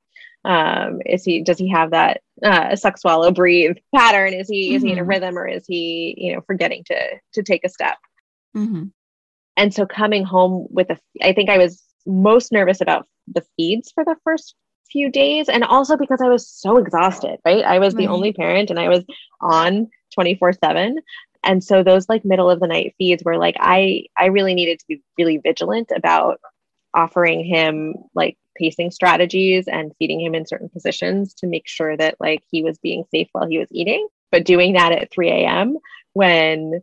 Um, 0.44 1.00
is 1.04 1.24
he 1.24 1.42
does 1.42 1.58
he 1.58 1.68
have 1.70 1.90
that 1.90 2.22
uh, 2.42 2.74
suck 2.76 2.96
swallow 2.96 3.30
breathe 3.32 3.76
pattern? 3.94 4.32
Is 4.32 4.48
he 4.48 4.68
mm-hmm. 4.68 4.76
is 4.76 4.82
he 4.82 4.92
in 4.92 4.98
a 4.98 5.02
mm-hmm. 5.02 5.10
rhythm 5.10 5.38
or 5.38 5.46
is 5.46 5.66
he 5.66 6.14
you 6.16 6.34
know 6.34 6.40
forgetting 6.46 6.84
to 6.84 6.96
to 7.34 7.42
take 7.42 7.64
a 7.64 7.68
step? 7.68 7.98
Mm-hmm. 8.56 8.84
And 9.56 9.72
so 9.72 9.86
coming 9.86 10.24
home 10.24 10.66
with 10.70 10.90
a, 10.90 10.98
I 11.22 11.32
think 11.32 11.50
I 11.50 11.58
was 11.58 11.82
most 12.06 12.52
nervous 12.52 12.80
about 12.80 13.06
the 13.28 13.44
feeds 13.56 13.92
for 13.92 14.04
the 14.04 14.16
first 14.24 14.54
few 14.90 15.10
days 15.10 15.48
and 15.48 15.64
also 15.64 15.96
because 15.96 16.20
I 16.20 16.28
was 16.28 16.48
so 16.48 16.76
exhausted, 16.76 17.38
right? 17.44 17.64
I 17.64 17.78
was 17.78 17.94
right. 17.94 18.02
the 18.02 18.12
only 18.12 18.32
parent 18.32 18.70
and 18.70 18.78
I 18.78 18.88
was 18.88 19.04
on 19.40 19.88
24/7 20.18 20.96
and 21.44 21.62
so 21.62 21.82
those 21.82 22.08
like 22.08 22.24
middle 22.24 22.50
of 22.50 22.60
the 22.60 22.66
night 22.66 22.94
feeds 22.98 23.22
were 23.24 23.36
like 23.36 23.56
I 23.58 24.04
I 24.16 24.26
really 24.26 24.54
needed 24.54 24.78
to 24.78 24.84
be 24.88 25.02
really 25.18 25.38
vigilant 25.38 25.90
about 25.94 26.40
offering 26.94 27.44
him 27.44 27.94
like 28.14 28.36
pacing 28.56 28.90
strategies 28.90 29.66
and 29.66 29.92
feeding 29.98 30.20
him 30.20 30.34
in 30.34 30.46
certain 30.46 30.68
positions 30.68 31.34
to 31.34 31.46
make 31.46 31.66
sure 31.66 31.96
that 31.96 32.16
like 32.20 32.42
he 32.50 32.62
was 32.62 32.78
being 32.78 33.04
safe 33.10 33.28
while 33.32 33.48
he 33.48 33.58
was 33.58 33.68
eating 33.72 34.06
but 34.30 34.44
doing 34.44 34.74
that 34.74 34.92
at 34.92 35.10
3 35.10 35.30
a.m 35.30 35.78
when 36.12 36.82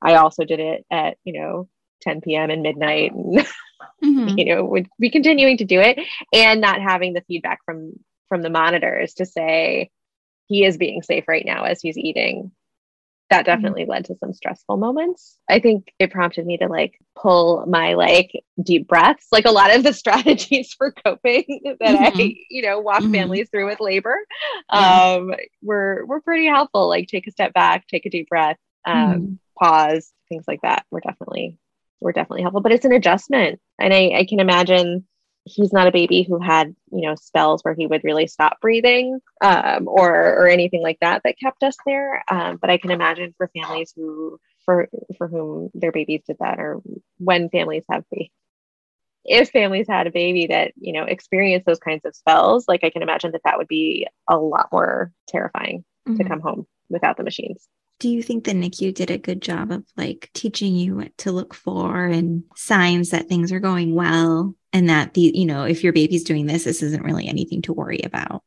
i 0.00 0.14
also 0.14 0.44
did 0.44 0.60
it 0.60 0.86
at 0.92 1.16
you 1.24 1.32
know 1.32 1.68
10 2.02 2.20
p.m 2.20 2.50
and 2.50 2.62
midnight 2.62 3.12
and 3.12 3.38
mm-hmm. 4.04 4.38
you 4.38 4.44
know 4.44 4.64
would 4.64 4.88
be 4.98 5.10
continuing 5.10 5.56
to 5.56 5.64
do 5.64 5.80
it 5.80 5.98
and 6.32 6.60
not 6.60 6.80
having 6.80 7.12
the 7.12 7.22
feedback 7.22 7.60
from 7.64 7.92
from 8.28 8.42
the 8.42 8.50
monitors 8.50 9.14
to 9.14 9.26
say 9.26 9.90
he 10.46 10.64
is 10.64 10.76
being 10.76 11.02
safe 11.02 11.24
right 11.28 11.44
now 11.44 11.64
as 11.64 11.80
he's 11.80 11.98
eating 11.98 12.50
that 13.30 13.40
mm-hmm. 13.40 13.46
definitely 13.46 13.82
mm-hmm. 13.82 13.92
led 13.92 14.04
to 14.06 14.16
some 14.16 14.32
stressful 14.32 14.76
moments 14.76 15.38
i 15.48 15.58
think 15.58 15.92
it 15.98 16.10
prompted 16.10 16.46
me 16.46 16.56
to 16.56 16.66
like 16.66 16.98
pull 17.16 17.64
my 17.66 17.94
like 17.94 18.30
deep 18.62 18.88
breaths 18.88 19.26
like 19.32 19.44
a 19.46 19.50
lot 19.50 19.74
of 19.74 19.82
the 19.82 19.92
strategies 20.02 20.72
for 20.72 20.92
coping 20.92 21.60
that 21.64 21.80
mm-hmm. 21.80 22.18
i 22.18 22.34
you 22.50 22.62
know 22.62 22.80
walk 22.80 23.02
mm-hmm. 23.02 23.12
families 23.12 23.48
through 23.50 23.66
with 23.66 23.80
labor 23.80 24.16
um 24.70 25.32
were 25.62 26.04
were 26.06 26.20
pretty 26.20 26.46
helpful 26.46 26.88
like 26.88 27.08
take 27.08 27.26
a 27.26 27.32
step 27.32 27.52
back 27.52 27.86
take 27.86 28.06
a 28.06 28.10
deep 28.10 28.28
breath 28.28 28.58
um 28.86 28.96
mm-hmm. 28.96 29.34
pause 29.58 30.12
things 30.28 30.44
like 30.46 30.60
that 30.62 30.84
were 30.90 31.00
definitely 31.00 31.58
were 32.00 32.12
definitely 32.12 32.42
helpful, 32.42 32.60
but 32.60 32.72
it's 32.72 32.84
an 32.84 32.92
adjustment. 32.92 33.60
And 33.78 33.92
I, 33.92 34.10
I 34.18 34.26
can 34.28 34.40
imagine 34.40 35.06
he's 35.44 35.72
not 35.72 35.86
a 35.86 35.92
baby 35.92 36.22
who 36.22 36.38
had, 36.38 36.74
you 36.92 37.08
know, 37.08 37.14
spells 37.14 37.62
where 37.62 37.74
he 37.74 37.86
would 37.86 38.04
really 38.04 38.26
stop 38.26 38.60
breathing 38.60 39.20
um, 39.40 39.88
or, 39.88 40.10
or 40.10 40.46
anything 40.46 40.82
like 40.82 40.98
that 41.00 41.22
that 41.24 41.38
kept 41.42 41.62
us 41.62 41.76
there. 41.86 42.22
Um, 42.30 42.58
but 42.60 42.70
I 42.70 42.78
can 42.78 42.90
imagine 42.90 43.34
for 43.36 43.50
families 43.54 43.92
who, 43.96 44.38
for, 44.64 44.88
for 45.16 45.28
whom 45.28 45.70
their 45.74 45.92
babies 45.92 46.22
did 46.26 46.36
that 46.40 46.58
or 46.58 46.80
when 47.18 47.48
families 47.48 47.84
have 47.90 48.04
babies 48.10 48.30
if 49.24 49.50
families 49.50 49.86
had 49.88 50.06
a 50.06 50.10
baby 50.10 50.46
that 50.46 50.72
you 50.76 50.92
know 50.92 51.04
experienced 51.04 51.66
those 51.66 51.78
kinds 51.78 52.04
of 52.04 52.16
spells 52.16 52.66
like 52.66 52.82
i 52.82 52.90
can 52.90 53.02
imagine 53.02 53.32
that 53.32 53.42
that 53.44 53.58
would 53.58 53.68
be 53.68 54.06
a 54.28 54.36
lot 54.36 54.68
more 54.72 55.12
terrifying 55.28 55.84
mm-hmm. 56.08 56.16
to 56.16 56.24
come 56.24 56.40
home 56.40 56.66
without 56.88 57.16
the 57.16 57.22
machines 57.22 57.68
do 57.98 58.08
you 58.08 58.22
think 58.22 58.44
the 58.44 58.52
NICU 58.52 58.94
did 58.94 59.10
a 59.10 59.18
good 59.18 59.42
job 59.42 59.72
of 59.72 59.84
like 59.96 60.30
teaching 60.34 60.74
you 60.74 60.96
what 60.96 61.16
to 61.18 61.32
look 61.32 61.54
for 61.54 62.06
and 62.06 62.44
signs 62.54 63.10
that 63.10 63.28
things 63.28 63.50
are 63.52 63.60
going 63.60 63.94
well 63.94 64.54
and 64.72 64.88
that 64.88 65.14
the 65.14 65.32
you 65.34 65.46
know 65.46 65.64
if 65.64 65.82
your 65.82 65.92
baby's 65.92 66.24
doing 66.24 66.46
this 66.46 66.64
this 66.64 66.82
isn't 66.82 67.04
really 67.04 67.26
anything 67.26 67.62
to 67.62 67.72
worry 67.72 68.00
about? 68.04 68.42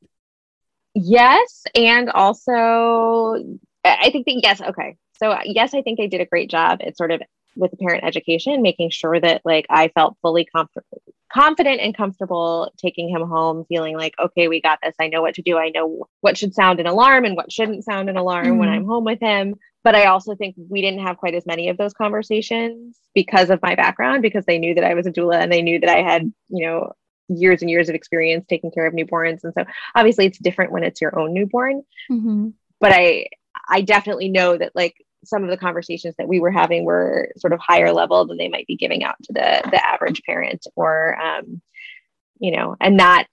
Yes, 0.94 1.64
and 1.76 2.10
also 2.10 3.36
I 3.84 4.10
think 4.12 4.26
that 4.26 4.40
yes, 4.42 4.62
okay. 4.62 4.98
So 5.14 5.38
yes, 5.44 5.74
I 5.74 5.82
think 5.82 5.98
they 5.98 6.08
did 6.08 6.22
a 6.22 6.26
great 6.26 6.50
job 6.50 6.80
at 6.86 6.98
sort 6.98 7.12
of 7.12 7.22
with 7.56 7.72
the 7.72 7.78
parent 7.78 8.04
education, 8.04 8.62
making 8.62 8.90
sure 8.90 9.20
that 9.20 9.42
like 9.46 9.66
I 9.70 9.90
felt 9.90 10.18
fully 10.22 10.46
comfortable 10.46 11.02
confident 11.34 11.80
and 11.80 11.96
comfortable 11.96 12.72
taking 12.78 13.10
him 13.10 13.22
home, 13.22 13.66
feeling 13.70 13.96
like, 13.96 14.14
okay, 14.20 14.48
we 14.48 14.62
got 14.62 14.80
this. 14.84 14.96
I 15.00 15.08
know 15.08 15.22
what 15.22 15.36
to 15.36 15.42
do. 15.42 15.58
I 15.58 15.70
know 15.70 16.08
what 16.22 16.38
should 16.38 16.54
sound 16.54 16.80
an 16.80 16.88
alarm 16.88 17.26
and 17.26 17.36
what 17.36 17.52
shouldn't 17.52 17.84
sound 17.84 18.10
an 18.10 18.18
alarm 18.18 18.46
mm-hmm. 18.46 18.58
when 18.58 18.70
I'm 18.70 18.86
home 18.86 19.06
with 19.06 19.20
him. 19.20 19.56
But 19.84 19.96
I 19.96 20.06
also 20.06 20.36
think 20.36 20.56
we 20.70 20.82
didn't 20.82 21.06
have 21.06 21.18
quite 21.18 21.34
as 21.34 21.46
many 21.46 21.70
of 21.70 21.78
those 21.78 21.94
conversations 21.94 22.98
because 23.16 23.50
of 23.50 23.62
my 23.62 23.76
background, 23.76 24.22
because 24.22 24.46
they 24.46 24.60
knew 24.60 24.76
that 24.76 24.84
I 24.84 24.94
was 24.94 25.08
a 25.08 25.12
doula 25.12 25.42
and 25.42 25.52
they 25.52 25.62
knew 25.64 25.80
that 25.80 25.90
I 25.90 26.04
had, 26.04 26.32
you 26.50 26.66
know, 26.66 26.94
years 27.30 27.62
and 27.62 27.70
years 27.72 27.90
of 27.90 27.96
experience 27.96 28.46
taking 28.48 28.72
care 28.72 28.86
of 28.86 28.94
newborns. 28.94 29.44
And 29.44 29.54
so 29.54 29.64
obviously 29.96 30.26
it's 30.26 30.38
different 30.38 30.72
when 30.72 30.84
it's 30.84 31.02
your 31.02 31.18
own 31.18 31.34
newborn. 31.34 31.84
Mm-hmm. 32.12 32.50
But 32.80 32.92
I, 32.92 33.28
I 33.70 33.82
definitely 33.82 34.30
know 34.30 34.58
that 34.58 34.74
like 34.76 34.96
some 35.24 35.44
of 35.44 35.50
the 35.50 35.58
conversations 35.58 36.16
that 36.18 36.28
we 36.28 36.40
were 36.40 36.52
having 36.52 36.84
were 36.84 37.30
sort 37.38 37.54
of 37.54 37.60
higher 37.60 37.92
level 37.92 38.26
than 38.26 38.38
they 38.38 38.50
might 38.50 38.68
be 38.68 38.76
giving 38.76 39.04
out 39.04 39.16
to 39.24 39.34
the 39.34 39.62
the 39.72 39.86
average 39.86 40.22
parent 40.24 40.66
or 40.76 41.20
um, 41.20 41.62
you 42.40 42.52
know 42.52 42.76
and 42.80 42.98
not 42.98 43.26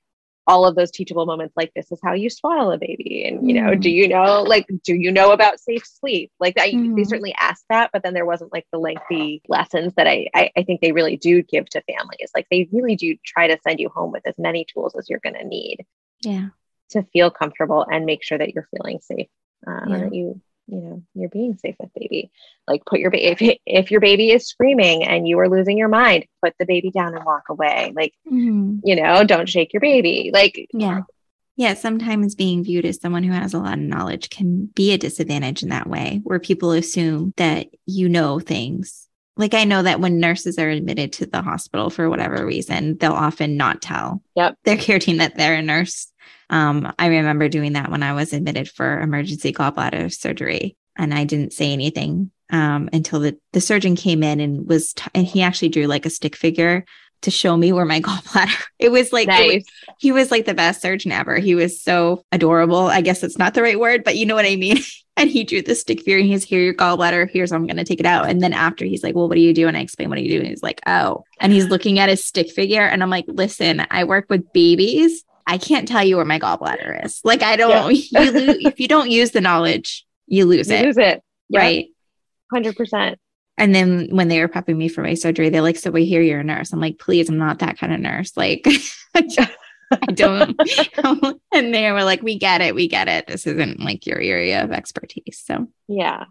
all 0.46 0.64
of 0.64 0.74
those 0.74 0.90
teachable 0.90 1.26
moments 1.26 1.54
like 1.58 1.70
this 1.74 1.92
is 1.92 2.00
how 2.02 2.14
you 2.14 2.30
swaddle 2.30 2.72
a 2.72 2.78
baby 2.78 3.24
and 3.26 3.46
you 3.46 3.60
know 3.60 3.72
mm. 3.72 3.80
do 3.80 3.90
you 3.90 4.08
know 4.08 4.42
like 4.42 4.66
do 4.82 4.94
you 4.94 5.12
know 5.12 5.32
about 5.32 5.60
safe 5.60 5.86
sleep 5.86 6.32
like 6.40 6.54
that 6.54 6.70
mm. 6.70 6.96
they 6.96 7.04
certainly 7.04 7.34
asked 7.38 7.66
that 7.68 7.90
but 7.92 8.02
then 8.02 8.14
there 8.14 8.24
wasn't 8.24 8.50
like 8.50 8.66
the 8.72 8.78
lengthy 8.78 9.42
lessons 9.46 9.92
that 9.96 10.06
I, 10.06 10.26
I, 10.34 10.50
I 10.56 10.62
think 10.62 10.80
they 10.80 10.92
really 10.92 11.18
do 11.18 11.42
give 11.42 11.68
to 11.70 11.82
families 11.82 12.30
like 12.34 12.46
they 12.50 12.66
really 12.72 12.96
do 12.96 13.14
try 13.24 13.46
to 13.46 13.58
send 13.62 13.78
you 13.78 13.90
home 13.90 14.10
with 14.10 14.26
as 14.26 14.38
many 14.38 14.64
tools 14.64 14.94
as 14.98 15.10
you're 15.10 15.20
going 15.20 15.36
to 15.36 15.44
need 15.44 15.84
yeah 16.22 16.48
to 16.90 17.02
feel 17.12 17.30
comfortable 17.30 17.84
and 17.90 18.06
make 18.06 18.24
sure 18.24 18.38
that 18.38 18.54
you're 18.54 18.68
feeling 18.74 19.00
safe 19.02 19.28
um, 19.66 19.74
yeah. 19.88 19.94
and 19.94 20.04
that 20.04 20.14
you 20.14 20.40
you 20.68 20.80
know 20.80 21.02
you're 21.14 21.30
being 21.30 21.56
safe 21.56 21.74
with 21.80 21.90
baby 21.94 22.30
like 22.66 22.84
put 22.84 23.00
your 23.00 23.10
baby 23.10 23.60
if, 23.66 23.90
your 23.90 24.00
baby 24.00 24.30
is 24.30 24.46
screaming 24.46 25.04
and 25.04 25.26
you 25.26 25.38
are 25.38 25.48
losing 25.48 25.78
your 25.78 25.88
mind 25.88 26.26
put 26.42 26.54
the 26.58 26.66
baby 26.66 26.90
down 26.90 27.14
and 27.14 27.24
walk 27.24 27.44
away 27.48 27.92
like 27.96 28.12
mm-hmm. 28.30 28.78
you 28.84 28.94
know 28.94 29.24
don't 29.24 29.48
shake 29.48 29.72
your 29.72 29.80
baby 29.80 30.30
like 30.32 30.68
yeah 30.72 31.00
Yeah, 31.56 31.74
sometimes 31.74 32.36
being 32.36 32.62
viewed 32.62 32.86
as 32.86 33.00
someone 33.00 33.24
who 33.24 33.32
has 33.32 33.52
a 33.52 33.58
lot 33.58 33.72
of 33.72 33.80
knowledge 33.80 34.30
can 34.30 34.66
be 34.66 34.92
a 34.92 34.98
disadvantage 34.98 35.64
in 35.64 35.70
that 35.70 35.88
way, 35.88 36.20
where 36.22 36.38
people 36.38 36.70
assume 36.70 37.34
that 37.36 37.66
you 37.84 38.08
know 38.08 38.38
things. 38.38 39.08
Like 39.36 39.54
I 39.54 39.64
know 39.64 39.82
that 39.82 39.98
when 39.98 40.20
nurses 40.20 40.56
are 40.58 40.68
admitted 40.68 41.12
to 41.14 41.26
the 41.26 41.42
hospital 41.42 41.90
for 41.90 42.08
whatever 42.08 42.46
reason, 42.46 42.96
they'll 42.98 43.12
often 43.12 43.56
not 43.56 43.82
tell 43.82 44.22
yep. 44.36 44.56
their 44.64 44.76
care 44.76 45.00
team 45.00 45.16
that 45.16 45.36
they're 45.36 45.54
a 45.54 45.62
nurse. 45.62 46.12
Um, 46.50 46.92
I 46.98 47.06
remember 47.06 47.48
doing 47.48 47.74
that 47.74 47.90
when 47.90 48.02
I 48.02 48.12
was 48.12 48.32
admitted 48.32 48.68
for 48.68 49.00
emergency 49.00 49.52
gallbladder 49.52 50.12
surgery, 50.12 50.76
and 50.96 51.12
I 51.12 51.24
didn't 51.24 51.52
say 51.52 51.72
anything 51.72 52.30
um, 52.50 52.88
until 52.92 53.20
the, 53.20 53.38
the 53.52 53.60
surgeon 53.60 53.96
came 53.96 54.22
in 54.22 54.40
and 54.40 54.66
was, 54.66 54.94
t- 54.94 55.10
and 55.14 55.26
he 55.26 55.42
actually 55.42 55.68
drew 55.68 55.86
like 55.86 56.06
a 56.06 56.10
stick 56.10 56.34
figure 56.34 56.84
to 57.22 57.30
show 57.30 57.56
me 57.56 57.72
where 57.72 57.84
my 57.84 58.00
gallbladder. 58.02 58.64
It 58.78 58.90
was 58.90 59.12
like 59.12 59.28
nice. 59.28 59.40
it 59.40 59.54
was, 59.54 59.64
he 59.98 60.12
was 60.12 60.30
like 60.30 60.46
the 60.46 60.54
best 60.54 60.80
surgeon 60.80 61.12
ever. 61.12 61.38
He 61.38 61.54
was 61.54 61.82
so 61.82 62.24
adorable. 62.32 62.86
I 62.86 63.00
guess 63.00 63.22
it's 63.22 63.38
not 63.38 63.54
the 63.54 63.62
right 63.62 63.78
word, 63.78 64.04
but 64.04 64.16
you 64.16 64.26
know 64.26 64.34
what 64.34 64.46
I 64.46 64.56
mean. 64.56 64.78
and 65.16 65.28
he 65.28 65.44
drew 65.44 65.62
the 65.62 65.74
stick 65.74 65.98
figure 65.98 66.18
and 66.18 66.26
he's 66.26 66.44
here 66.44 66.60
your 66.60 66.74
gallbladder. 66.74 67.28
Here's 67.28 67.50
how 67.50 67.56
I'm 67.56 67.66
gonna 67.66 67.84
take 67.84 68.00
it 68.00 68.06
out. 68.06 68.28
And 68.28 68.40
then 68.40 68.52
after 68.52 68.84
he's 68.84 69.02
like, 69.02 69.14
Well, 69.14 69.28
what 69.28 69.34
do 69.34 69.40
you 69.40 69.52
do? 69.52 69.66
And 69.68 69.76
I 69.76 69.80
explain 69.80 70.08
what 70.08 70.16
do 70.16 70.22
you 70.22 70.30
do? 70.30 70.38
And 70.38 70.46
he's 70.46 70.62
like, 70.62 70.80
Oh. 70.86 71.24
And 71.40 71.52
he's 71.52 71.68
looking 71.68 71.98
at 71.98 72.08
his 72.08 72.24
stick 72.24 72.50
figure. 72.50 72.82
And 72.82 73.02
I'm 73.02 73.10
like, 73.10 73.24
listen, 73.28 73.84
I 73.90 74.04
work 74.04 74.26
with 74.28 74.52
babies. 74.52 75.24
I 75.48 75.56
can't 75.56 75.88
tell 75.88 76.04
you 76.04 76.16
where 76.16 76.26
my 76.26 76.38
gallbladder 76.38 77.06
is. 77.06 77.20
Like 77.24 77.42
I 77.42 77.56
don't 77.56 77.94
yeah. 77.94 78.20
you 78.22 78.30
lose, 78.30 78.56
if 78.66 78.78
you 78.78 78.86
don't 78.86 79.10
use 79.10 79.30
the 79.30 79.40
knowledge, 79.40 80.06
you 80.26 80.44
lose 80.44 80.68
you 80.68 80.76
it. 80.76 80.84
Lose 80.84 80.98
it. 80.98 81.22
Right. 81.52 81.86
Hundred 82.52 82.76
percent. 82.76 83.18
And 83.56 83.74
then 83.74 84.08
when 84.10 84.28
they 84.28 84.40
were 84.40 84.48
prepping 84.48 84.76
me 84.76 84.88
for 84.88 85.02
my 85.02 85.14
surgery, 85.14 85.48
they're 85.48 85.62
like, 85.62 85.78
So 85.78 85.90
we 85.90 86.04
hear 86.04 86.20
you're 86.20 86.40
a 86.40 86.44
nurse. 86.44 86.72
I'm 86.72 86.80
like, 86.80 86.98
please, 86.98 87.30
I'm 87.30 87.38
not 87.38 87.60
that 87.60 87.78
kind 87.78 87.94
of 87.94 87.98
nurse. 87.98 88.36
Like, 88.36 88.66
I 89.14 90.12
don't. 90.12 90.60
and 91.52 91.74
they 91.74 91.90
were 91.90 92.04
like, 92.04 92.22
We 92.22 92.38
get 92.38 92.60
it. 92.60 92.74
We 92.74 92.86
get 92.86 93.08
it. 93.08 93.26
This 93.26 93.46
isn't 93.46 93.80
like 93.80 94.06
your 94.06 94.20
area 94.20 94.62
of 94.62 94.70
expertise. 94.70 95.42
So, 95.44 95.66
yeah. 95.88 96.26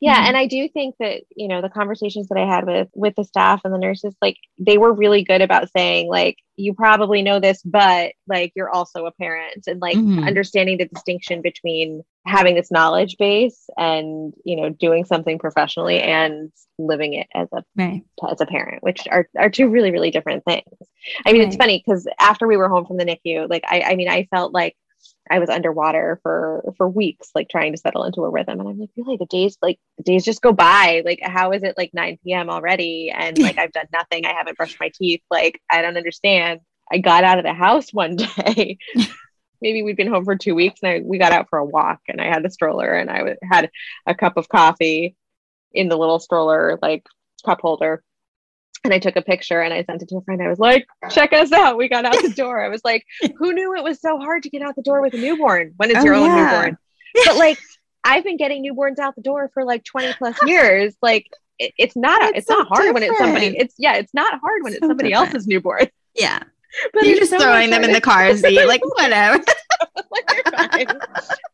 Yeah. 0.00 0.16
Mm-hmm. 0.16 0.26
And 0.26 0.36
I 0.36 0.46
do 0.46 0.68
think 0.68 0.96
that, 1.00 1.22
you 1.34 1.48
know, 1.48 1.62
the 1.62 1.68
conversations 1.68 2.28
that 2.28 2.38
I 2.38 2.46
had 2.46 2.66
with 2.66 2.88
with 2.94 3.14
the 3.16 3.24
staff 3.24 3.62
and 3.64 3.72
the 3.72 3.78
nurses, 3.78 4.14
like 4.20 4.36
they 4.58 4.78
were 4.78 4.92
really 4.92 5.22
good 5.22 5.42
about 5.42 5.70
saying, 5.70 6.08
like, 6.08 6.38
you 6.56 6.74
probably 6.74 7.22
know 7.22 7.38
this, 7.38 7.62
but 7.62 8.12
like 8.26 8.52
you're 8.56 8.70
also 8.70 9.06
a 9.06 9.12
parent 9.12 9.66
and 9.66 9.80
like 9.80 9.96
mm-hmm. 9.96 10.24
understanding 10.24 10.78
the 10.78 10.86
distinction 10.86 11.42
between 11.42 12.02
having 12.26 12.54
this 12.54 12.70
knowledge 12.70 13.16
base 13.18 13.68
and, 13.76 14.32
you 14.44 14.56
know, 14.56 14.70
doing 14.70 15.04
something 15.04 15.38
professionally 15.38 16.00
and 16.00 16.50
living 16.78 17.14
it 17.14 17.26
as 17.34 17.48
a 17.52 17.62
right. 17.76 18.02
as 18.28 18.40
a 18.40 18.46
parent, 18.46 18.82
which 18.82 19.06
are 19.10 19.28
are 19.36 19.50
two 19.50 19.68
really, 19.68 19.90
really 19.90 20.10
different 20.10 20.44
things. 20.44 20.64
I 21.24 21.32
mean, 21.32 21.42
right. 21.42 21.48
it's 21.48 21.56
funny 21.56 21.82
because 21.84 22.06
after 22.18 22.46
we 22.46 22.56
were 22.56 22.68
home 22.68 22.86
from 22.86 22.96
the 22.96 23.04
NICU, 23.04 23.48
like 23.48 23.64
I 23.66 23.82
I 23.82 23.96
mean, 23.96 24.08
I 24.08 24.26
felt 24.30 24.52
like 24.52 24.76
I 25.30 25.38
was 25.38 25.50
underwater 25.50 26.20
for 26.22 26.74
for 26.76 26.88
weeks, 26.88 27.30
like 27.34 27.48
trying 27.48 27.72
to 27.72 27.78
settle 27.78 28.04
into 28.04 28.22
a 28.22 28.30
rhythm. 28.30 28.60
And 28.60 28.68
I'm 28.68 28.78
like, 28.78 28.90
really, 28.96 29.16
the 29.16 29.26
days 29.26 29.56
like 29.62 29.78
the 29.96 30.04
days 30.04 30.24
just 30.24 30.42
go 30.42 30.52
by. 30.52 31.02
Like, 31.04 31.20
how 31.22 31.52
is 31.52 31.62
it 31.62 31.76
like 31.76 31.92
9 31.94 32.18
p.m. 32.22 32.50
already? 32.50 33.12
And 33.14 33.38
like 33.38 33.58
I've 33.58 33.72
done 33.72 33.86
nothing. 33.92 34.24
I 34.26 34.32
haven't 34.32 34.56
brushed 34.56 34.80
my 34.80 34.90
teeth. 34.94 35.22
Like, 35.30 35.60
I 35.70 35.82
don't 35.82 35.96
understand. 35.96 36.60
I 36.90 36.98
got 36.98 37.24
out 37.24 37.38
of 37.38 37.44
the 37.44 37.54
house 37.54 37.92
one 37.92 38.16
day. 38.44 38.78
Maybe 39.60 39.82
we'd 39.82 39.96
been 39.96 40.06
home 40.06 40.24
for 40.24 40.36
two 40.36 40.54
weeks, 40.54 40.80
and 40.82 40.92
I, 40.92 41.00
we 41.04 41.18
got 41.18 41.32
out 41.32 41.48
for 41.48 41.58
a 41.58 41.64
walk. 41.64 42.00
And 42.08 42.20
I 42.20 42.26
had 42.26 42.44
the 42.44 42.50
stroller, 42.50 42.92
and 42.92 43.10
I 43.10 43.18
w- 43.18 43.36
had 43.50 43.70
a 44.06 44.14
cup 44.14 44.36
of 44.36 44.48
coffee 44.48 45.16
in 45.72 45.88
the 45.88 45.96
little 45.96 46.18
stroller 46.18 46.78
like 46.80 47.04
cup 47.44 47.60
holder 47.60 48.02
and 48.86 48.94
I 48.94 48.98
took 48.98 49.16
a 49.16 49.22
picture 49.22 49.60
and 49.60 49.74
I 49.74 49.84
sent 49.84 50.02
it 50.02 50.08
to 50.08 50.16
a 50.16 50.22
friend. 50.22 50.42
I 50.42 50.48
was 50.48 50.58
like, 50.58 50.86
check 51.10 51.32
us 51.32 51.52
out. 51.52 51.76
We 51.76 51.88
got 51.88 52.04
out 52.04 52.14
the 52.22 52.28
door. 52.36 52.64
I 52.64 52.68
was 52.68 52.80
like, 52.84 53.04
who 53.36 53.52
knew 53.52 53.74
it 53.74 53.84
was 53.84 54.00
so 54.00 54.18
hard 54.18 54.42
to 54.44 54.50
get 54.50 54.62
out 54.62 54.76
the 54.76 54.82
door 54.82 55.02
with 55.02 55.14
a 55.14 55.18
newborn 55.18 55.74
when 55.76 55.90
it's 55.90 56.00
oh, 56.00 56.04
your 56.04 56.14
own 56.14 56.26
yeah. 56.26 56.50
newborn? 56.50 56.78
But 57.26 57.36
like, 57.36 57.58
I've 58.04 58.24
been 58.24 58.36
getting 58.36 58.64
newborns 58.64 58.98
out 58.98 59.16
the 59.16 59.22
door 59.22 59.50
for 59.52 59.64
like 59.64 59.84
20 59.84 60.14
plus 60.14 60.36
years. 60.46 60.94
Like, 61.02 61.28
it, 61.58 61.72
it's 61.76 61.96
not, 61.96 62.22
it's, 62.22 62.38
it's 62.38 62.48
so 62.48 62.58
not 62.58 62.68
hard 62.68 62.80
different. 62.80 62.94
when 62.94 63.02
it's 63.02 63.18
somebody, 63.18 63.58
it's, 63.58 63.74
yeah, 63.78 63.94
it's 63.96 64.14
not 64.14 64.40
hard 64.40 64.62
when 64.62 64.72
so 64.72 64.76
it's 64.78 64.86
somebody 64.86 65.10
different. 65.10 65.34
else's 65.34 65.46
newborn. 65.46 65.88
Yeah. 66.14 66.40
But 66.92 67.06
You're 67.06 67.18
just 67.18 67.30
throwing 67.30 67.70
them 67.70 67.84
in 67.84 67.92
the 67.92 68.00
car 68.00 68.34
seat, 68.36 68.64
like 68.66 68.82
whatever. 68.84 69.42
like. 70.52 70.88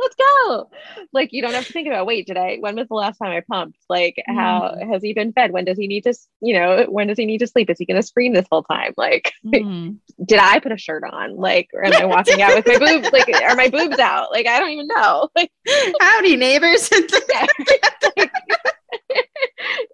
Let's 0.00 0.16
go. 0.16 0.70
Like 1.12 1.32
you 1.32 1.42
don't 1.42 1.54
have 1.54 1.66
to 1.66 1.72
think 1.72 1.86
about 1.86 2.06
wait, 2.06 2.26
did 2.26 2.36
I 2.36 2.56
when 2.58 2.74
was 2.76 2.88
the 2.88 2.94
last 2.94 3.18
time 3.18 3.30
I 3.30 3.40
pumped? 3.40 3.78
Like 3.88 4.22
mm. 4.28 4.34
how 4.34 4.76
has 4.90 5.02
he 5.02 5.12
been 5.12 5.32
fed? 5.32 5.52
When 5.52 5.64
does 5.64 5.78
he 5.78 5.86
need 5.86 6.04
to, 6.04 6.14
you 6.40 6.54
know, 6.54 6.86
when 6.88 7.06
does 7.06 7.18
he 7.18 7.26
need 7.26 7.38
to 7.38 7.46
sleep? 7.46 7.70
Is 7.70 7.78
he 7.78 7.86
gonna 7.86 8.02
scream 8.02 8.32
this 8.32 8.46
whole 8.50 8.64
time? 8.64 8.94
Like 8.96 9.32
mm. 9.46 9.96
did 10.24 10.38
I 10.40 10.58
put 10.58 10.72
a 10.72 10.76
shirt 10.76 11.04
on? 11.04 11.36
Like 11.36 11.70
or 11.72 11.84
am 11.84 11.94
I 11.94 12.04
walking 12.04 12.42
out 12.42 12.54
with 12.54 12.66
my 12.66 12.78
boobs? 12.78 13.12
Like 13.12 13.28
are 13.42 13.54
my 13.54 13.68
boobs 13.68 13.98
out? 13.98 14.32
Like 14.32 14.46
I 14.46 14.58
don't 14.58 14.70
even 14.70 14.88
know. 14.88 15.28
Like 15.36 15.52
howdy 16.00 16.36
neighbors. 16.36 16.90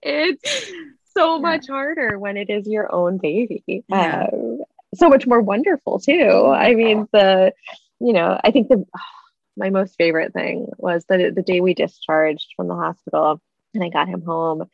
it's 0.02 0.72
so 1.18 1.38
much 1.38 1.66
harder 1.66 2.18
when 2.18 2.36
it 2.36 2.48
is 2.48 2.66
your 2.66 2.92
own 2.94 3.18
baby. 3.18 3.84
Yeah. 3.88 4.26
Um, 4.32 4.60
so 4.94 5.08
much 5.08 5.26
more 5.26 5.40
wonderful 5.40 5.98
too. 5.98 6.46
I 6.46 6.74
mean, 6.74 7.08
the, 7.12 7.52
you 8.00 8.12
know, 8.12 8.38
I 8.42 8.50
think 8.50 8.68
the, 8.68 8.84
my 9.56 9.70
most 9.70 9.96
favorite 9.96 10.32
thing 10.32 10.68
was 10.76 11.04
the, 11.08 11.32
the 11.34 11.42
day 11.42 11.60
we 11.60 11.74
discharged 11.74 12.54
from 12.56 12.68
the 12.68 12.76
hospital 12.76 13.40
and 13.74 13.82
I 13.82 13.88
got 13.88 14.08
him 14.08 14.22
home 14.22 14.68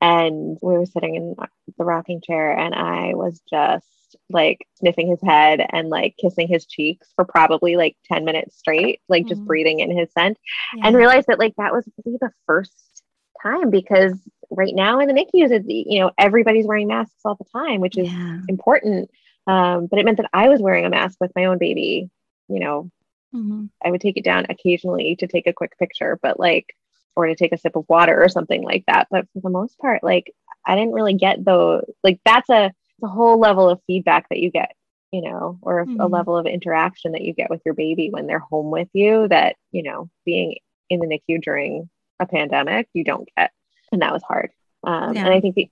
and 0.00 0.58
we 0.62 0.76
were 0.76 0.86
sitting 0.86 1.14
in 1.14 1.34
the 1.76 1.84
rocking 1.84 2.20
chair 2.20 2.56
and 2.56 2.74
I 2.74 3.14
was 3.14 3.40
just 3.50 3.86
like 4.30 4.66
sniffing 4.74 5.08
his 5.08 5.20
head 5.22 5.64
and 5.70 5.88
like 5.88 6.14
kissing 6.18 6.48
his 6.48 6.66
cheeks 6.66 7.08
for 7.16 7.24
probably 7.24 7.76
like 7.76 7.96
10 8.04 8.24
minutes 8.24 8.56
straight, 8.56 9.00
like 9.08 9.22
mm-hmm. 9.22 9.30
just 9.30 9.44
breathing 9.44 9.80
in 9.80 9.96
his 9.96 10.12
scent 10.12 10.38
yeah. 10.76 10.86
and 10.86 10.96
realized 10.96 11.26
that 11.26 11.38
like 11.38 11.54
that 11.56 11.72
was 11.72 11.88
really 12.04 12.18
the 12.20 12.30
first 12.46 13.02
time 13.42 13.70
because 13.70 14.18
right 14.50 14.74
now 14.74 15.00
in 15.00 15.08
the 15.08 15.14
NICUs, 15.14 15.64
you 15.66 16.00
know, 16.00 16.10
everybody's 16.18 16.66
wearing 16.66 16.88
masks 16.88 17.20
all 17.24 17.36
the 17.36 17.44
time, 17.58 17.80
which 17.80 17.98
is 17.98 18.10
yeah. 18.10 18.40
important. 18.48 19.10
Um, 19.48 19.86
but 19.86 19.98
it 19.98 20.04
meant 20.04 20.18
that 20.18 20.30
I 20.32 20.48
was 20.48 20.60
wearing 20.60 20.84
a 20.84 20.90
mask 20.90 21.18
with 21.20 21.32
my 21.34 21.46
own 21.46 21.58
baby. 21.58 22.10
You 22.48 22.60
know, 22.60 22.90
mm-hmm. 23.34 23.66
I 23.84 23.90
would 23.90 24.00
take 24.00 24.16
it 24.16 24.24
down 24.24 24.46
occasionally 24.48 25.16
to 25.16 25.26
take 25.26 25.46
a 25.46 25.52
quick 25.52 25.76
picture, 25.78 26.18
but 26.22 26.38
like, 26.38 26.76
or 27.16 27.26
to 27.26 27.34
take 27.34 27.52
a 27.52 27.58
sip 27.58 27.74
of 27.74 27.84
water 27.88 28.22
or 28.22 28.28
something 28.28 28.62
like 28.62 28.84
that. 28.86 29.08
But 29.10 29.26
for 29.32 29.40
the 29.40 29.50
most 29.50 29.78
part, 29.78 30.04
like, 30.04 30.32
I 30.64 30.76
didn't 30.76 30.92
really 30.92 31.14
get 31.14 31.44
the 31.44 31.82
like 32.04 32.20
that's 32.24 32.50
a, 32.50 32.72
a 33.02 33.08
whole 33.08 33.38
level 33.38 33.68
of 33.70 33.80
feedback 33.86 34.28
that 34.28 34.38
you 34.38 34.50
get, 34.50 34.72
you 35.12 35.22
know, 35.22 35.58
or 35.62 35.86
mm-hmm. 35.86 36.00
a 36.00 36.06
level 36.06 36.36
of 36.36 36.46
interaction 36.46 37.12
that 37.12 37.22
you 37.22 37.32
get 37.32 37.50
with 37.50 37.62
your 37.64 37.74
baby 37.74 38.10
when 38.10 38.26
they're 38.26 38.38
home 38.38 38.70
with 38.70 38.88
you 38.92 39.26
that, 39.28 39.56
you 39.72 39.82
know, 39.82 40.10
being 40.24 40.56
in 40.90 41.00
the 41.00 41.06
NICU 41.06 41.42
during 41.42 41.88
a 42.20 42.26
pandemic, 42.26 42.88
you 42.92 43.04
don't 43.04 43.28
get. 43.36 43.50
And 43.92 44.02
that 44.02 44.12
was 44.12 44.22
hard. 44.22 44.50
Um, 44.84 45.14
yeah. 45.14 45.24
And 45.24 45.34
I 45.34 45.40
think 45.40 45.54
the, 45.54 45.70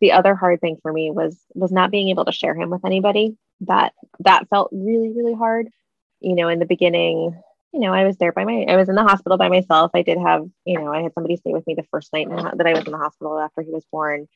the 0.00 0.12
other 0.12 0.34
hard 0.34 0.60
thing 0.60 0.78
for 0.82 0.92
me 0.92 1.10
was 1.10 1.36
was 1.54 1.72
not 1.72 1.90
being 1.90 2.08
able 2.08 2.24
to 2.24 2.32
share 2.32 2.54
him 2.54 2.70
with 2.70 2.84
anybody. 2.84 3.36
That 3.62 3.92
that 4.20 4.48
felt 4.48 4.70
really 4.72 5.12
really 5.14 5.34
hard. 5.34 5.68
You 6.20 6.34
know 6.34 6.48
in 6.48 6.58
the 6.58 6.66
beginning 6.66 7.40
you 7.72 7.80
know 7.80 7.92
i 7.92 8.06
was 8.06 8.16
there 8.16 8.32
by 8.32 8.46
my 8.46 8.64
i 8.66 8.76
was 8.76 8.88
in 8.88 8.94
the 8.94 9.02
hospital 9.02 9.36
by 9.38 9.48
myself. 9.48 9.90
I 9.94 10.02
did 10.02 10.18
have 10.18 10.46
you 10.64 10.78
know 10.78 10.92
i 10.92 11.02
had 11.02 11.12
somebody 11.14 11.36
stay 11.36 11.52
with 11.52 11.66
me 11.66 11.74
the 11.74 11.86
first 11.90 12.12
night 12.12 12.28
that 12.28 12.66
i 12.66 12.72
was 12.72 12.84
in 12.84 12.92
the 12.92 12.98
hospital 12.98 13.38
after 13.38 13.62
he 13.62 13.70
was 13.70 13.84
born. 13.92 14.26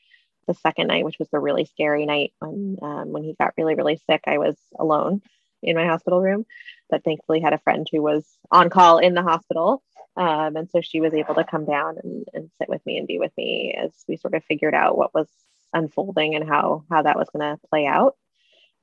The 0.47 0.53
second 0.53 0.87
night 0.87 1.05
which 1.05 1.19
was 1.19 1.29
the 1.29 1.39
really 1.39 1.65
scary 1.65 2.05
night 2.05 2.33
when 2.39 2.77
um, 2.81 3.11
when 3.11 3.23
he 3.23 3.35
got 3.39 3.53
really 3.57 3.75
really 3.75 3.99
sick 4.07 4.21
i 4.27 4.37
was 4.37 4.55
alone 4.77 5.21
in 5.63 5.75
my 5.75 5.85
hospital 5.85 6.21
room. 6.21 6.45
But 6.89 7.03
thankfully 7.03 7.39
had 7.39 7.53
a 7.53 7.59
friend 7.59 7.87
who 7.91 8.01
was 8.01 8.25
on 8.51 8.69
call 8.69 8.99
in 8.99 9.13
the 9.13 9.23
hospital. 9.23 9.81
Um, 10.15 10.55
and 10.55 10.69
so 10.69 10.81
she 10.81 11.01
was 11.01 11.13
able 11.13 11.33
to 11.35 11.43
come 11.43 11.65
down 11.65 11.95
and, 12.03 12.27
and 12.33 12.51
sit 12.59 12.69
with 12.69 12.85
me 12.85 12.97
and 12.97 13.07
be 13.07 13.17
with 13.17 13.31
me 13.35 13.75
as 13.81 13.91
we 14.07 14.17
sort 14.17 14.35
of 14.35 14.43
figured 14.43 14.75
out 14.75 14.97
what 14.97 15.13
was 15.13 15.27
unfolding 15.73 16.35
and 16.35 16.47
how 16.47 16.83
how 16.89 17.01
that 17.01 17.17
was 17.17 17.29
going 17.29 17.55
to 17.55 17.67
play 17.69 17.85
out. 17.85 18.15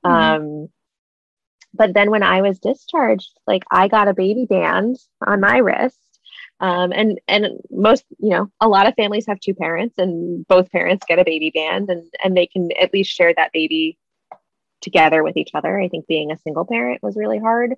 Mm-hmm. 0.05 0.15
um 0.15 0.69
but 1.75 1.93
then 1.93 2.09
when 2.09 2.23
i 2.23 2.41
was 2.41 2.57
discharged 2.57 3.39
like 3.45 3.63
i 3.69 3.87
got 3.87 4.07
a 4.07 4.15
baby 4.15 4.45
band 4.45 4.97
on 5.25 5.39
my 5.39 5.57
wrist. 5.57 5.99
Um, 6.59 6.91
and 6.91 7.19
and 7.27 7.59
most 7.71 8.03
you 8.19 8.29
know 8.29 8.51
a 8.59 8.67
lot 8.67 8.87
of 8.87 8.93
families 8.95 9.25
have 9.27 9.39
two 9.39 9.55
parents 9.55 9.95
and 9.97 10.45
both 10.47 10.71
parents 10.71 11.05
get 11.07 11.19
a 11.19 11.23
baby 11.23 11.49
band 11.49 11.89
and 11.89 12.03
and 12.23 12.37
they 12.37 12.45
can 12.45 12.69
at 12.79 12.93
least 12.93 13.11
share 13.11 13.33
that 13.33 13.51
baby 13.51 13.97
together 14.79 15.23
with 15.23 15.37
each 15.37 15.51
other. 15.55 15.79
I 15.79 15.87
think 15.87 16.05
being 16.07 16.31
a 16.31 16.37
single 16.37 16.65
parent 16.65 17.01
was 17.01 17.15
really 17.15 17.39
hard 17.39 17.75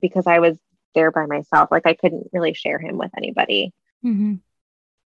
because 0.00 0.26
i 0.26 0.40
was 0.40 0.58
there 0.94 1.12
by 1.12 1.26
myself. 1.26 1.70
Like 1.70 1.86
i 1.86 1.94
couldn't 1.94 2.28
really 2.32 2.54
share 2.54 2.78
him 2.78 2.98
with 2.98 3.12
anybody. 3.16 3.72
Mm-hmm 4.04 4.34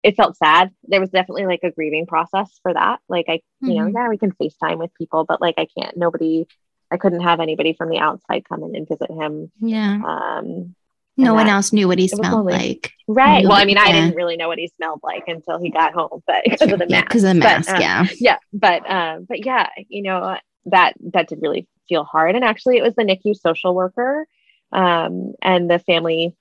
it 0.02 0.16
felt 0.16 0.36
sad. 0.36 0.70
There 0.84 1.00
was 1.00 1.10
definitely 1.10 1.46
like 1.46 1.60
a 1.62 1.70
grieving 1.70 2.06
process 2.06 2.58
for 2.62 2.74
that. 2.74 3.00
Like 3.08 3.26
I, 3.28 3.36
mm-hmm. 3.36 3.70
you 3.70 3.74
know, 3.76 3.86
mm-hmm. 3.86 3.96
yeah, 3.96 4.08
we 4.08 4.18
can 4.18 4.32
FaceTime 4.32 4.78
with 4.78 4.94
people, 4.94 5.24
but 5.24 5.40
like 5.40 5.54
I 5.58 5.66
can't, 5.78 5.96
nobody, 5.96 6.46
I 6.90 6.96
couldn't 6.96 7.22
have 7.22 7.40
anybody 7.40 7.72
from 7.72 7.88
the 7.88 7.98
outside 7.98 8.44
come 8.48 8.64
in 8.64 8.74
and 8.74 8.88
visit 8.88 9.10
him. 9.10 9.50
Yeah. 9.60 10.00
Um, 10.04 10.74
no 11.16 11.34
one 11.34 11.46
else 11.46 11.72
knew 11.72 11.88
what 11.88 11.98
he 11.98 12.08
smelled 12.08 12.46
like. 12.46 12.90
Right. 13.06 13.44
Well, 13.44 13.52
I 13.52 13.64
mean, 13.64 13.76
yeah. 13.76 13.84
I 13.84 13.92
didn't 13.92 14.16
really 14.16 14.36
know 14.36 14.48
what 14.48 14.58
he 14.58 14.68
smelled 14.68 15.00
like 15.02 15.24
until 15.28 15.60
he 15.60 15.70
got 15.70 15.92
home, 15.92 16.22
but 16.26 16.42
because 16.44 16.72
of 16.72 16.78
the 16.78 16.88
mask. 16.88 17.06
Because 17.06 17.22
yeah, 17.22 17.30
of 17.30 17.36
the 17.36 17.40
mask, 17.40 17.68
but, 17.68 17.74
um, 17.76 17.80
yeah. 17.80 18.06
Yeah. 18.18 18.38
But 18.52 18.90
um, 18.90 19.26
but 19.28 19.44
yeah, 19.44 19.68
you 19.88 20.02
know, 20.02 20.36
that 20.66 20.94
that 21.12 21.28
did 21.28 21.40
really 21.42 21.68
feel 21.88 22.04
hard. 22.04 22.34
And 22.34 22.44
actually 22.44 22.78
it 22.78 22.82
was 22.82 22.94
the 22.94 23.04
NICU 23.04 23.36
social 23.36 23.74
worker 23.74 24.26
Um, 24.72 25.34
and 25.42 25.70
the 25.70 25.78
family 25.78 26.34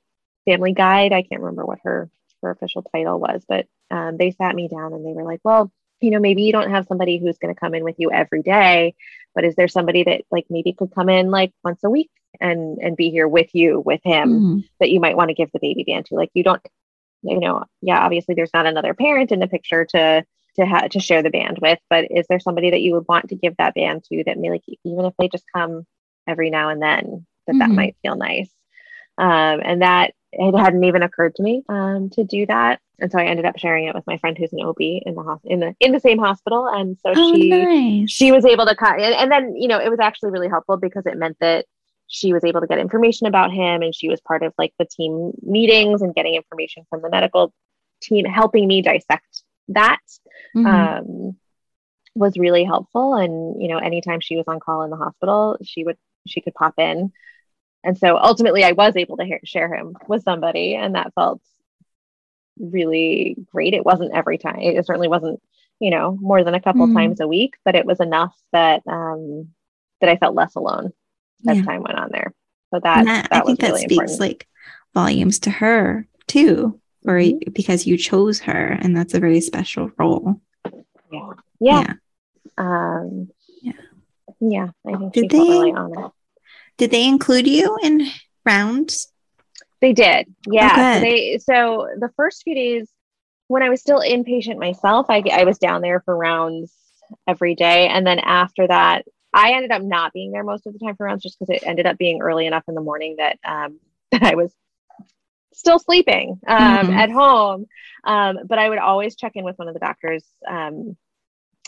family 0.46 0.74
guide, 0.74 1.12
I 1.12 1.24
can't 1.24 1.42
remember 1.42 1.66
what 1.66 1.80
her 1.84 2.10
her 2.42 2.52
official 2.52 2.84
title 2.84 3.20
was, 3.20 3.44
but 3.48 3.68
um, 3.90 4.18
they 4.18 4.32
sat 4.32 4.56
me 4.56 4.68
down 4.68 4.94
and 4.94 5.06
they 5.06 5.14
were 5.14 5.24
like, 5.24 5.42
well, 5.44 5.72
you 6.02 6.10
know, 6.10 6.20
maybe 6.20 6.44
you 6.44 6.52
don't 6.52 6.72
have 6.72 6.88
somebody 6.88 7.18
who's 7.20 7.38
going 7.38 7.54
to 7.54 7.60
come 7.60 7.76
in 7.76 7.84
with 7.84 7.96
you 8.00 8.12
every 8.12 8.42
day, 8.42 8.96
but 9.36 9.46
is 9.46 9.56
there 9.56 9.68
somebody 9.68 10.04
that 10.04 10.24
like 10.32 10.46
maybe 10.50 10.74
could 10.74 10.94
come 10.94 11.10
in 11.10 11.30
like 11.30 11.54
once 11.64 11.84
a 11.84 11.90
week 11.90 12.10
and 12.40 12.80
and 12.80 12.98
be 12.98 13.12
here 13.12 13.28
with 13.28 13.54
you 13.54 13.80
with 13.86 14.02
him 14.04 14.30
mm-hmm. 14.30 14.60
that 14.80 14.90
you 14.90 15.00
might 15.00 15.16
want 15.16 15.30
to 15.30 15.36
give 15.36 15.52
the 15.52 15.60
baby 15.60 15.84
band 15.84 16.08
to? 16.08 16.16
Like 16.16 16.32
you 16.34 16.44
don't, 16.44 16.62
you 17.22 17.40
know, 17.40 17.64
yeah, 17.82 18.04
obviously 18.04 18.36
there's 18.36 18.54
not 18.54 18.66
another 18.66 18.94
parent 18.94 19.32
in 19.32 19.40
the 19.40 19.48
picture 19.48 19.86
to 19.86 20.26
to 20.58 20.66
have 20.66 20.90
to 20.90 21.00
share 21.00 21.24
the 21.24 21.30
band 21.30 21.60
with, 21.62 21.80
but 21.90 22.08
is 22.12 22.26
there 22.28 22.40
somebody 22.40 22.72
that 22.72 22.82
you 22.82 22.94
would 22.94 23.08
want 23.08 23.30
to 23.30 23.36
give 23.36 23.56
that 23.58 23.76
band 23.76 24.04
to 24.06 24.24
that 24.26 24.38
may 24.38 24.50
like 24.50 24.64
even 24.84 25.06
if 25.06 25.14
they 25.18 25.30
just 25.30 25.46
come 25.54 25.86
every 26.28 26.50
now 26.50 26.70
and 26.70 26.82
then 26.82 27.26
that 27.48 27.54
mm-hmm. 27.54 27.60
that 27.60 27.70
might 27.70 27.96
feel 28.02 28.16
nice. 28.16 28.50
Um, 29.22 29.62
and 29.64 29.82
that 29.82 30.14
it 30.32 30.58
hadn't 30.58 30.84
even 30.84 31.04
occurred 31.04 31.36
to 31.36 31.44
me 31.44 31.64
um, 31.70 32.10
to 32.12 32.24
do 32.24 32.46
that 32.48 32.82
and 33.02 33.12
so 33.12 33.18
I 33.18 33.26
ended 33.26 33.46
up 33.46 33.58
sharing 33.58 33.88
it 33.88 33.96
with 33.96 34.06
my 34.06 34.18
friend 34.20 34.38
who's 34.38 34.54
an 34.54 34.62
OB 34.62 34.80
in 34.80 35.16
the 35.16 35.40
in 35.44 35.60
the 35.60 35.76
in 35.80 35.92
the 35.92 36.00
same 36.00 36.20
hospital, 36.20 36.68
and 36.68 36.98
so 37.00 37.12
oh, 37.16 37.34
she 37.34 37.50
nice. 37.50 38.12
she 38.12 38.32
was 38.32 38.46
able 38.46 38.68
to 38.68 38.76
cut. 38.76 39.00
And, 39.00 39.16
and 39.16 39.32
then 39.32 39.56
you 39.56 39.68
know 39.68 39.80
it 39.80 39.90
was 39.90 40.00
actually 40.00 40.30
really 40.30 40.48
helpful 40.48 40.78
because 40.78 41.08
it 41.08 41.18
meant 41.18 41.38
that 41.42 41.66
she 42.08 42.32
was 42.32 42.44
able 42.44 42.62
to 42.62 42.68
get 42.68 42.78
information 42.78 43.26
about 43.26 43.52
him, 43.52 43.82
and 43.82 43.94
she 43.94 44.08
was 44.08 44.22
part 44.22 44.44
of 44.44 44.54
like 44.58 44.74
the 44.78 44.86
team 44.86 45.32
meetings 45.42 46.04
and 46.04 46.14
getting 46.14 46.36
information 46.36 46.86
from 46.90 47.02
the 47.02 47.10
medical 47.10 47.52
team, 48.02 48.26
helping 48.26 48.68
me 48.68 48.84
dissect 48.84 49.44
that. 49.70 50.00
Mm-hmm. 50.56 50.66
Um, 50.68 51.38
was 52.14 52.38
really 52.38 52.66
helpful 52.66 53.14
and 53.14 53.62
you 53.62 53.70
know 53.70 53.78
anytime 53.78 54.20
she 54.20 54.36
was 54.36 54.44
on 54.46 54.60
call 54.60 54.84
in 54.84 54.90
the 54.90 54.98
hospital 54.98 55.58
she 55.64 55.86
would 55.86 55.96
she 56.28 56.42
could 56.42 56.54
pop 56.54 56.74
in 56.78 57.14
and 57.84 57.98
so 57.98 58.18
ultimately 58.18 58.64
i 58.64 58.72
was 58.72 58.96
able 58.96 59.18
to 59.18 59.26
hear, 59.26 59.40
share 59.44 59.74
him 59.74 59.96
with 60.08 60.24
somebody 60.24 60.76
and 60.76 60.96
that 60.96 61.14
felt 61.14 61.42
really 62.62 63.36
great. 63.52 63.74
It 63.74 63.86
wasn't 63.86 64.14
every 64.14 64.38
time. 64.38 64.60
It 64.60 64.86
certainly 64.86 65.08
wasn't, 65.08 65.42
you 65.80 65.90
know, 65.90 66.18
more 66.20 66.44
than 66.44 66.54
a 66.54 66.62
couple 66.62 66.86
mm-hmm. 66.86 66.98
times 66.98 67.20
a 67.20 67.28
week, 67.28 67.56
but 67.66 67.76
it 67.76 67.86
was 67.86 68.00
enough 68.00 68.36
that 68.52 68.84
um 68.88 69.50
that 70.00 70.10
I 70.10 70.18
felt 70.18 70.36
less 70.36 70.56
alone 70.56 70.94
as 71.48 71.58
yeah. 71.58 71.64
time 71.64 71.84
went 71.84 71.98
on 71.98 72.10
there. 72.12 72.34
So 72.74 72.80
that, 72.84 73.06
that, 73.06 73.30
that 73.30 73.42
I 73.44 73.46
think 73.46 73.60
that 73.60 73.68
really 73.68 73.82
speaks 73.82 73.92
important. 73.94 74.20
like 74.20 74.48
volumes 74.94 75.40
to 75.40 75.52
her 75.52 76.08
too, 76.28 76.80
or 77.06 77.16
mm-hmm. 77.16 77.52
because 77.52 77.88
you 77.88 77.98
chose 77.98 78.40
her 78.42 78.78
and 78.82 78.96
that's 78.96 79.14
a 79.14 79.20
very 79.20 79.42
special 79.42 79.92
role. 79.98 80.40
Yeah. 81.12 81.34
Yeah. 81.60 81.84
yeah. 81.88 81.94
Um 82.58 83.30
yeah. 83.62 83.74
Yeah. 84.40 84.68
I 84.88 84.98
think 84.98 85.14
did 85.14 85.30
they, 85.30 85.38
really 85.38 85.74
Did 86.82 86.92
they 86.92 87.08
include 87.08 87.46
you 87.46 87.78
in 87.84 88.08
rounds 88.44 89.12
they 89.82 89.94
did. 89.94 90.34
Yeah. 90.48 90.68
Okay. 90.68 90.94
So 90.96 91.02
they 91.02 91.38
so 91.40 91.88
the 92.00 92.10
first 92.16 92.44
few 92.44 92.56
days 92.56 92.88
when 93.48 93.64
I 93.64 93.70
was 93.70 93.82
still 93.82 94.00
inpatient 94.00 94.58
myself, 94.58 95.08
I 95.10 95.24
I 95.32 95.44
was 95.44 95.58
down 95.58 95.82
there 95.82 96.02
for 96.02 96.16
rounds 96.16 96.72
every 97.28 97.56
day. 97.56 97.88
And 97.88 98.06
then 98.06 98.20
after 98.20 98.68
that, 98.68 99.04
I 99.34 99.54
ended 99.54 99.72
up 99.72 99.82
not 99.82 100.14
being 100.14 100.32
there 100.32 100.44
most 100.44 100.68
of 100.68 100.74
the 100.74 100.80
time 100.80 100.96
for 100.96 101.06
rounds 101.06 101.24
just 101.24 101.38
because 101.38 101.54
it 101.56 101.68
ended 101.68 101.88
up 101.88 101.98
being 101.98 102.22
early 102.22 102.46
enough 102.46 102.64
in 102.68 102.76
the 102.76 102.82
morning 102.82 103.16
that 103.18 103.40
um 103.44 103.80
that 104.12 104.24
I 104.24 104.36
was 104.36 104.54
still 105.54 105.80
sleeping 105.80 106.40
um, 106.48 106.60
mm-hmm. 106.60 106.94
at 106.94 107.12
home. 107.12 107.66
Um, 108.04 108.40
but 108.46 108.60
I 108.60 108.70
would 108.70 108.78
always 108.78 109.16
check 109.16 109.34
in 109.36 109.44
with 109.44 109.58
one 109.58 109.68
of 109.68 109.74
the 109.74 109.80
doctors. 109.80 110.24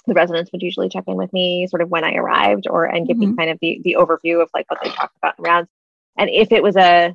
The 0.06 0.14
residents 0.14 0.52
would 0.52 0.62
usually 0.62 0.90
check 0.90 1.06
in 1.08 1.16
with 1.16 1.32
me 1.32 1.68
sort 1.68 1.82
of 1.82 1.90
when 1.90 2.04
I 2.04 2.16
arrived 2.16 2.68
or 2.70 2.86
and 2.86 3.08
give 3.08 3.18
mm-hmm. 3.18 3.32
me 3.32 3.38
kind 3.38 3.50
of 3.50 3.58
the 3.62 3.80
the 3.84 3.98
overview 4.00 4.42
of 4.42 4.50
like 4.54 4.70
what 4.70 4.80
they 4.84 4.90
talked 4.90 5.18
about 5.18 5.36
in 5.38 5.44
rounds. 5.44 5.70
And 6.18 6.30
if 6.30 6.52
it 6.52 6.62
was 6.62 6.76
a 6.76 7.14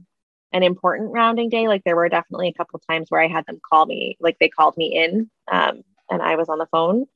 an 0.53 0.63
important 0.63 1.13
rounding 1.13 1.49
day. 1.49 1.69
Like 1.69 1.85
there 1.85 1.97
were 1.97 2.09
definitely 2.09 2.49
a 2.49 2.55
couple 2.55 2.81
times 2.89 3.11
where 3.11 3.21
I 3.21 3.29
had 3.29 3.47
them 3.47 3.61
call 3.69 3.87
me, 3.87 4.17
like 4.21 4.39
they 4.39 4.49
called 4.49 4.77
me 4.77 4.97
in 4.97 5.31
um, 5.51 5.83
and 6.11 6.23
I 6.23 6.37
was 6.37 6.49
on 6.49 6.59
the 6.59 6.67
phone 6.67 7.07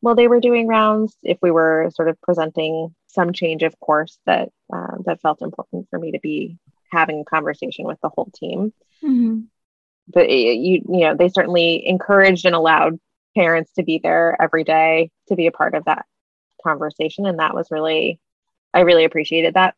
while 0.00 0.14
they 0.14 0.28
were 0.28 0.40
doing 0.40 0.66
rounds. 0.66 1.16
If 1.22 1.38
we 1.42 1.50
were 1.50 1.90
sort 1.94 2.08
of 2.08 2.20
presenting 2.20 2.94
some 3.08 3.32
change 3.32 3.62
of 3.62 3.78
course 3.80 4.18
that 4.26 4.50
uh, 4.72 4.96
that 5.04 5.20
felt 5.20 5.42
important 5.42 5.88
for 5.90 5.98
me 5.98 6.12
to 6.12 6.20
be 6.20 6.58
having 6.92 7.20
a 7.20 7.24
conversation 7.24 7.86
with 7.86 7.98
the 8.02 8.10
whole 8.10 8.30
team. 8.34 8.72
Mm-hmm. 9.02 9.40
But 10.08 10.30
you 10.30 10.82
you 10.88 11.00
know 11.00 11.16
they 11.16 11.28
certainly 11.28 11.86
encouraged 11.86 12.46
and 12.46 12.54
allowed 12.54 13.00
parents 13.36 13.70
to 13.74 13.84
be 13.84 14.00
there 14.02 14.36
every 14.40 14.64
day 14.64 15.10
to 15.28 15.36
be 15.36 15.46
a 15.46 15.52
part 15.52 15.74
of 15.74 15.84
that 15.84 16.06
conversation, 16.64 17.26
and 17.26 17.38
that 17.38 17.54
was 17.54 17.70
really 17.70 18.18
I 18.74 18.80
really 18.80 19.04
appreciated 19.04 19.54
that. 19.54 19.74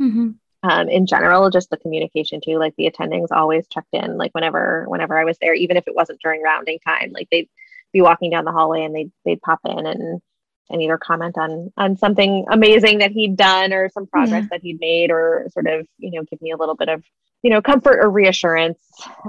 Mm-hmm 0.00 0.30
um, 0.68 0.88
in 0.88 1.06
general, 1.06 1.50
just 1.50 1.70
the 1.70 1.76
communication 1.76 2.40
too. 2.42 2.58
Like 2.58 2.74
the 2.76 2.90
attendings 2.90 3.28
always 3.30 3.68
checked 3.68 3.92
in, 3.92 4.16
like 4.16 4.34
whenever 4.34 4.84
whenever 4.88 5.18
I 5.18 5.24
was 5.24 5.38
there, 5.38 5.54
even 5.54 5.76
if 5.76 5.86
it 5.86 5.94
wasn't 5.94 6.20
during 6.20 6.42
rounding 6.42 6.78
time. 6.80 7.12
Like 7.12 7.28
they'd 7.30 7.48
be 7.92 8.00
walking 8.00 8.30
down 8.30 8.44
the 8.44 8.52
hallway 8.52 8.82
and 8.84 8.94
they'd 8.94 9.12
they'd 9.24 9.40
pop 9.40 9.60
in 9.64 9.86
and 9.86 10.20
and 10.68 10.82
either 10.82 10.98
comment 10.98 11.38
on 11.38 11.72
on 11.76 11.96
something 11.96 12.46
amazing 12.50 12.98
that 12.98 13.12
he'd 13.12 13.36
done 13.36 13.72
or 13.72 13.88
some 13.90 14.06
progress 14.06 14.42
yeah. 14.42 14.48
that 14.50 14.62
he'd 14.62 14.80
made 14.80 15.10
or 15.10 15.46
sort 15.52 15.66
of 15.68 15.86
you 15.98 16.10
know 16.10 16.24
give 16.24 16.40
me 16.42 16.50
a 16.50 16.56
little 16.56 16.74
bit 16.74 16.88
of 16.88 17.04
you 17.42 17.50
know 17.50 17.62
comfort 17.62 17.98
or 18.00 18.10
reassurance 18.10 18.80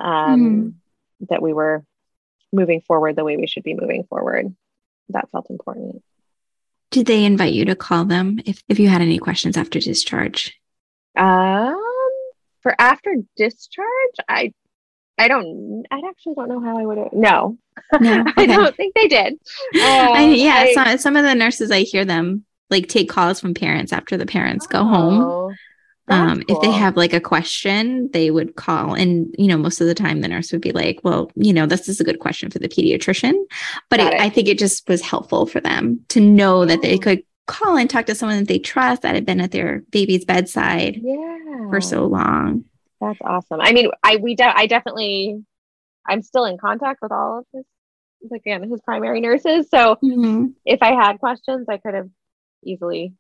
um, 0.02 0.42
mm 0.42 0.74
that 1.32 1.42
we 1.42 1.52
were 1.52 1.84
moving 2.58 2.82
forward 2.82 3.16
the 3.16 3.24
way 3.24 3.38
we 3.38 3.48
should 3.48 3.64
be 3.64 3.74
moving 3.74 4.04
forward 4.04 4.54
that 5.10 5.30
felt 5.32 5.50
important 5.50 6.04
did 6.92 7.06
they 7.06 7.24
invite 7.24 7.54
you 7.54 7.66
to 7.66 7.76
call 7.76 8.06
them 8.06 8.40
if, 8.46 8.64
if 8.68 8.80
you 8.80 8.90
had 8.90 9.02
any 9.02 9.18
questions 9.18 9.56
after 9.56 9.80
discharge 9.80 10.60
um, 11.18 11.76
for 12.62 12.76
after 12.80 13.16
discharge, 13.36 14.16
I 14.28 14.54
I 15.18 15.28
don't. 15.28 15.86
I 15.90 16.02
actually 16.08 16.36
don't 16.36 16.50
know 16.50 16.60
how 16.60 16.78
I 16.78 16.86
would. 16.86 16.98
No, 17.14 17.58
no 18.00 18.22
okay. 18.28 18.44
I 18.44 18.46
don't 18.46 18.76
think 18.76 18.94
they 18.94 19.08
did. 19.08 19.34
Um, 19.74 20.14
I, 20.14 20.34
yeah, 20.36 20.54
I, 20.54 20.74
some, 20.74 20.98
some 20.98 21.16
of 21.16 21.24
the 21.24 21.36
nurses 21.36 21.72
I 21.72 21.82
hear 21.82 22.06
them 22.06 22.46
like 22.70 22.88
take 22.88 23.10
calls 23.10 23.40
from 23.40 23.54
parents 23.54 23.94
after 23.94 24.18
the 24.18 24.26
parents 24.26 24.68
oh, 24.70 24.72
go 24.72 24.84
home. 24.84 25.56
Oh, 26.10 26.16
um, 26.16 26.42
cool. 26.44 26.56
If 26.56 26.62
they 26.62 26.72
have 26.72 26.96
like 26.96 27.14
a 27.14 27.20
question, 27.20 28.10
they 28.14 28.32
would 28.32 28.56
call, 28.56 28.94
and 28.94 29.34
you 29.38 29.48
know, 29.48 29.58
most 29.58 29.82
of 29.82 29.88
the 29.88 29.96
time 29.96 30.22
the 30.22 30.30
nurse 30.30 30.52
would 30.52 30.62
be 30.62 30.72
like, 30.72 31.02
"Well, 31.04 31.30
you 31.36 31.52
know, 31.52 31.66
this 31.66 31.90
is 31.90 32.00
a 32.00 32.04
good 32.04 32.20
question 32.20 32.50
for 32.50 32.60
the 32.60 32.70
pediatrician," 32.70 33.34
but 33.90 34.00
it, 34.00 34.14
it. 34.14 34.22
I 34.22 34.30
think 34.30 34.48
it 34.48 34.58
just 34.58 34.88
was 34.88 35.02
helpful 35.02 35.46
for 35.46 35.60
them 35.60 36.00
to 36.10 36.22
know 36.22 36.66
that 36.66 36.82
they 36.82 36.98
could 36.98 37.24
call 37.46 37.78
and 37.78 37.90
talk 37.90 38.06
to 38.06 38.16
someone 38.16 38.38
that 38.38 38.48
they 38.48 38.60
trust 38.60 39.02
that 39.02 39.16
had 39.16 39.26
been 39.26 39.42
at 39.42 39.52
their 39.52 39.84
baby's 39.92 40.24
bedside 40.24 41.02
yeah. 41.04 41.70
for 41.70 41.82
so 41.82 42.06
long. 42.06 42.66
That's 43.02 43.20
awesome. 43.22 43.60
I 43.62 43.74
mean, 43.74 43.90
I 44.04 44.18
we 44.18 44.36
de- 44.36 44.58
I 44.58 44.66
definitely 44.68 45.44
I'm 46.06 46.22
still 46.22 46.46
in 46.46 46.58
contact 46.58 47.00
with 47.02 47.12
all 47.12 47.40
of 47.40 47.46
his 47.54 48.32
again 48.32 48.70
his 48.70 48.82
primary 48.82 49.20
nurses. 49.20 49.68
So 49.70 49.98
mm-hmm. 50.04 50.48
if 50.66 50.82
I 50.82 50.94
had 50.94 51.20
questions, 51.20 51.68
I 51.70 51.78
could 51.78 51.94
have 51.94 52.10
easily 52.64 53.14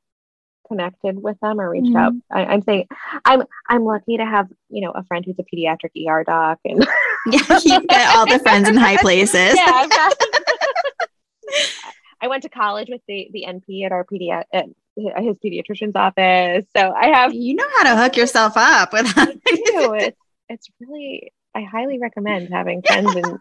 connected 0.67 1.21
with 1.21 1.39
them 1.41 1.59
or 1.59 1.69
reached 1.69 1.87
mm-hmm. 1.87 1.97
out. 1.97 2.13
I, 2.31 2.53
am 2.53 2.61
saying 2.61 2.87
I'm 3.25 3.43
I'm 3.67 3.83
lucky 3.83 4.17
to 4.17 4.25
have 4.25 4.47
you 4.69 4.81
know 4.81 4.91
a 4.91 5.03
friend 5.03 5.25
who's 5.25 5.39
a 5.39 5.43
pediatric 5.43 5.91
ER 6.07 6.23
doc 6.23 6.59
and 6.65 6.85
yeah, 7.27 7.59
you 7.63 7.85
get 7.87 8.15
all 8.15 8.25
the 8.25 8.39
friends 8.39 8.69
in 8.69 8.75
high 8.75 8.97
places. 8.97 9.57
Yeah, 9.67 9.87
I 12.19 12.27
went 12.27 12.43
to 12.43 12.49
college 12.49 12.89
with 12.89 13.01
the 13.07 13.29
the 13.31 13.45
NP 13.47 13.85
at 13.85 13.91
our 13.91 14.03
pedi- 14.03 14.31
at 14.31 14.65
his 15.23 15.37
pediatrician's 15.37 15.95
office. 15.95 16.65
So 16.75 16.91
I 16.91 17.07
have 17.07 17.33
you 17.33 17.55
know 17.55 17.67
how 17.77 17.83
to 17.83 18.01
hook 18.01 18.17
yourself 18.17 18.53
up 18.55 18.91
with 18.91 19.11
it's, 19.15 20.17
it's 20.49 20.67
really 20.79 21.31
I 21.55 21.61
highly 21.61 21.99
recommend 21.99 22.49
having 22.49 22.81
friends 22.81 23.15
in 23.15 23.39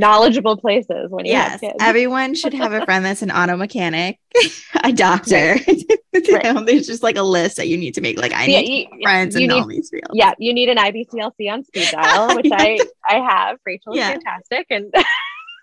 knowledgeable 0.00 0.56
places 0.56 1.10
when 1.10 1.26
you 1.26 1.32
yes, 1.32 1.52
have 1.52 1.60
kids. 1.60 1.76
Everyone 1.80 2.34
should 2.34 2.54
have 2.54 2.72
a 2.72 2.84
friend 2.84 3.04
that's 3.04 3.22
an 3.22 3.30
auto 3.40 3.56
mechanic, 3.56 4.18
a 4.82 4.92
doctor. 4.92 5.56
Right. 5.66 5.86
There's 6.66 6.86
just 6.86 7.02
like 7.02 7.16
a 7.16 7.22
list 7.22 7.58
that 7.58 7.68
you 7.68 7.76
need 7.76 7.94
to 7.94 8.00
make. 8.00 8.18
Like 8.18 8.32
I 8.32 8.46
yeah, 8.46 8.60
need 8.60 8.88
you, 8.92 9.02
friends 9.02 9.36
in 9.36 9.42
need, 9.42 9.50
all 9.50 9.66
these 9.66 9.90
fields. 9.90 10.08
Yeah, 10.12 10.32
you 10.38 10.52
need 10.52 10.68
an 10.68 10.78
IBCLC 10.78 11.52
on 11.52 11.64
speed 11.64 11.88
dial, 11.92 12.34
which 12.34 12.50
I 12.50 12.78
I 13.08 13.16
have. 13.16 13.58
Rachel 13.64 13.92
is 13.92 13.98
yeah. 13.98 14.10
fantastic, 14.10 14.66
and 14.70 14.92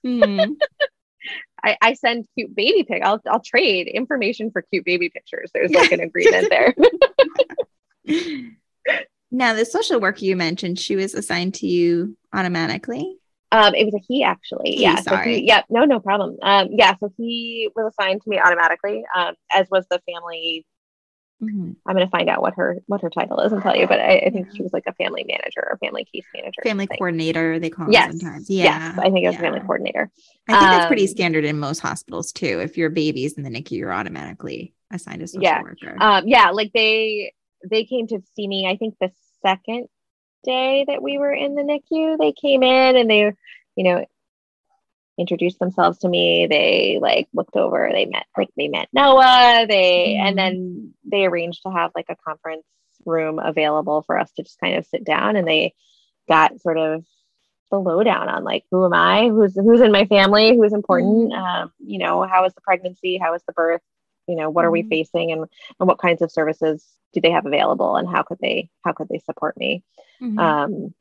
mm. 0.05 0.55
I, 1.63 1.77
I 1.81 1.93
send 1.93 2.27
cute 2.35 2.55
baby 2.55 2.83
pic. 2.83 3.03
I'll 3.03 3.21
I'll 3.29 3.41
trade 3.41 3.87
information 3.87 4.51
for 4.51 4.61
cute 4.61 4.85
baby 4.85 5.09
pictures. 5.09 5.51
There's 5.53 5.71
like 5.71 5.91
an 5.91 5.99
agreement 5.99 6.49
there. 6.49 6.75
now, 9.31 9.53
the 9.53 9.65
social 9.65 9.99
worker 9.99 10.23
you 10.23 10.37
mentioned, 10.37 10.79
she 10.79 10.95
was 10.95 11.13
assigned 11.13 11.55
to 11.55 11.67
you 11.67 12.15
automatically. 12.31 13.17
Um, 13.51 13.75
it 13.75 13.85
was 13.85 13.93
a 13.93 14.03
he 14.07 14.23
actually. 14.23 14.71
He, 14.71 14.81
yeah. 14.81 14.99
Sorry. 15.01 15.23
So 15.23 15.29
he, 15.39 15.47
yeah. 15.47 15.63
No, 15.69 15.85
no 15.85 15.99
problem. 15.99 16.37
Um, 16.41 16.67
yeah. 16.71 16.95
So 16.99 17.11
he 17.17 17.69
was 17.75 17.93
assigned 17.93 18.21
to 18.23 18.29
me 18.29 18.39
automatically, 18.39 19.03
um, 19.15 19.35
as 19.53 19.67
was 19.71 19.85
the 19.89 20.01
family 20.05 20.65
Mm-hmm. 21.41 21.73
I'm 21.85 21.95
going 21.95 22.05
to 22.05 22.09
find 22.09 22.29
out 22.29 22.41
what 22.41 22.55
her 22.55 22.77
what 22.87 23.01
her 23.01 23.11
title 23.11 23.39
is 23.41 23.51
and 23.51 23.61
tell 23.61 23.75
you. 23.75 23.85
But 23.85 23.99
I, 23.99 24.17
I 24.25 24.29
think 24.31 24.47
she 24.55 24.63
was 24.63 24.73
like 24.73 24.85
a 24.87 24.93
family 24.93 25.23
manager 25.27 25.67
or 25.69 25.77
family 25.77 26.03
case 26.11 26.25
manager, 26.33 26.61
family 26.63 26.87
coordinator. 26.87 27.59
They 27.59 27.69
call 27.69 27.91
yes. 27.91 28.09
sometimes. 28.09 28.49
Yeah, 28.49 28.63
yes, 28.63 28.97
I 28.97 29.11
think 29.11 29.23
it 29.23 29.27
was 29.27 29.35
yeah. 29.35 29.41
family 29.41 29.59
coordinator. 29.59 30.09
I 30.49 30.53
think 30.53 30.71
that's 30.71 30.87
pretty 30.87 31.03
um, 31.03 31.07
standard 31.09 31.45
in 31.45 31.59
most 31.59 31.79
hospitals 31.79 32.31
too. 32.31 32.59
If 32.59 32.75
your 32.75 32.89
baby's 32.89 33.33
in 33.33 33.43
the 33.43 33.51
NICU, 33.51 33.73
you're 33.73 33.93
automatically 33.93 34.73
assigned 34.91 35.21
a 35.21 35.27
social 35.27 35.43
yeah. 35.43 35.61
worker. 35.61 35.95
Um, 35.99 36.27
yeah, 36.27 36.49
like 36.49 36.71
they 36.73 37.33
they 37.69 37.83
came 37.83 38.07
to 38.07 38.19
see 38.35 38.47
me, 38.47 38.67
I 38.67 38.75
think 38.75 38.95
the 38.99 39.11
second 39.45 39.89
day 40.43 40.85
that 40.87 41.01
we 41.01 41.17
were 41.17 41.33
in 41.33 41.55
the 41.55 41.61
NICU, 41.61 42.17
they 42.17 42.31
came 42.31 42.63
in 42.63 42.95
and 42.95 43.09
they, 43.09 43.33
you 43.75 43.83
know, 43.83 44.05
introduced 45.17 45.59
themselves 45.59 45.99
to 45.99 46.09
me. 46.09 46.47
They 46.47 46.99
like 47.01 47.27
looked 47.33 47.55
over, 47.55 47.89
they 47.91 48.05
met 48.05 48.25
like 48.37 48.49
they 48.55 48.67
met 48.67 48.89
Noah, 48.93 49.65
they 49.67 50.15
mm-hmm. 50.15 50.27
and 50.27 50.37
then 50.37 50.93
they 51.03 51.25
arranged 51.25 51.63
to 51.63 51.71
have 51.71 51.91
like 51.95 52.07
a 52.09 52.15
conference 52.15 52.65
room 53.05 53.39
available 53.39 54.01
for 54.03 54.17
us 54.17 54.31
to 54.33 54.43
just 54.43 54.59
kind 54.59 54.75
of 54.75 54.85
sit 54.85 55.03
down 55.03 55.35
and 55.35 55.47
they 55.47 55.73
got 56.27 56.59
sort 56.61 56.77
of 56.77 57.05
the 57.71 57.77
lowdown 57.77 58.29
on 58.29 58.43
like 58.43 58.63
who 58.71 58.85
am 58.85 58.93
I, 58.93 59.27
who's 59.29 59.55
who's 59.55 59.81
in 59.81 59.91
my 59.91 60.05
family, 60.05 60.55
who's 60.55 60.73
important, 60.73 61.31
mm-hmm. 61.31 61.43
um, 61.43 61.71
you 61.79 61.99
know, 61.99 62.23
how 62.23 62.43
was 62.43 62.53
the 62.53 62.61
pregnancy, 62.61 63.17
how 63.17 63.31
was 63.31 63.43
the 63.47 63.53
birth, 63.53 63.81
you 64.27 64.35
know, 64.35 64.49
what 64.49 64.61
mm-hmm. 64.61 64.67
are 64.67 64.71
we 64.71 64.81
mm-hmm. 64.81 64.89
facing 64.89 65.31
and 65.31 65.45
and 65.79 65.87
what 65.87 65.99
kinds 65.99 66.21
of 66.21 66.31
services 66.31 66.85
do 67.13 67.21
they 67.21 67.31
have 67.31 67.45
available 67.45 67.95
and 67.95 68.07
how 68.07 68.23
could 68.23 68.37
they 68.39 68.69
how 68.83 68.93
could 68.93 69.09
they 69.09 69.19
support 69.19 69.57
me? 69.57 69.83
Mm-hmm. 70.21 70.39
Um, 70.39 70.93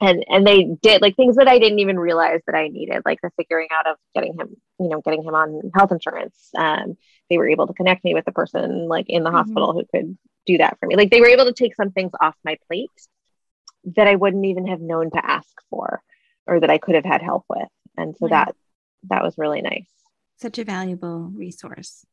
and 0.00 0.24
and 0.28 0.46
they 0.46 0.64
did 0.82 1.02
like 1.02 1.16
things 1.16 1.36
that 1.36 1.48
I 1.48 1.58
didn't 1.58 1.78
even 1.78 1.98
realize 1.98 2.40
that 2.46 2.54
I 2.54 2.68
needed, 2.68 3.02
like 3.04 3.20
the 3.22 3.30
figuring 3.36 3.68
out 3.72 3.86
of 3.86 3.96
getting 4.14 4.34
him, 4.34 4.56
you 4.78 4.88
know, 4.88 5.00
getting 5.00 5.22
him 5.22 5.34
on 5.34 5.70
health 5.74 5.92
insurance. 5.92 6.50
Um, 6.56 6.96
they 7.30 7.38
were 7.38 7.48
able 7.48 7.66
to 7.66 7.74
connect 7.74 8.04
me 8.04 8.14
with 8.14 8.26
a 8.26 8.32
person 8.32 8.88
like 8.88 9.06
in 9.08 9.22
the 9.22 9.30
mm-hmm. 9.30 9.36
hospital 9.36 9.72
who 9.72 9.84
could 9.94 10.18
do 10.46 10.58
that 10.58 10.78
for 10.78 10.86
me. 10.86 10.96
Like 10.96 11.10
they 11.10 11.20
were 11.20 11.28
able 11.28 11.46
to 11.46 11.52
take 11.52 11.74
some 11.74 11.90
things 11.90 12.12
off 12.20 12.34
my 12.44 12.56
plate 12.66 12.90
that 13.96 14.06
I 14.06 14.16
wouldn't 14.16 14.44
even 14.44 14.66
have 14.66 14.80
known 14.80 15.10
to 15.10 15.24
ask 15.24 15.52
for 15.70 16.02
or 16.46 16.60
that 16.60 16.70
I 16.70 16.78
could 16.78 16.94
have 16.94 17.04
had 17.04 17.22
help 17.22 17.44
with. 17.48 17.68
And 17.96 18.16
so 18.16 18.26
right. 18.26 18.46
that 18.46 18.56
that 19.10 19.22
was 19.22 19.38
really 19.38 19.62
nice. 19.62 19.88
Such 20.40 20.58
a 20.58 20.64
valuable 20.64 21.30
resource. 21.34 22.04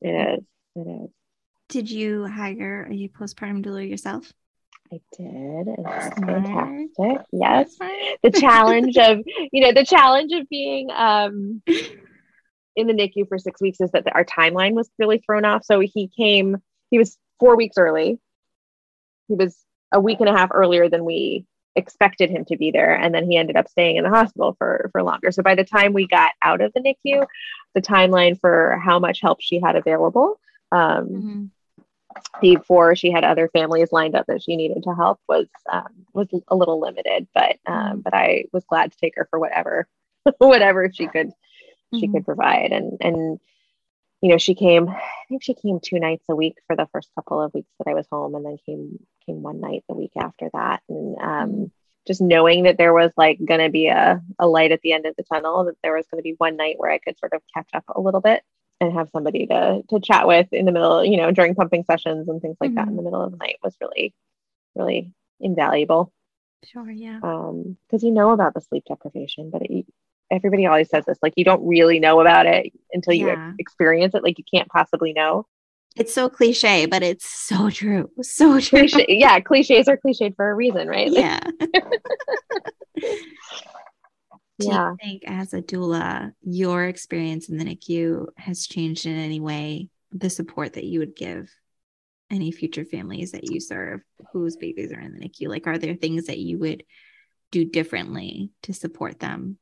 It 0.00 0.38
is. 0.38 0.44
It 0.74 0.88
is. 1.04 1.10
Did 1.68 1.90
you 1.90 2.26
hire 2.26 2.88
a 2.90 3.08
postpartum 3.08 3.64
doula 3.64 3.88
yourself? 3.88 4.32
I 4.92 5.00
did. 5.16 5.66
And 5.66 5.86
fantastic. 6.96 7.26
Yes. 7.32 7.76
The 8.22 8.30
challenge 8.30 8.96
of, 8.98 9.20
you 9.52 9.60
know, 9.60 9.72
the 9.72 9.84
challenge 9.84 10.32
of 10.32 10.48
being 10.48 10.90
um 10.90 11.62
in 12.76 12.86
the 12.86 12.92
NICU 12.92 13.28
for 13.28 13.38
six 13.38 13.60
weeks 13.60 13.80
is 13.80 13.90
that 13.92 14.06
our 14.14 14.24
timeline 14.24 14.74
was 14.74 14.90
really 14.98 15.18
thrown 15.18 15.44
off. 15.44 15.64
So 15.64 15.80
he 15.80 16.10
came, 16.14 16.58
he 16.90 16.98
was 16.98 17.16
four 17.40 17.56
weeks 17.56 17.78
early. 17.78 18.20
He 19.28 19.34
was 19.34 19.56
a 19.92 20.00
week 20.00 20.20
and 20.20 20.28
a 20.28 20.36
half 20.36 20.50
earlier 20.52 20.88
than 20.88 21.04
we 21.04 21.46
expected 21.74 22.30
him 22.30 22.44
to 22.46 22.56
be 22.56 22.70
there. 22.70 22.94
And 22.94 23.14
then 23.14 23.30
he 23.30 23.36
ended 23.36 23.56
up 23.56 23.68
staying 23.68 23.96
in 23.96 24.04
the 24.04 24.10
hospital 24.10 24.54
for, 24.58 24.90
for 24.92 25.02
longer. 25.02 25.30
So 25.32 25.42
by 25.42 25.54
the 25.54 25.64
time 25.64 25.94
we 25.94 26.06
got 26.06 26.32
out 26.42 26.60
of 26.60 26.72
the 26.74 26.80
NICU, 26.80 27.26
the 27.74 27.82
timeline 27.82 28.38
for 28.38 28.80
how 28.82 28.98
much 28.98 29.20
help 29.20 29.40
she 29.40 29.58
had 29.60 29.76
available 29.76 30.38
um, 30.72 31.08
mm-hmm 31.08 31.44
before 32.40 32.94
she 32.94 33.10
had 33.10 33.24
other 33.24 33.48
families 33.48 33.92
lined 33.92 34.14
up 34.14 34.26
that 34.26 34.42
she 34.42 34.56
needed 34.56 34.82
to 34.82 34.94
help 34.94 35.20
was 35.28 35.46
um, 35.70 36.06
was 36.12 36.28
a 36.48 36.56
little 36.56 36.80
limited 36.80 37.26
but 37.34 37.56
um, 37.66 37.76
mm-hmm. 37.76 38.00
but 38.00 38.14
I 38.14 38.44
was 38.52 38.64
glad 38.64 38.92
to 38.92 38.98
take 38.98 39.14
her 39.16 39.26
for 39.30 39.38
whatever 39.38 39.88
whatever 40.38 40.90
she 40.92 41.06
could 41.06 41.28
mm-hmm. 41.28 41.98
she 41.98 42.08
could 42.08 42.24
provide 42.24 42.72
and 42.72 42.98
and 43.00 43.40
you 44.20 44.28
know 44.30 44.38
she 44.38 44.54
came 44.54 44.88
I 44.88 45.00
think 45.28 45.42
she 45.42 45.54
came 45.54 45.80
two 45.80 45.98
nights 45.98 46.24
a 46.28 46.36
week 46.36 46.56
for 46.66 46.76
the 46.76 46.88
first 46.92 47.10
couple 47.14 47.40
of 47.40 47.54
weeks 47.54 47.70
that 47.78 47.90
I 47.90 47.94
was 47.94 48.06
home 48.10 48.34
and 48.34 48.44
then 48.44 48.58
came 48.66 48.98
came 49.26 49.42
one 49.42 49.60
night 49.60 49.84
the 49.88 49.94
week 49.94 50.12
after 50.16 50.50
that 50.52 50.82
and 50.88 51.16
um, 51.18 51.50
mm-hmm. 51.50 51.64
just 52.06 52.20
knowing 52.20 52.64
that 52.64 52.78
there 52.78 52.94
was 52.94 53.12
like 53.16 53.38
going 53.44 53.60
to 53.60 53.70
be 53.70 53.88
a, 53.88 54.22
a 54.38 54.46
light 54.46 54.72
at 54.72 54.80
the 54.82 54.92
end 54.92 55.06
of 55.06 55.14
the 55.16 55.24
tunnel 55.24 55.64
that 55.64 55.76
there 55.82 55.94
was 55.94 56.06
going 56.10 56.18
to 56.18 56.22
be 56.22 56.34
one 56.38 56.56
night 56.56 56.76
where 56.78 56.90
I 56.90 56.98
could 56.98 57.18
sort 57.18 57.32
of 57.32 57.42
catch 57.54 57.68
up 57.74 57.84
a 57.88 58.00
little 58.00 58.20
bit 58.20 58.42
and 58.80 58.92
have 58.92 59.08
somebody 59.10 59.46
to 59.46 59.82
to 59.88 60.00
chat 60.00 60.26
with 60.26 60.52
in 60.52 60.66
the 60.66 60.72
middle, 60.72 61.04
you 61.04 61.16
know, 61.16 61.30
during 61.30 61.54
pumping 61.54 61.84
sessions 61.84 62.28
and 62.28 62.40
things 62.40 62.56
like 62.60 62.70
mm-hmm. 62.70 62.76
that 62.76 62.82
in 62.82 62.88
mm-hmm. 62.88 62.96
the 62.96 63.02
middle 63.02 63.22
of 63.22 63.30
the 63.30 63.38
night 63.38 63.56
was 63.62 63.76
really, 63.80 64.14
really 64.74 65.12
invaluable. 65.40 66.12
Sure, 66.64 66.90
yeah. 66.90 67.20
Um, 67.22 67.76
because 67.86 68.02
you 68.02 68.10
know 68.10 68.30
about 68.30 68.54
the 68.54 68.60
sleep 68.60 68.84
deprivation, 68.88 69.50
but 69.50 69.62
it, 69.62 69.86
everybody 70.30 70.66
always 70.66 70.88
says 70.88 71.04
this, 71.06 71.18
like 71.22 71.34
you 71.36 71.44
don't 71.44 71.66
really 71.66 72.00
know 72.00 72.20
about 72.20 72.46
it 72.46 72.72
until 72.92 73.14
you 73.14 73.28
yeah. 73.28 73.52
experience 73.58 74.14
it. 74.14 74.22
Like 74.22 74.38
you 74.38 74.44
can't 74.52 74.68
possibly 74.68 75.12
know. 75.12 75.46
It's 75.96 76.12
so 76.12 76.28
cliche, 76.28 76.84
but 76.84 77.02
it's 77.02 77.26
so 77.26 77.70
true. 77.70 78.10
So 78.20 78.60
true. 78.60 78.80
Cliche, 78.80 79.06
yeah, 79.08 79.40
cliches 79.40 79.88
are 79.88 79.96
cliched 79.96 80.36
for 80.36 80.50
a 80.50 80.54
reason, 80.54 80.88
right? 80.88 81.10
Yeah. 81.10 81.40
Do 84.58 84.68
yeah. 84.68 84.90
you 84.90 84.96
think 85.02 85.22
as 85.26 85.52
a 85.52 85.60
doula, 85.60 86.32
your 86.42 86.84
experience 86.84 87.48
in 87.48 87.58
the 87.58 87.64
NICU 87.64 88.26
has 88.36 88.66
changed 88.66 89.06
in 89.06 89.16
any 89.16 89.40
way 89.40 89.88
the 90.12 90.30
support 90.30 90.74
that 90.74 90.84
you 90.84 91.00
would 91.00 91.14
give 91.14 91.50
any 92.30 92.50
future 92.50 92.84
families 92.84 93.32
that 93.32 93.50
you 93.50 93.60
serve 93.60 94.00
whose 94.32 94.56
babies 94.56 94.92
are 94.92 95.00
in 95.00 95.14
the 95.14 95.28
NICU? 95.28 95.48
Like, 95.48 95.66
are 95.66 95.78
there 95.78 95.94
things 95.94 96.26
that 96.26 96.38
you 96.38 96.58
would 96.58 96.84
do 97.50 97.64
differently 97.64 98.50
to 98.62 98.72
support 98.72 99.20
them? 99.20 99.58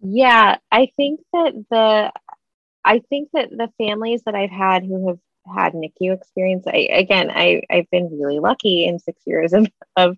Yeah, 0.00 0.56
I 0.70 0.88
think 0.96 1.20
that 1.32 1.52
the 1.70 2.12
I 2.84 3.00
think 3.08 3.28
that 3.32 3.50
the 3.50 3.70
families 3.78 4.22
that 4.26 4.34
I've 4.34 4.50
had 4.50 4.84
who 4.84 5.08
have 5.08 5.18
had 5.54 5.74
NICU 5.74 6.14
experience, 6.14 6.64
I 6.66 6.88
again, 6.90 7.30
I 7.30 7.62
I've 7.70 7.90
been 7.90 8.18
really 8.18 8.40
lucky 8.40 8.84
in 8.84 8.98
six 8.98 9.22
years 9.26 9.52
of 9.52 9.68
of 9.96 10.16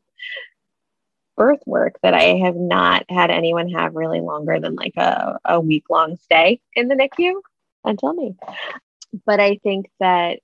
birth 1.37 1.61
work 1.66 1.99
that 2.03 2.14
I 2.14 2.37
have 2.45 2.57
not 2.57 3.05
had 3.09 3.30
anyone 3.30 3.68
have 3.70 3.95
really 3.95 4.20
longer 4.20 4.61
than 4.61 4.74
like 4.74 4.97
a, 4.97 5.39
a 5.45 5.61
week 5.61 5.85
long 5.91 6.16
stay 6.16 6.61
in 6.74 6.89
the 6.89 6.95
NICU 6.95 7.35
until 7.85 8.14
me. 8.14 8.35
But 9.26 9.41
I 9.41 9.57
think 9.62 9.87
that 10.01 10.41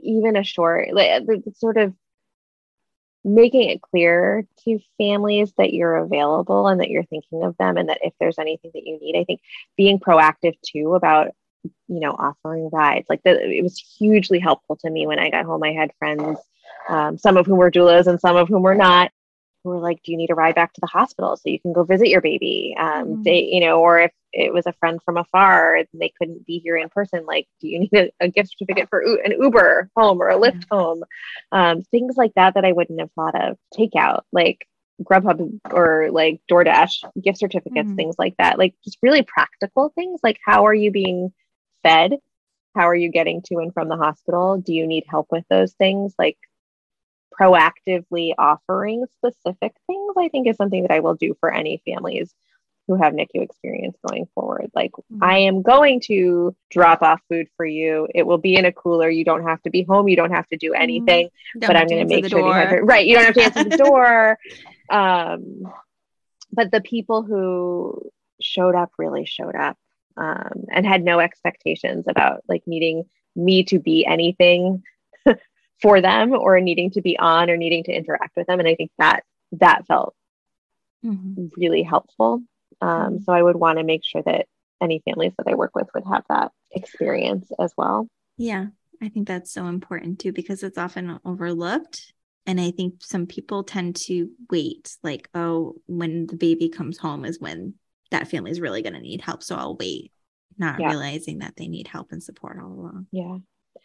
even 0.00 0.36
a 0.36 0.44
short, 0.44 0.92
like, 0.92 1.26
the 1.26 1.52
sort 1.56 1.76
of 1.76 1.94
making 3.24 3.68
it 3.68 3.82
clear 3.82 4.46
to 4.64 4.78
families 4.98 5.52
that 5.58 5.72
you're 5.72 5.96
available 5.96 6.68
and 6.68 6.80
that 6.80 6.90
you're 6.90 7.04
thinking 7.04 7.42
of 7.42 7.56
them 7.58 7.76
and 7.76 7.88
that 7.88 7.98
if 8.02 8.12
there's 8.20 8.38
anything 8.38 8.70
that 8.72 8.86
you 8.86 8.98
need, 9.00 9.18
I 9.18 9.24
think 9.24 9.40
being 9.76 9.98
proactive 9.98 10.54
too 10.64 10.94
about 10.94 11.32
you 11.88 11.98
know 11.98 12.12
offering 12.12 12.70
rides 12.70 13.06
like 13.08 13.20
the, 13.24 13.40
it 13.50 13.60
was 13.60 13.76
hugely 13.98 14.38
helpful 14.38 14.76
to 14.76 14.88
me 14.88 15.04
when 15.04 15.18
i 15.18 15.30
got 15.30 15.44
home. 15.44 15.64
I 15.64 15.72
had 15.72 15.92
friends 15.98 16.38
um, 16.88 17.18
some 17.18 17.36
of 17.36 17.46
whom 17.46 17.58
were 17.58 17.70
doulas 17.70 18.06
and 18.06 18.20
some 18.20 18.36
of 18.36 18.48
whom 18.48 18.62
were 18.62 18.74
not 18.74 19.10
who 19.66 19.76
were 19.76 19.80
like, 19.80 20.02
"Do 20.02 20.12
you 20.12 20.18
need 20.18 20.30
a 20.30 20.34
ride 20.34 20.54
back 20.54 20.72
to 20.74 20.80
the 20.80 20.86
hospital 20.86 21.36
so 21.36 21.50
you 21.50 21.60
can 21.60 21.72
go 21.72 21.82
visit 21.82 22.08
your 22.08 22.20
baby?" 22.20 22.74
Um, 22.78 22.86
mm-hmm. 22.86 23.22
They, 23.22 23.40
you 23.40 23.60
know, 23.60 23.80
or 23.80 23.98
if 24.00 24.12
it 24.32 24.52
was 24.52 24.66
a 24.66 24.72
friend 24.74 25.00
from 25.04 25.16
afar 25.16 25.76
and 25.76 25.88
they 25.92 26.12
couldn't 26.18 26.46
be 26.46 26.58
here 26.58 26.76
in 26.76 26.88
person, 26.88 27.26
like, 27.26 27.48
"Do 27.60 27.68
you 27.68 27.80
need 27.80 27.94
a, 27.94 28.10
a 28.20 28.28
gift 28.28 28.50
certificate 28.50 28.88
for 28.88 29.00
an 29.00 29.32
Uber 29.32 29.90
home 29.96 30.20
or 30.20 30.28
a 30.28 30.38
Lyft 30.38 30.64
mm-hmm. 30.66 30.76
home?" 30.76 31.04
Um, 31.52 31.82
things 31.82 32.16
like 32.16 32.32
that 32.36 32.54
that 32.54 32.64
I 32.64 32.72
wouldn't 32.72 33.00
have 33.00 33.12
thought 33.12 33.34
of. 33.34 33.58
Takeout, 33.76 34.22
like 34.32 34.66
Grubhub 35.02 35.60
or 35.70 36.10
like 36.10 36.40
DoorDash 36.50 37.22
gift 37.22 37.38
certificates, 37.38 37.88
mm-hmm. 37.88 37.96
things 37.96 38.16
like 38.18 38.36
that. 38.38 38.58
Like 38.58 38.74
just 38.84 38.98
really 39.02 39.22
practical 39.22 39.90
things. 39.94 40.20
Like, 40.22 40.38
how 40.44 40.66
are 40.66 40.74
you 40.74 40.90
being 40.90 41.32
fed? 41.82 42.14
How 42.74 42.88
are 42.88 42.94
you 42.94 43.10
getting 43.10 43.42
to 43.46 43.56
and 43.56 43.72
from 43.72 43.88
the 43.88 43.96
hospital? 43.96 44.58
Do 44.58 44.72
you 44.72 44.86
need 44.86 45.04
help 45.08 45.28
with 45.30 45.44
those 45.48 45.72
things? 45.74 46.14
Like 46.18 46.38
proactively 47.40 48.32
offering 48.38 49.04
specific 49.18 49.74
things, 49.86 50.14
I 50.18 50.28
think 50.28 50.46
is 50.46 50.56
something 50.56 50.82
that 50.82 50.90
I 50.90 51.00
will 51.00 51.14
do 51.14 51.36
for 51.40 51.52
any 51.52 51.82
families 51.84 52.34
who 52.88 52.94
have 52.94 53.14
NICU 53.14 53.42
experience 53.42 53.96
going 54.06 54.26
forward. 54.34 54.70
Like, 54.74 54.92
mm-hmm. 54.92 55.22
I 55.22 55.38
am 55.38 55.62
going 55.62 56.00
to 56.02 56.54
drop 56.70 57.02
off 57.02 57.20
food 57.28 57.48
for 57.56 57.66
you. 57.66 58.06
It 58.14 58.24
will 58.24 58.38
be 58.38 58.56
in 58.56 58.64
a 58.64 58.72
cooler. 58.72 59.10
You 59.10 59.24
don't 59.24 59.44
have 59.44 59.60
to 59.62 59.70
be 59.70 59.82
home. 59.82 60.08
You 60.08 60.16
don't 60.16 60.30
have 60.30 60.46
to 60.48 60.56
do 60.56 60.72
mm-hmm. 60.72 60.82
anything, 60.82 61.26
mm-hmm. 61.26 61.66
but 61.66 61.76
I'm 61.76 61.88
going 61.88 62.06
to 62.06 62.14
make 62.14 62.28
sure 62.28 62.40
door. 62.40 62.48
you 62.48 62.54
have 62.54 62.72
it 62.72 62.84
right. 62.84 63.06
You 63.06 63.16
don't 63.16 63.24
have 63.24 63.34
to 63.34 63.42
answer 63.42 63.64
the 63.64 63.76
door. 63.84 64.38
Um, 64.88 65.62
but 66.52 66.70
the 66.70 66.80
people 66.80 67.22
who 67.22 68.10
showed 68.40 68.74
up 68.74 68.92
really 68.98 69.26
showed 69.26 69.56
up 69.56 69.76
um, 70.16 70.66
and 70.72 70.86
had 70.86 71.02
no 71.02 71.18
expectations 71.18 72.04
about 72.08 72.42
like 72.48 72.62
needing 72.66 73.04
me 73.34 73.64
to 73.64 73.78
be 73.78 74.06
anything 74.06 74.82
for 75.80 76.00
them 76.00 76.32
or 76.32 76.60
needing 76.60 76.90
to 76.92 77.02
be 77.02 77.18
on 77.18 77.50
or 77.50 77.56
needing 77.56 77.84
to 77.84 77.92
interact 77.92 78.36
with 78.36 78.46
them. 78.46 78.58
And 78.58 78.68
I 78.68 78.74
think 78.74 78.90
that 78.98 79.24
that 79.52 79.86
felt 79.86 80.14
mm-hmm. 81.04 81.46
really 81.56 81.82
helpful. 81.82 82.42
Um, 82.80 82.90
mm-hmm. 82.90 83.22
so 83.22 83.32
I 83.32 83.42
would 83.42 83.56
want 83.56 83.78
to 83.78 83.84
make 83.84 84.04
sure 84.04 84.22
that 84.22 84.46
any 84.80 85.02
families 85.04 85.32
that 85.38 85.50
I 85.50 85.54
work 85.54 85.74
with 85.74 85.88
would 85.94 86.04
have 86.10 86.24
that 86.28 86.52
experience 86.72 87.50
as 87.58 87.72
well. 87.76 88.08
Yeah, 88.36 88.66
I 89.02 89.08
think 89.08 89.26
that's 89.26 89.52
so 89.52 89.66
important 89.66 90.18
too 90.18 90.32
because 90.32 90.62
it's 90.62 90.78
often 90.78 91.18
overlooked. 91.24 92.12
And 92.48 92.60
I 92.60 92.70
think 92.70 92.94
some 93.00 93.26
people 93.26 93.64
tend 93.64 93.96
to 94.06 94.30
wait, 94.50 94.96
like, 95.02 95.28
oh, 95.34 95.74
when 95.86 96.26
the 96.28 96.36
baby 96.36 96.68
comes 96.68 96.96
home 96.96 97.24
is 97.24 97.40
when 97.40 97.74
that 98.12 98.28
family 98.28 98.52
is 98.52 98.60
really 98.60 98.82
going 98.82 98.92
to 98.92 99.00
need 99.00 99.20
help. 99.20 99.42
So 99.42 99.56
I'll 99.56 99.76
wait, 99.76 100.12
not 100.56 100.78
yeah. 100.78 100.88
realizing 100.88 101.38
that 101.38 101.54
they 101.56 101.66
need 101.66 101.88
help 101.88 102.12
and 102.12 102.22
support 102.22 102.58
all 102.62 102.72
along. 102.72 103.06
Yeah 103.10 103.38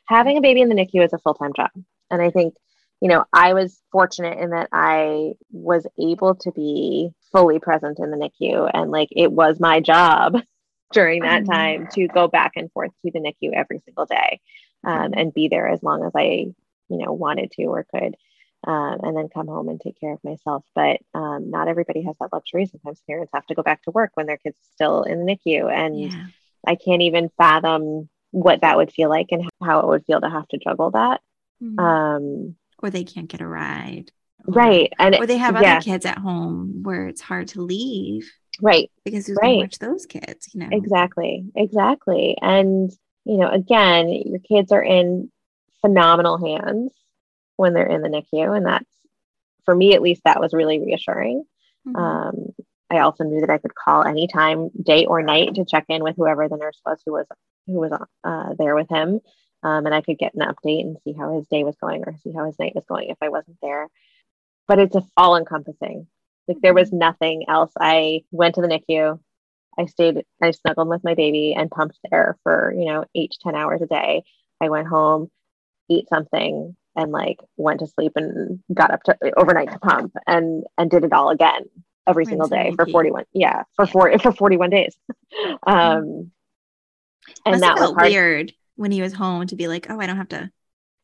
having 0.08 0.38
a 0.38 0.42
baby 0.42 0.62
in 0.62 0.70
the 0.70 0.76
NICU 0.76 1.04
is 1.04 1.14
a 1.14 1.20
full 1.20 1.34
time 1.34 1.54
job. 1.56 1.70
And 2.10 2.22
I 2.22 2.30
think, 2.30 2.56
you 3.02 3.08
know, 3.10 3.24
I 3.34 3.54
was 3.54 3.82
fortunate 3.92 4.38
in 4.38 4.52
that 4.52 4.70
I 4.72 5.34
was 5.52 5.88
able 6.00 6.36
to 6.36 6.52
be 6.52 7.12
fully 7.32 7.60
present 7.60 8.00
in 8.00 8.12
the 8.12 8.18
NICU. 8.18 8.70
And 8.74 8.92
like 8.92 9.10
it 9.12 9.32
was 9.32 9.60
my 9.60 9.80
job 9.80 10.38
during 10.94 11.22
that 11.22 11.44
mm-hmm. 11.44 11.52
time 11.52 11.88
to 11.94 12.08
go 12.08 12.28
back 12.28 12.54
and 12.56 12.72
forth 12.72 12.92
to 13.06 13.12
the 13.12 13.20
NICU 13.20 13.54
every 13.54 13.80
single 13.86 14.06
day 14.06 14.40
um, 14.84 15.14
and 15.16 15.34
be 15.34 15.48
there 15.48 15.68
as 15.68 15.82
long 15.82 16.04
as 16.04 16.12
I 16.16 16.48
you 16.92 16.98
know, 16.98 17.14
wanted 17.14 17.52
to 17.54 17.64
or 17.66 17.86
could. 17.92 18.16
Um, 18.68 19.00
and 19.02 19.18
then 19.18 19.28
come 19.34 19.48
home 19.48 19.70
and 19.70 19.82
take 19.82 20.00
care 20.00 20.14
of 20.14 20.24
myself. 20.24 20.64
But 20.76 21.00
um, 21.16 21.50
not 21.50 21.68
everybody 21.68 22.04
has 22.04 22.16
that 22.20 22.32
luxury. 22.32 22.68
Sometimes 22.68 23.02
parents 23.08 23.32
have 23.34 23.48
to 23.48 23.56
go 23.56 23.64
back 23.64 23.82
to 23.84 23.92
work 23.92 24.12
when 24.14 24.28
their 24.28 24.38
kids 24.38 24.56
still 24.74 25.02
in 25.02 25.26
the 25.26 25.36
NICU, 25.36 25.72
and 25.72 26.00
yeah. 26.00 26.26
I 26.68 26.76
can't 26.76 27.02
even 27.02 27.32
fathom 27.40 28.08
what 28.32 28.62
that 28.62 28.78
would 28.78 28.92
feel 28.92 29.10
like 29.10 29.28
and 29.32 29.50
how 29.64 29.80
it 29.80 29.88
would 29.88 30.06
feel 30.06 30.22
to 30.22 30.30
have 30.30 30.48
to 30.50 30.58
juggle 30.58 30.92
that. 30.92 31.22
Mm-hmm. 31.62 31.80
Um, 31.80 32.56
or 32.82 32.90
they 32.90 33.04
can't 33.04 33.28
get 33.28 33.42
a 33.42 33.48
ride, 33.48 34.12
or, 34.48 34.54
right? 34.54 34.92
And 34.98 35.16
or 35.16 35.28
they 35.28 35.38
have 35.38 35.62
yeah. 35.62 35.76
other 35.76 35.82
kids 35.82 36.06
at 36.06 36.18
home 36.18 36.82
where 36.84 37.08
it's 37.08 37.22
hard 37.22 37.50
to 37.50 37.62
leave, 37.62 38.32
right? 38.62 38.90
Because 39.06 39.28
who's 39.28 39.38
right. 39.42 39.58
watch 39.58 39.78
those 39.78 40.06
kids? 40.06 40.50
You 40.54 40.62
know 40.62 40.70
exactly, 40.72 41.46
exactly. 41.56 42.38
And 42.42 42.92
you 43.26 43.38
know, 43.38 43.50
again, 43.50 44.10
your 44.10 44.40
kids 44.40 44.72
are 44.72 44.84
in 44.84 45.32
phenomenal 45.82 46.38
hands 46.38 46.92
when 47.58 47.74
they're 47.74 47.86
in 47.86 48.02
the 48.02 48.10
NICU. 48.10 48.56
And 48.56 48.66
that's, 48.66 48.90
for 49.66 49.76
me 49.76 49.94
at 49.94 50.02
least, 50.02 50.24
that 50.26 50.40
was 50.40 50.54
really 50.54 50.80
reassuring. 50.80 51.44
Mm-hmm. 51.88 51.96
Um, 51.96 52.36
I 52.90 53.00
also 53.00 53.24
knew 53.24 53.42
that 53.42 53.50
I 53.50 53.58
could 53.58 53.76
call 53.76 54.04
anytime, 54.04 54.70
day 54.82 55.06
or 55.06 55.22
night, 55.22 55.56
to 55.56 55.66
check 55.66 55.86
in 55.90 56.04
with 56.04 56.16
whoever 56.18 56.50
the 56.50 56.58
nurse 56.58 56.82
was 56.86 57.02
who 57.06 57.14
was 57.14 57.28
who 57.68 57.74
was 57.74 57.92
uh, 58.24 58.54
there 58.58 58.76
with 58.76 58.90
him, 58.90 59.20
um, 59.64 59.86
and 59.86 59.94
I 59.94 60.02
could 60.02 60.18
get 60.18 60.34
an 60.34 60.42
update 60.42 60.82
and 60.82 60.98
see 61.04 61.14
how 61.14 61.36
his 61.36 61.48
day 61.48 61.64
was 61.64 61.76
going 61.78 62.04
or 62.06 62.16
see 62.24 62.32
how 62.34 62.46
his 62.46 62.58
night 62.60 62.76
was 62.76 62.86
going 62.88 63.10
if 63.10 63.18
I 63.22 63.30
wasn't 63.30 63.58
there. 63.62 63.88
But 64.68 64.80
it's 64.80 64.96
a 64.96 65.04
all 65.18 65.36
encompassing. 65.36 66.08
Like 66.48 66.58
there 66.62 66.74
was 66.74 66.90
mm-hmm. 66.90 67.00
nothing 67.00 67.46
else. 67.48 67.72
I 67.80 68.22
went 68.32 68.56
to 68.56 68.62
the 68.62 68.68
NICU. 68.68 69.20
I 69.80 69.86
stayed. 69.86 70.24
I 70.42 70.52
snuggled 70.52 70.90
with 70.90 71.04
my 71.04 71.16
baby 71.16 71.54
and 71.58 71.72
pumped 71.72 72.00
there 72.10 72.38
for 72.44 72.74
you 72.78 72.86
know 72.86 73.06
eight 73.16 73.32
to 73.32 73.40
ten 73.44 73.56
hours 73.56 73.82
a 73.82 73.88
day. 73.88 74.24
I 74.60 74.70
went 74.70 74.88
home, 74.88 75.30
eat 75.90 76.08
something, 76.10 76.76
and 76.96 77.12
like 77.12 77.40
went 77.58 77.80
to 77.80 77.88
sleep 77.88 78.14
and 78.16 78.60
got 78.74 78.92
up 78.92 79.04
to 79.04 79.18
overnight 79.38 79.72
to 79.72 79.80
pump 79.80 80.14
and 80.28 80.64
and 80.78 80.90
did 80.90 81.04
it 81.04 81.14
all 81.14 81.30
again 81.30 81.64
every 82.08 82.26
single 82.26 82.48
day 82.48 82.74
for 82.76 82.86
41 82.86 83.26
yeah 83.34 83.64
for 83.76 83.86
yeah. 83.86 83.92
four 83.92 84.20
for 84.20 84.32
41 84.32 84.70
days 84.70 84.98
um 85.46 85.58
mm-hmm. 85.68 86.22
And 87.46 87.54
Must 87.54 87.62
that 87.62 87.80
was 87.80 87.92
hard. 87.92 88.12
weird 88.12 88.54
when 88.76 88.92
he 88.92 89.02
was 89.02 89.14
home 89.14 89.48
to 89.48 89.56
be 89.56 89.68
like 89.68 89.88
oh 89.90 90.00
i 90.00 90.06
don't 90.06 90.18
have 90.18 90.30
to 90.30 90.52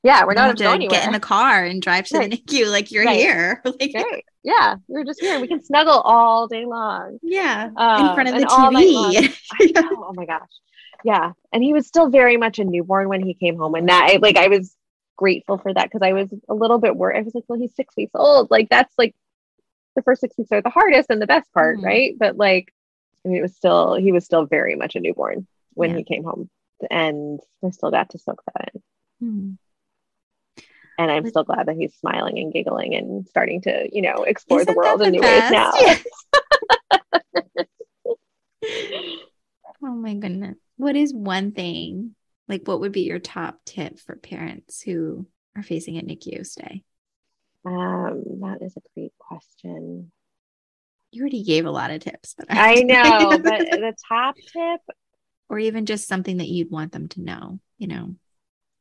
yeah 0.04 0.26
we're 0.26 0.34
not 0.34 0.60
have 0.60 0.80
to 0.80 0.88
get 0.88 1.06
in 1.06 1.14
the 1.14 1.20
car 1.20 1.66
and 1.66 1.82
drive 1.82 2.06
to 2.08 2.18
right. 2.18 2.30
the 2.30 2.38
nicu 2.38 2.70
like 2.70 2.92
you're 2.92 3.06
right. 3.06 3.18
here 3.18 3.62
like 3.66 3.92
right. 3.94 4.26
yeah 4.44 4.76
we're 4.88 5.04
just 5.04 5.20
here 5.20 5.40
we 5.40 5.48
can 5.48 5.64
snuggle 5.64 6.00
all 6.02 6.48
day 6.48 6.66
long 6.66 7.20
yeah 7.22 7.70
um, 7.76 8.08
in 8.08 8.16
front 8.16 8.30
of 8.30 8.36
the 8.36 8.46
tv 8.46 9.34
oh 9.92 10.14
my 10.16 10.26
gosh 10.26 10.50
yeah 11.04 11.32
and 11.54 11.64
he 11.64 11.74
was 11.74 11.88
still 11.88 12.10
very 12.10 12.38
much 12.38 12.60
a 12.60 12.64
newborn 12.64 13.10
when 13.10 13.24
he 13.24 13.34
came 13.34 13.58
home 13.58 13.76
and 13.76 13.90
that 13.90 14.22
like 14.22 14.38
i 14.38 14.48
was 14.48 14.76
grateful 15.18 15.58
for 15.58 15.74
that 15.74 15.86
because 15.86 16.02
I 16.02 16.14
was 16.14 16.34
a 16.48 16.54
little 16.54 16.78
bit 16.78 16.96
worried. 16.96 17.18
I 17.18 17.22
was 17.24 17.36
like, 17.36 17.44
well, 17.48 17.60
he's 17.60 17.76
six 17.76 17.96
weeks 17.98 18.12
old. 18.16 18.50
Like 18.50 18.70
that's 18.70 18.94
like 18.98 19.14
the 19.96 20.02
first 20.04 20.22
six 20.22 20.38
weeks 20.38 20.52
are 20.52 20.62
the 20.62 20.70
hardest 20.70 21.10
and 21.10 21.22
the 21.22 21.28
best 21.28 21.52
part, 21.54 21.78
mm-hmm. 21.78 21.86
right? 21.86 22.16
But 22.18 22.38
like, 22.38 22.74
I 23.26 23.30
mean, 23.30 23.40
it 23.40 23.42
was 23.42 23.56
still 23.56 23.96
he 23.96 24.14
was 24.14 24.24
still 24.24 24.46
very 24.46 24.76
much 24.76 24.96
a 24.96 25.02
newborn 25.02 25.48
when 25.78 25.92
yeah. 25.92 25.98
he 25.98 26.04
came 26.04 26.24
home, 26.24 26.50
and 26.90 27.40
I 27.64 27.70
still 27.70 27.92
got 27.92 28.10
to 28.12 28.18
soak 28.18 28.42
that 28.46 28.72
in. 28.74 28.82
Mm-hmm. 29.28 29.52
And 31.00 31.12
I'm 31.12 31.30
still 31.30 31.44
glad 31.44 31.68
that 31.68 31.76
he's 31.78 31.94
smiling 31.96 32.40
and 32.40 32.52
giggling 32.52 32.96
and 32.96 33.28
starting 33.28 33.62
to, 33.62 33.88
you 33.92 34.02
know, 34.02 34.24
explore 34.24 34.62
Isn't 34.62 34.74
the 34.74 34.78
world 34.78 35.04
in 35.04 35.12
new 35.12 35.22
ways 35.22 35.52
now. 35.52 35.72
oh 39.84 39.94
my 39.94 40.16
goodness. 40.16 40.58
What 40.78 40.96
is 40.96 41.14
one 41.14 41.52
thing 41.52 42.16
like, 42.48 42.68
what 42.68 42.80
would 42.80 42.92
be 42.92 43.02
your 43.02 43.20
top 43.20 43.60
tip 43.66 44.00
for 44.00 44.16
parents 44.16 44.82
who 44.82 45.28
are 45.56 45.64
facing 45.64 45.98
a 45.98 46.02
NICU 46.02 46.46
stay? 46.46 46.84
Um, 47.66 48.24
that 48.42 48.60
is 48.62 48.76
a 48.78 48.82
great 48.96 49.12
question. 49.20 50.12
You 51.12 51.22
already 51.22 51.44
gave 51.44 51.66
a 51.66 51.72
lot 51.72 51.92
of 51.92 52.02
tips, 52.02 52.36
but 52.38 52.48
I, 52.50 52.80
I 52.80 52.82
know, 52.84 53.30
but 53.38 53.60
the 53.60 53.94
top 54.08 54.36
tip, 54.36 54.82
or 55.50 55.60
even 55.60 55.86
just 55.86 56.08
something 56.08 56.38
that 56.38 56.48
you'd 56.48 56.72
want 56.72 56.92
them 56.92 57.08
to 57.10 57.22
know, 57.22 57.60
you 57.78 57.88
know, 57.88 58.16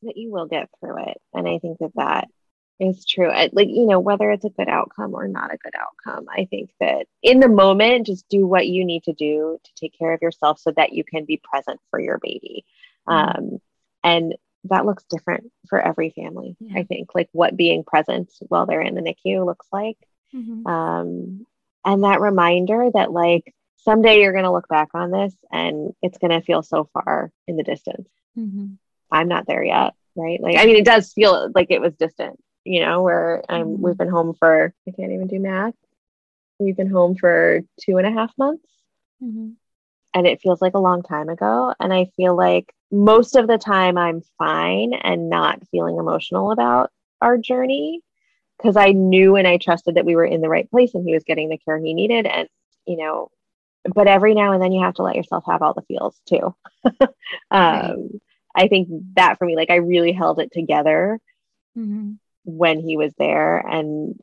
that 0.03 0.17
you 0.17 0.31
will 0.31 0.47
get 0.47 0.69
through 0.81 1.09
it. 1.09 1.21
And 1.33 1.49
I 1.49 1.59
think 1.59 1.79
that 1.79 1.93
that 1.95 2.29
is 2.79 3.05
true. 3.07 3.31
I, 3.31 3.49
like, 3.53 3.69
you 3.69 3.87
know, 3.87 4.01
whether 4.01 4.31
it's 4.31 4.45
a 4.45 4.51
good 4.51 4.69
outcome 4.69 5.15
or 5.15 5.27
not 5.29 5.53
a 5.53 5.59
good 5.59 5.75
outcome, 5.75 6.27
I 6.31 6.47
think 6.47 6.71
that 6.81 7.07
in 7.23 7.41
the 7.41 7.49
moment, 7.49 8.07
just 8.07 8.29
do 8.29 8.47
what 8.47 8.67
you 8.67 8.85
need 8.85 9.05
to 9.05 9.13
do 9.13 9.59
to 9.63 9.71
take 9.77 9.99
care 9.99 10.13
of 10.13 10.23
yourself 10.23 10.59
so 10.59 10.73
that 10.77 10.93
you 10.93 11.05
can 11.05 11.25
be 11.25 11.41
present 11.43 11.81
for 11.91 12.01
your 12.01 12.19
baby. 12.19 12.65
Mm-hmm. 13.09 13.45
Um, 13.45 13.59
and 14.05 14.35
that 14.65 14.85
looks 14.85 15.05
different 15.09 15.51
for 15.69 15.81
every 15.81 16.11
family. 16.11 16.57
Yeah. 16.61 16.81
I 16.81 16.85
think 16.85 17.11
like 17.15 17.29
what 17.33 17.57
being 17.57 17.85
present 17.85 18.33
while 18.41 18.67
they're 18.67 18.81
in 18.81 18.95
the 18.95 19.01
NICU 19.01 19.45
looks 19.45 19.67
like. 19.73 19.99
Mm-hmm. 20.35 20.67
Um, 20.67 21.47
and 21.85 22.05
that 22.05 22.21
reminder 22.21 22.91
that 22.93 23.13
like 23.13 23.55
someday 23.87 24.21
you're 24.21 24.33
going 24.33 24.45
to 24.45 24.53
look 24.53 24.69
back 24.69 24.89
on 24.93 25.11
this 25.11 25.35
and 25.51 25.95
it's 26.03 26.19
going 26.19 26.33
to 26.33 26.43
feel 26.43 26.63
so 26.63 26.91
far 26.93 27.33
in 27.47 27.57
the 27.57 27.63
distance. 27.63 28.09
Mm-hmm. 28.39 28.75
I'm 29.11 29.29
not 29.29 29.47
there 29.47 29.65
yet. 29.65 29.95
Right. 30.15 30.41
Like, 30.41 30.59
I 30.59 30.67
mean, 30.67 30.77
it 30.77 30.85
does 30.85 31.13
feel 31.13 31.51
like 31.55 31.71
it 31.71 31.81
was 31.81 31.95
distant, 31.95 32.39
you 32.65 32.81
know, 32.81 33.03
where 33.03 33.43
I'm, 33.49 33.67
mm-hmm. 33.67 33.83
we've 33.83 33.97
been 33.97 34.11
home 34.11 34.35
for, 34.35 34.75
I 34.87 34.91
can't 34.91 35.13
even 35.13 35.27
do 35.27 35.41
math. 35.41 35.75
We've 36.59 36.77
been 36.77 36.91
home 36.91 37.17
for 37.17 37.63
two 37.81 37.97
and 37.97 38.07
a 38.07 38.13
half 38.13 38.33
months. 38.37 38.69
Mm-hmm 39.23 39.53
and 40.17 40.27
it 40.27 40.41
feels 40.41 40.63
like 40.63 40.73
a 40.73 40.79
long 40.79 41.03
time 41.03 41.29
ago. 41.29 41.75
And 41.79 41.93
I 41.93 42.07
feel 42.17 42.35
like 42.35 42.73
most 42.91 43.37
of 43.37 43.47
the 43.47 43.59
time 43.59 43.99
I'm 43.99 44.23
fine 44.39 44.95
and 44.95 45.29
not 45.29 45.61
feeling 45.69 45.99
emotional 45.99 46.53
about 46.53 46.91
our 47.21 47.37
journey 47.37 48.01
because 48.57 48.79
I 48.79 48.93
knew 48.93 49.37
and 49.37 49.47
I 49.47 49.59
trusted 49.59 49.97
that 49.97 50.07
we 50.07 50.17
were 50.17 50.25
in 50.25 50.41
the 50.41 50.49
right 50.49 50.71
place 50.71 50.95
and 50.95 51.07
he 51.07 51.13
was 51.13 51.25
getting 51.25 51.51
the 51.51 51.59
care 51.59 51.79
he 51.79 51.93
needed. 51.93 52.25
And, 52.25 52.49
you 52.87 52.97
know, 52.97 53.29
but 53.95 54.09
every 54.09 54.35
now 54.35 54.53
and 54.53 54.63
then 54.63 54.73
you 54.73 54.83
have 54.83 54.95
to 54.95 55.03
let 55.03 55.17
yourself 55.17 55.45
have 55.47 55.63
all 55.63 55.75
the 55.75 55.83
feels 55.83 56.21
too. 56.27 56.55
um, 56.85 57.11
right. 57.51 57.97
I 58.55 58.69
think 58.69 58.89
that 59.15 59.39
for 59.39 59.47
me, 59.47 59.57
like 59.57 59.71
I 59.71 59.77
really 59.77 60.13
held 60.13 60.41
it 60.41 60.53
together 60.53 61.21
mm-hmm. 61.77 62.13
when 62.45 62.81
he 62.81 62.97
was 62.97 63.13
there 63.19 63.59
and 63.59 64.19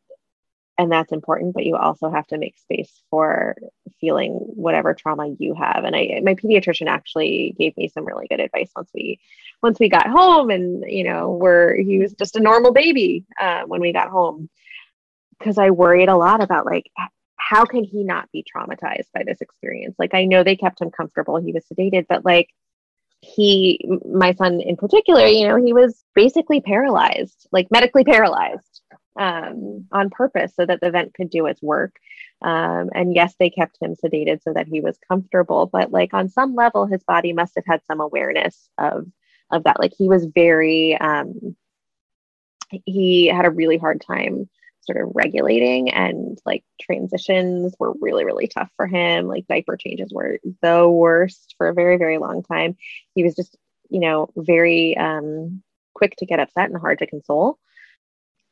and 0.78 0.92
that's 0.92 1.12
important 1.12 1.54
but 1.54 1.66
you 1.66 1.76
also 1.76 2.10
have 2.10 2.26
to 2.28 2.38
make 2.38 2.58
space 2.58 3.04
for 3.10 3.56
feeling 4.00 4.32
whatever 4.32 4.94
trauma 4.94 5.30
you 5.40 5.54
have 5.54 5.84
and 5.84 5.96
i 5.96 6.20
my 6.24 6.34
pediatrician 6.34 6.88
actually 6.88 7.56
gave 7.58 7.76
me 7.78 7.88
some 7.88 8.06
really 8.06 8.28
good 8.28 8.40
advice 8.40 8.72
once 8.76 8.90
we 8.94 9.20
once 9.62 9.80
we 9.80 9.88
got 9.88 10.08
home 10.08 10.50
and 10.50 10.84
you 10.88 11.04
know 11.04 11.32
where 11.32 11.76
he 11.76 12.00
was 12.00 12.14
just 12.14 12.36
a 12.36 12.42
normal 12.42 12.74
baby 12.74 13.26
uh, 13.40 13.64
when 13.64 13.82
we 13.82 13.94
got 13.94 14.10
home 14.10 14.50
because 15.38 15.58
i 15.58 15.70
worried 15.70 16.10
a 16.10 16.18
lot 16.18 16.42
about 16.42 16.66
like 16.66 16.90
how 17.54 17.66
can 17.66 17.84
he 17.84 18.04
not 18.04 18.32
be 18.32 18.44
traumatized 18.44 19.12
by 19.14 19.24
this 19.26 19.42
experience 19.42 19.96
like 20.00 20.14
i 20.14 20.26
know 20.26 20.44
they 20.44 20.56
kept 20.56 20.82
him 20.82 20.90
comfortable 20.90 21.38
he 21.38 21.54
was 21.54 21.64
sedated 21.66 22.06
but 22.08 22.26
like 22.26 22.50
he 23.22 23.80
my 24.06 24.34
son 24.34 24.60
in 24.60 24.76
particular 24.76 25.26
you 25.26 25.48
know 25.48 25.56
he 25.56 25.74
was 25.74 26.04
basically 26.14 26.60
paralyzed 26.62 27.48
like 27.52 27.68
medically 27.72 28.04
paralyzed 28.04 28.82
um, 29.18 29.86
on 29.92 30.10
purpose 30.10 30.54
so 30.56 30.66
that 30.66 30.82
the 30.82 30.92
vent 30.92 31.14
could 31.14 31.30
do 31.30 31.46
its 31.46 31.62
work. 31.62 31.96
Um, 32.42 32.90
and 32.94 33.16
yes, 33.16 33.36
they 33.40 33.50
kept 33.50 33.78
him 33.82 33.96
sedated 33.96 34.42
so 34.42 34.54
that 34.54 34.68
he 34.68 34.82
was 34.82 34.98
comfortable, 35.08 35.68
but 35.72 35.92
like 35.92 36.14
on 36.14 36.30
some 36.30 36.56
level, 36.56 36.86
his 36.86 37.04
body 37.04 37.32
must 37.34 37.54
have 37.56 37.66
had 37.66 37.86
some 37.86 38.02
awareness 38.02 38.70
of 38.78 39.06
of 39.52 39.64
that. 39.66 39.80
Like 39.80 39.94
he 39.98 40.10
was 40.10 40.26
very, 40.26 40.98
um, 40.98 41.56
he 42.86 43.28
had 43.28 43.46
a 43.46 43.52
really 43.52 43.78
hard 43.78 44.02
time 44.02 44.50
sort 44.86 45.02
of 45.02 45.12
regulating 45.14 45.90
and 45.92 46.40
like 46.46 46.64
transitions 46.82 47.76
were 47.80 47.94
really 48.00 48.26
really 48.26 48.48
tough 48.48 48.70
for 48.78 48.88
him. 48.88 49.28
Like 49.28 49.48
diaper 49.48 49.78
changes 49.78 50.12
were 50.12 50.40
the 50.62 50.88
worst 50.90 51.56
for 51.58 51.70
a 51.70 51.74
very 51.74 51.98
very 51.98 52.18
long 52.18 52.44
time. 52.44 52.78
He 53.16 53.24
was 53.24 53.36
just 53.36 53.58
you 53.90 54.00
know 54.00 54.30
very 54.36 54.98
um 54.98 55.64
quick 55.94 56.16
to 56.18 56.26
get 56.26 56.40
upset 56.40 56.70
and 56.70 56.80
hard 56.80 57.00
to 57.00 57.08
console 57.08 57.60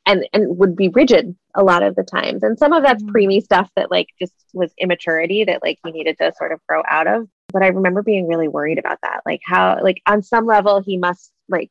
and 0.06 0.26
and 0.32 0.58
would 0.58 0.76
be 0.76 0.88
rigid 0.88 1.36
a 1.54 1.62
lot 1.62 1.82
of 1.82 1.94
the 1.94 2.02
times. 2.02 2.42
And 2.42 2.58
some 2.58 2.72
of 2.72 2.82
that's 2.82 3.02
mm-hmm. 3.02 3.14
preemie 3.14 3.42
stuff 3.42 3.70
that 3.76 3.90
like 3.90 4.08
just 4.18 4.34
was 4.52 4.72
immaturity 4.78 5.44
that 5.44 5.62
like 5.62 5.78
he 5.84 5.92
needed 5.92 6.16
to 6.18 6.32
sort 6.36 6.52
of 6.52 6.60
grow 6.68 6.82
out 6.88 7.06
of. 7.06 7.28
But 7.52 7.62
i 7.62 7.68
remember 7.68 8.02
being 8.02 8.26
really 8.26 8.48
worried 8.48 8.78
about 8.78 8.98
that. 9.02 9.20
Like 9.26 9.40
how 9.44 9.78
like 9.82 10.02
on 10.06 10.22
some 10.22 10.46
level 10.46 10.80
he 10.80 10.96
must 10.96 11.32
like 11.48 11.70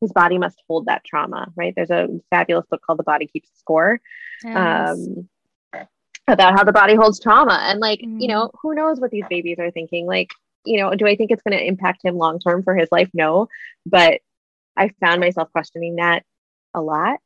his 0.00 0.12
body 0.12 0.38
must 0.38 0.62
hold 0.68 0.86
that 0.86 1.04
trauma 1.04 1.52
right 1.56 1.74
there's 1.76 1.90
a 1.90 2.08
fabulous 2.30 2.66
book 2.70 2.80
called 2.82 2.98
the 2.98 3.04
body 3.04 3.26
keeps 3.26 3.48
the 3.50 3.58
score 3.58 4.00
yes. 4.44 4.90
um, 4.90 5.28
about 6.28 6.54
how 6.54 6.64
the 6.64 6.72
body 6.72 6.94
holds 6.94 7.20
trauma 7.20 7.58
and 7.64 7.80
like 7.80 8.00
mm-hmm. 8.00 8.20
you 8.20 8.28
know 8.28 8.50
who 8.62 8.74
knows 8.74 9.00
what 9.00 9.10
these 9.10 9.24
babies 9.28 9.58
are 9.58 9.70
thinking 9.70 10.06
like 10.06 10.30
you 10.64 10.78
know 10.78 10.94
do 10.94 11.06
i 11.06 11.16
think 11.16 11.30
it's 11.30 11.42
going 11.42 11.56
to 11.56 11.66
impact 11.66 12.04
him 12.04 12.16
long 12.16 12.38
term 12.38 12.62
for 12.62 12.74
his 12.74 12.88
life 12.92 13.10
no 13.14 13.48
but 13.86 14.20
i 14.76 14.90
found 15.00 15.20
myself 15.20 15.50
questioning 15.52 15.96
that 15.96 16.24
a 16.74 16.80
lot 16.80 17.18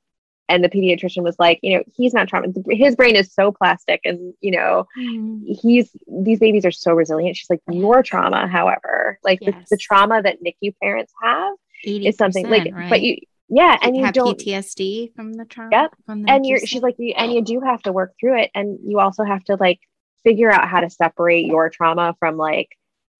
and 0.49 0.62
the 0.62 0.68
pediatrician 0.68 1.22
was 1.22 1.37
like 1.39 1.59
you 1.62 1.77
know 1.77 1.85
he's 1.95 2.14
not 2.14 2.29
trauma 2.29 2.49
his 2.70 2.97
brain 2.97 3.16
is 3.16 3.33
so 3.33 3.51
plastic 3.51 4.01
and 4.05 4.35
you 4.41 4.51
know 4.51 4.87
mm. 4.99 5.41
he's 5.47 5.91
these 6.22 6.39
babies 6.39 6.64
are 6.64 6.70
so 6.70 6.93
resilient 6.93 7.37
she's 7.37 7.51
like 7.51 7.62
your 7.70 8.03
trauma 8.03 8.47
however 8.47 9.18
like 9.25 9.39
yes. 9.41 9.55
the, 9.55 9.77
the, 9.77 9.77
trauma 9.77 10.22
that 10.22 10.39
nicu 10.43 10.72
parents 10.83 11.12
have 11.22 11.55
is 11.87 12.16
something 12.16 12.49
like 12.49 12.72
right? 12.72 12.91
but 12.91 13.03
you 13.03 13.16
yeah 13.49 13.78
and 13.82 13.97
you 13.97 14.05
have 14.05 14.14
don't 14.14 14.39
ptsd 14.39 15.14
from 15.14 15.32
the 15.35 15.45
trauma 15.45 15.70
yep 15.72 15.91
the 16.07 16.24
and 16.28 16.47
you're 16.47 16.59
she's 16.61 16.82
like 16.82 16.97
and 17.16 17.32
you 17.32 17.43
do 17.43 17.61
have 17.61 17.82
to 17.82 17.93
work 17.93 18.12
through 18.18 18.39
it 18.41 18.51
and 18.55 18.78
you 18.85 18.99
also 18.99 19.24
have 19.24 19.43
to 19.45 19.57
like 19.57 19.80
figure 20.22 20.51
out 20.51 20.68
how 20.68 20.80
to 20.80 20.89
separate 20.89 21.47
your 21.47 21.68
trauma 21.68 22.14
from 22.18 22.37
like 22.37 22.68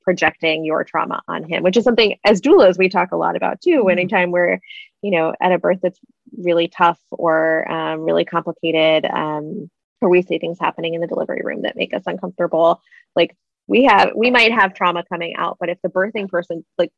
projecting 0.03 0.65
your 0.65 0.85
trauma 0.85 1.21
on 1.29 1.45
him 1.45 1.63
which 1.63 1.77
is 1.77 1.85
something 1.85 2.17
as 2.25 2.41
doulas 2.41 2.79
we 2.79 2.89
talk 2.89 3.13
a 3.13 3.17
lot 3.17 3.37
about 3.37 3.61
too 3.61 3.81
mm-hmm. 3.81 3.91
anytime 3.91 4.31
we're 4.31 4.59
you 5.03 5.11
know 5.11 5.35
at 5.41 5.53
a 5.53 5.59
birth 5.59 5.79
that's 5.83 5.99
really 6.37 6.69
tough 6.69 6.99
or 7.11 7.71
um, 7.71 8.01
really 8.01 8.25
complicated 8.25 9.05
um, 9.07 9.71
or 10.01 10.09
we 10.09 10.23
see 10.23 10.39
things 10.39 10.59
happening 10.61 10.95
in 10.95 11.01
the 11.01 11.07
delivery 11.07 11.41
room 11.43 11.63
that 11.63 11.77
make 11.77 11.95
us 11.95 12.03
uncomfortable 12.07 12.81
like 13.15 13.37
we 13.67 13.85
have 13.85 14.11
we 14.15 14.31
might 14.31 14.53
have 14.53 14.75
trauma 14.75 15.05
coming 15.09 15.35
out 15.37 15.57
but 15.61 15.69
if 15.69 15.79
the 15.83 15.89
birthing 15.89 16.29
person 16.29 16.65
like 16.77 16.91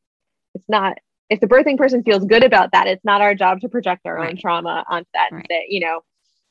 it's 0.53 0.67
not 0.67 0.97
if 1.29 1.39
the 1.39 1.47
birthing 1.47 1.77
person 1.77 2.03
feels 2.03 2.25
good 2.25 2.43
about 2.43 2.71
that, 2.71 2.87
it's 2.87 3.03
not 3.03 3.21
our 3.21 3.35
job 3.35 3.61
to 3.61 3.69
project 3.69 4.05
our 4.05 4.15
right. 4.15 4.29
own 4.29 4.37
trauma 4.37 4.85
onto 4.89 5.09
that 5.13 5.29
right. 5.31 5.45
and 5.49 5.63
you 5.67 5.79
know, 5.79 6.01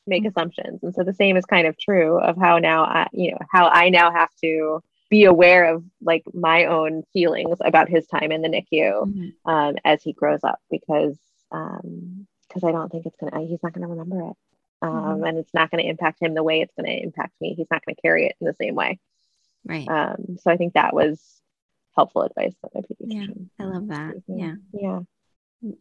make 0.07 0.23
mm-hmm. 0.23 0.29
assumptions. 0.29 0.83
And 0.83 0.95
so 0.95 1.03
the 1.03 1.15
same 1.15 1.37
is 1.37 1.45
kind 1.45 1.67
of 1.67 1.79
true 1.79 2.19
of 2.19 2.37
how 2.37 2.59
now 2.59 2.85
I, 2.85 3.09
you 3.13 3.33
know, 3.33 3.39
how 3.51 3.69
I 3.69 3.89
now 3.89 4.11
have 4.11 4.31
to 4.43 4.83
be 5.09 5.25
aware 5.25 5.75
of 5.75 5.85
like 6.03 6.25
my 6.35 6.65
own 6.65 7.05
feelings 7.13 7.59
about 7.65 7.89
his 7.89 8.07
time 8.07 8.33
in 8.33 8.43
the 8.43 8.49
NICU 8.49 9.07
mm-hmm. 9.07 9.51
um, 9.51 9.77
as 9.85 10.03
he 10.03 10.13
grows 10.13 10.43
up 10.43 10.59
because 10.71 11.17
um 11.53 12.27
because 12.49 12.65
I 12.65 12.73
don't 12.73 12.91
think 12.91 13.07
it's 13.07 13.17
gonna 13.21 13.47
he's 13.47 13.63
not 13.63 13.73
gonna 13.73 13.89
remember 13.89 14.31
it. 14.31 14.37
Um, 14.83 14.93
mm-hmm. 14.93 15.25
and 15.25 15.39
it's 15.39 15.55
not 15.55 15.71
going 15.71 15.83
to 15.83 15.89
impact 15.89 16.21
him 16.21 16.35
the 16.35 16.43
way 16.43 16.61
it's 16.61 16.75
going 16.75 16.85
to 16.85 17.03
impact 17.03 17.33
me. 17.41 17.55
He's 17.55 17.67
not 17.71 17.83
going 17.85 17.95
to 17.95 18.03
carry 18.03 18.27
it 18.27 18.37
in 18.43 18.47
the 18.47 18.53
same 18.53 18.75
way. 18.75 18.99
Right. 19.65 19.89
Um, 19.89 20.37
so 20.43 20.51
I 20.51 20.59
think 20.59 20.75
that 20.75 20.95
was 20.95 21.19
helpful 21.97 22.23
advice 22.23 22.55
that 22.63 22.75
my 22.75 22.81
pediatrician. 22.83 23.49
Yeah, 23.59 23.65
I 23.65 23.69
love 23.69 23.89
that. 23.89 24.15
Yeah. 24.29 24.55
Yeah. 24.73 25.01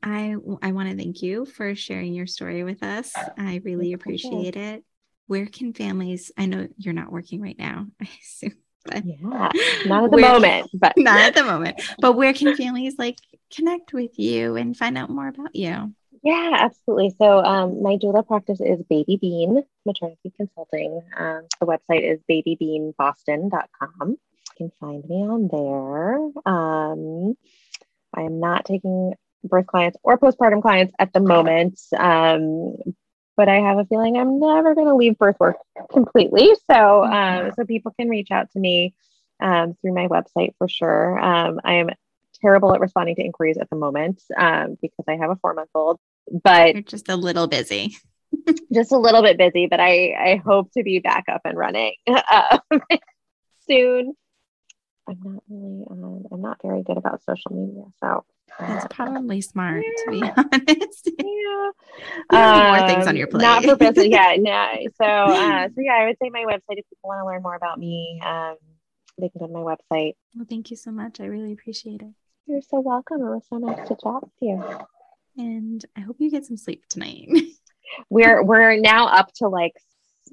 I 0.02 0.36
I 0.62 0.72
want 0.72 0.90
to 0.90 0.96
thank 0.96 1.22
you 1.22 1.46
for 1.46 1.76
sharing 1.76 2.14
your 2.14 2.28
story 2.28 2.64
with 2.64 2.82
us. 2.82 3.14
I 3.38 3.62
really 3.64 3.94
appreciate 3.94 4.56
it. 4.56 4.84
Where 5.28 5.46
can 5.46 5.74
families? 5.74 6.32
I 6.38 6.46
know 6.46 6.68
you're 6.78 6.94
not 6.94 7.12
working 7.12 7.42
right 7.42 7.58
now. 7.58 7.88
I 8.02 8.10
assume. 8.22 8.58
But 8.86 9.04
yeah, 9.04 9.50
not 9.88 10.04
at 10.06 10.12
the 10.12 10.18
where, 10.18 10.32
moment, 10.32 10.70
but 10.74 10.94
not 10.98 11.20
at 11.20 11.34
the 11.34 11.44
moment. 11.44 11.82
But 12.00 12.14
where 12.14 12.34
can 12.34 12.56
families 12.56 12.96
like 13.00 13.18
connect 13.54 13.94
with 13.94 14.20
you 14.20 14.56
and 14.56 14.78
find 14.78 14.96
out 14.98 15.10
more 15.10 15.28
about 15.28 15.56
you? 15.56 15.94
Yeah, 16.24 16.52
absolutely. 16.54 17.16
So 17.18 17.44
um, 17.44 17.82
my 17.82 17.98
doula 17.98 18.26
practice 18.26 18.62
is 18.62 18.82
Baby 18.88 19.18
Bean 19.20 19.64
Maternity 19.86 20.32
Consulting. 20.38 21.02
Um, 21.18 21.48
the 21.60 21.66
website 21.66 22.04
is 22.04 22.20
babybeanboston.com 22.30 24.18
can 24.58 24.72
find 24.80 25.04
me 25.08 25.16
on 25.16 25.48
there. 25.52 26.16
Um, 26.46 27.36
I 28.14 28.22
am 28.22 28.40
not 28.40 28.66
taking 28.66 29.14
birth 29.44 29.68
clients 29.68 29.98
or 30.04 30.18
postpartum 30.18 30.62
clients 30.62 30.94
at 31.00 31.14
the 31.14 31.20
moment, 31.20 31.80
um, 31.98 32.76
but 33.38 33.50
I 33.50 33.56
have 33.56 33.78
a 33.78 33.86
feeling 33.86 34.18
I'm 34.18 34.40
never 34.40 34.76
going 34.76 34.88
to 34.88 34.96
leave 34.96 35.18
birth 35.18 35.38
work 35.40 35.58
completely. 35.92 36.52
So, 36.72 37.04
um, 37.04 37.52
so 37.56 37.66
people 37.66 37.94
can 38.00 38.10
reach 38.10 38.32
out 38.32 38.52
to 38.52 38.60
me 38.60 38.96
um, 39.40 39.76
through 39.82 39.94
my 39.94 40.08
website 40.08 40.54
for 40.58 40.68
sure. 40.68 41.20
Um, 41.20 41.60
I 41.64 41.76
am 41.76 41.90
terrible 42.42 42.74
at 42.74 42.80
responding 42.80 43.16
to 43.16 43.24
inquiries 43.24 43.58
at 43.58 43.70
the 43.70 43.76
moment 43.76 44.22
um, 44.38 44.78
because 44.82 45.06
I 45.08 45.16
have 45.18 45.30
a 45.30 45.36
four 45.36 45.54
month 45.54 45.70
old, 45.76 46.00
but 46.44 46.74
you're 46.74 46.84
just 46.84 47.10
a 47.10 47.16
little 47.16 47.48
busy. 47.48 47.96
just 48.74 48.92
a 48.92 48.98
little 48.98 49.22
bit 49.22 49.38
busy, 49.38 49.68
but 49.68 49.80
I 49.80 50.14
I 50.14 50.42
hope 50.44 50.72
to 50.74 50.84
be 50.84 51.00
back 51.00 51.26
up 51.30 51.42
and 51.46 51.58
running 51.58 51.94
uh, 52.08 52.58
soon. 53.68 54.14
I'm 55.08 55.20
not 55.24 55.44
really 55.50 55.86
um, 55.90 56.26
I'm 56.32 56.42
not 56.42 56.60
very 56.64 56.84
good 56.84 56.98
about 56.98 57.24
social 57.24 57.52
media. 57.52 57.84
So 58.00 58.26
that's 58.60 58.86
uh, 58.86 58.88
probably 58.90 59.42
smart 59.42 59.84
yeah. 59.84 60.04
to 60.06 60.12
be 60.12 60.22
honest. 60.70 61.10
yeah. 61.18 61.72
Um, 62.30 62.80
more 62.80 62.88
things 62.88 63.08
on 63.08 63.16
your 63.16 63.28
plate. 63.28 63.42
Not 63.42 63.64
for 63.64 63.76
business. 63.76 64.08
yeah. 64.08 64.36
No. 64.40 64.74
So 64.98 65.06
uh, 65.06 65.68
so 65.68 65.82
yeah, 65.82 65.94
I 65.94 66.06
would 66.06 66.18
say 66.22 66.30
my 66.30 66.44
website 66.44 66.78
if 66.78 66.90
people 66.90 67.10
want 67.10 67.22
to 67.22 67.26
learn 67.26 67.42
more 67.42 67.56
about 67.56 67.80
me, 67.80 68.20
um, 68.26 68.56
they 69.20 69.30
can 69.30 69.40
go 69.40 69.48
to 69.48 69.54
my 69.54 69.60
website. 69.60 70.14
Well, 70.36 70.46
thank 70.50 70.72
you 70.72 70.78
so 70.78 70.92
much. 70.92 71.20
I 71.20 71.26
really 71.26 71.54
appreciate 71.54 72.02
it. 72.02 72.14
You're 72.48 72.62
so 72.62 72.80
welcome. 72.80 73.22
It 73.22 73.30
was 73.30 73.46
so 73.50 73.58
nice 73.58 73.88
to 73.88 73.96
chat 73.96 74.22
with 74.22 74.32
you. 74.40 74.64
And 75.38 75.84
I 75.96 76.02
hope 76.02 76.18
you 76.20 76.32
get 76.32 76.46
some 76.46 76.58
sleep 76.58 76.84
tonight. 76.90 77.30
we're 78.10 78.44
we're 78.44 78.78
now 78.78 79.08
up 79.08 79.34
to 79.36 79.48
like 79.48 79.74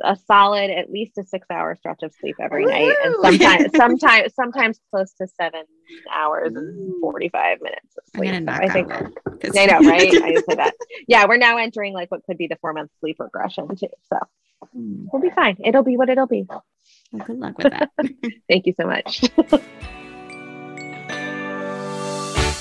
a 0.01 0.17
solid 0.27 0.71
at 0.71 0.91
least 0.91 1.19
a 1.19 1.25
six 1.25 1.47
hour 1.51 1.77
stretch 1.77 2.03
of 2.03 2.13
sleep 2.15 2.37
every 2.41 2.65
Woo! 2.65 2.71
night 2.71 2.97
and 3.05 3.15
sometimes 3.23 3.73
sometimes 3.77 4.35
sometimes 4.35 4.81
close 4.91 5.13
to 5.15 5.27
seven 5.27 5.65
hours 6.13 6.55
and 6.55 7.01
45 7.01 7.61
minutes 7.61 7.97
of 7.99 8.05
sleep. 8.17 8.33
I'm 8.33 8.49
I 8.49 8.69
think 8.69 8.93
I 8.93 9.67
know, 9.67 9.81
right? 9.91 10.15
I 10.15 10.35
say 10.35 10.55
that. 10.57 10.75
Yeah, 11.07 11.27
we're 11.27 11.37
now 11.37 11.59
entering 11.59 11.93
like 11.93 12.11
what 12.11 12.25
could 12.25 12.39
be 12.39 12.47
the 12.47 12.57
four 12.61 12.73
month 12.73 12.91
sleep 13.01 13.17
regression 13.19 13.69
too. 13.77 13.89
So 14.09 14.19
mm. 14.77 15.07
we'll 15.13 15.23
be 15.23 15.31
fine. 15.31 15.57
It'll 15.65 15.83
be 15.83 15.97
what 15.97 16.09
it'll 16.09 16.27
be. 16.27 16.47
Well, 16.49 16.65
good 17.27 17.39
luck 17.39 17.59
with 17.59 17.73
that. 17.73 17.91
Thank 18.49 18.67
you 18.67 18.75
so 18.77 18.87
much. 18.87 19.23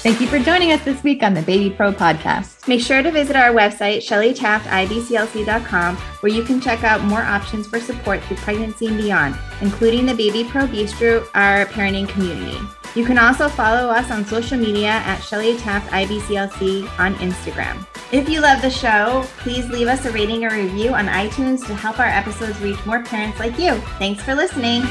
Thank 0.01 0.19
you 0.19 0.25
for 0.25 0.39
joining 0.39 0.71
us 0.71 0.83
this 0.83 1.03
week 1.03 1.21
on 1.21 1.35
the 1.35 1.43
Baby 1.43 1.69
Pro 1.69 1.91
podcast. 1.91 2.67
Make 2.67 2.81
sure 2.81 3.03
to 3.03 3.11
visit 3.11 3.35
our 3.35 3.53
website, 3.53 3.97
shellytaftibclc.com, 3.97 5.95
where 5.95 6.31
you 6.31 6.41
can 6.43 6.59
check 6.59 6.83
out 6.83 7.03
more 7.03 7.21
options 7.21 7.67
for 7.67 7.79
support 7.79 8.19
through 8.23 8.37
pregnancy 8.37 8.87
and 8.87 8.97
beyond, 8.97 9.37
including 9.61 10.07
the 10.07 10.15
Baby 10.15 10.43
Pro 10.43 10.65
Bistro, 10.65 11.27
our 11.35 11.67
parenting 11.67 12.09
community. 12.09 12.57
You 12.95 13.05
can 13.05 13.19
also 13.19 13.47
follow 13.47 13.89
us 13.89 14.09
on 14.09 14.25
social 14.25 14.57
media 14.57 14.89
at 14.89 15.19
Shelly 15.19 15.55
Taft 15.57 15.91
IBCLC 15.91 16.89
on 16.99 17.13
Instagram. 17.17 17.85
If 18.11 18.27
you 18.27 18.41
love 18.41 18.63
the 18.63 18.71
show, 18.71 19.23
please 19.37 19.69
leave 19.69 19.87
us 19.87 20.03
a 20.05 20.11
rating 20.11 20.43
or 20.43 20.49
review 20.49 20.95
on 20.95 21.05
iTunes 21.05 21.63
to 21.67 21.75
help 21.75 21.99
our 21.99 22.07
episodes 22.07 22.59
reach 22.59 22.83
more 22.87 23.03
parents 23.03 23.39
like 23.39 23.59
you. 23.59 23.75
Thanks 23.99 24.23
for 24.23 24.33
listening. 24.33 24.81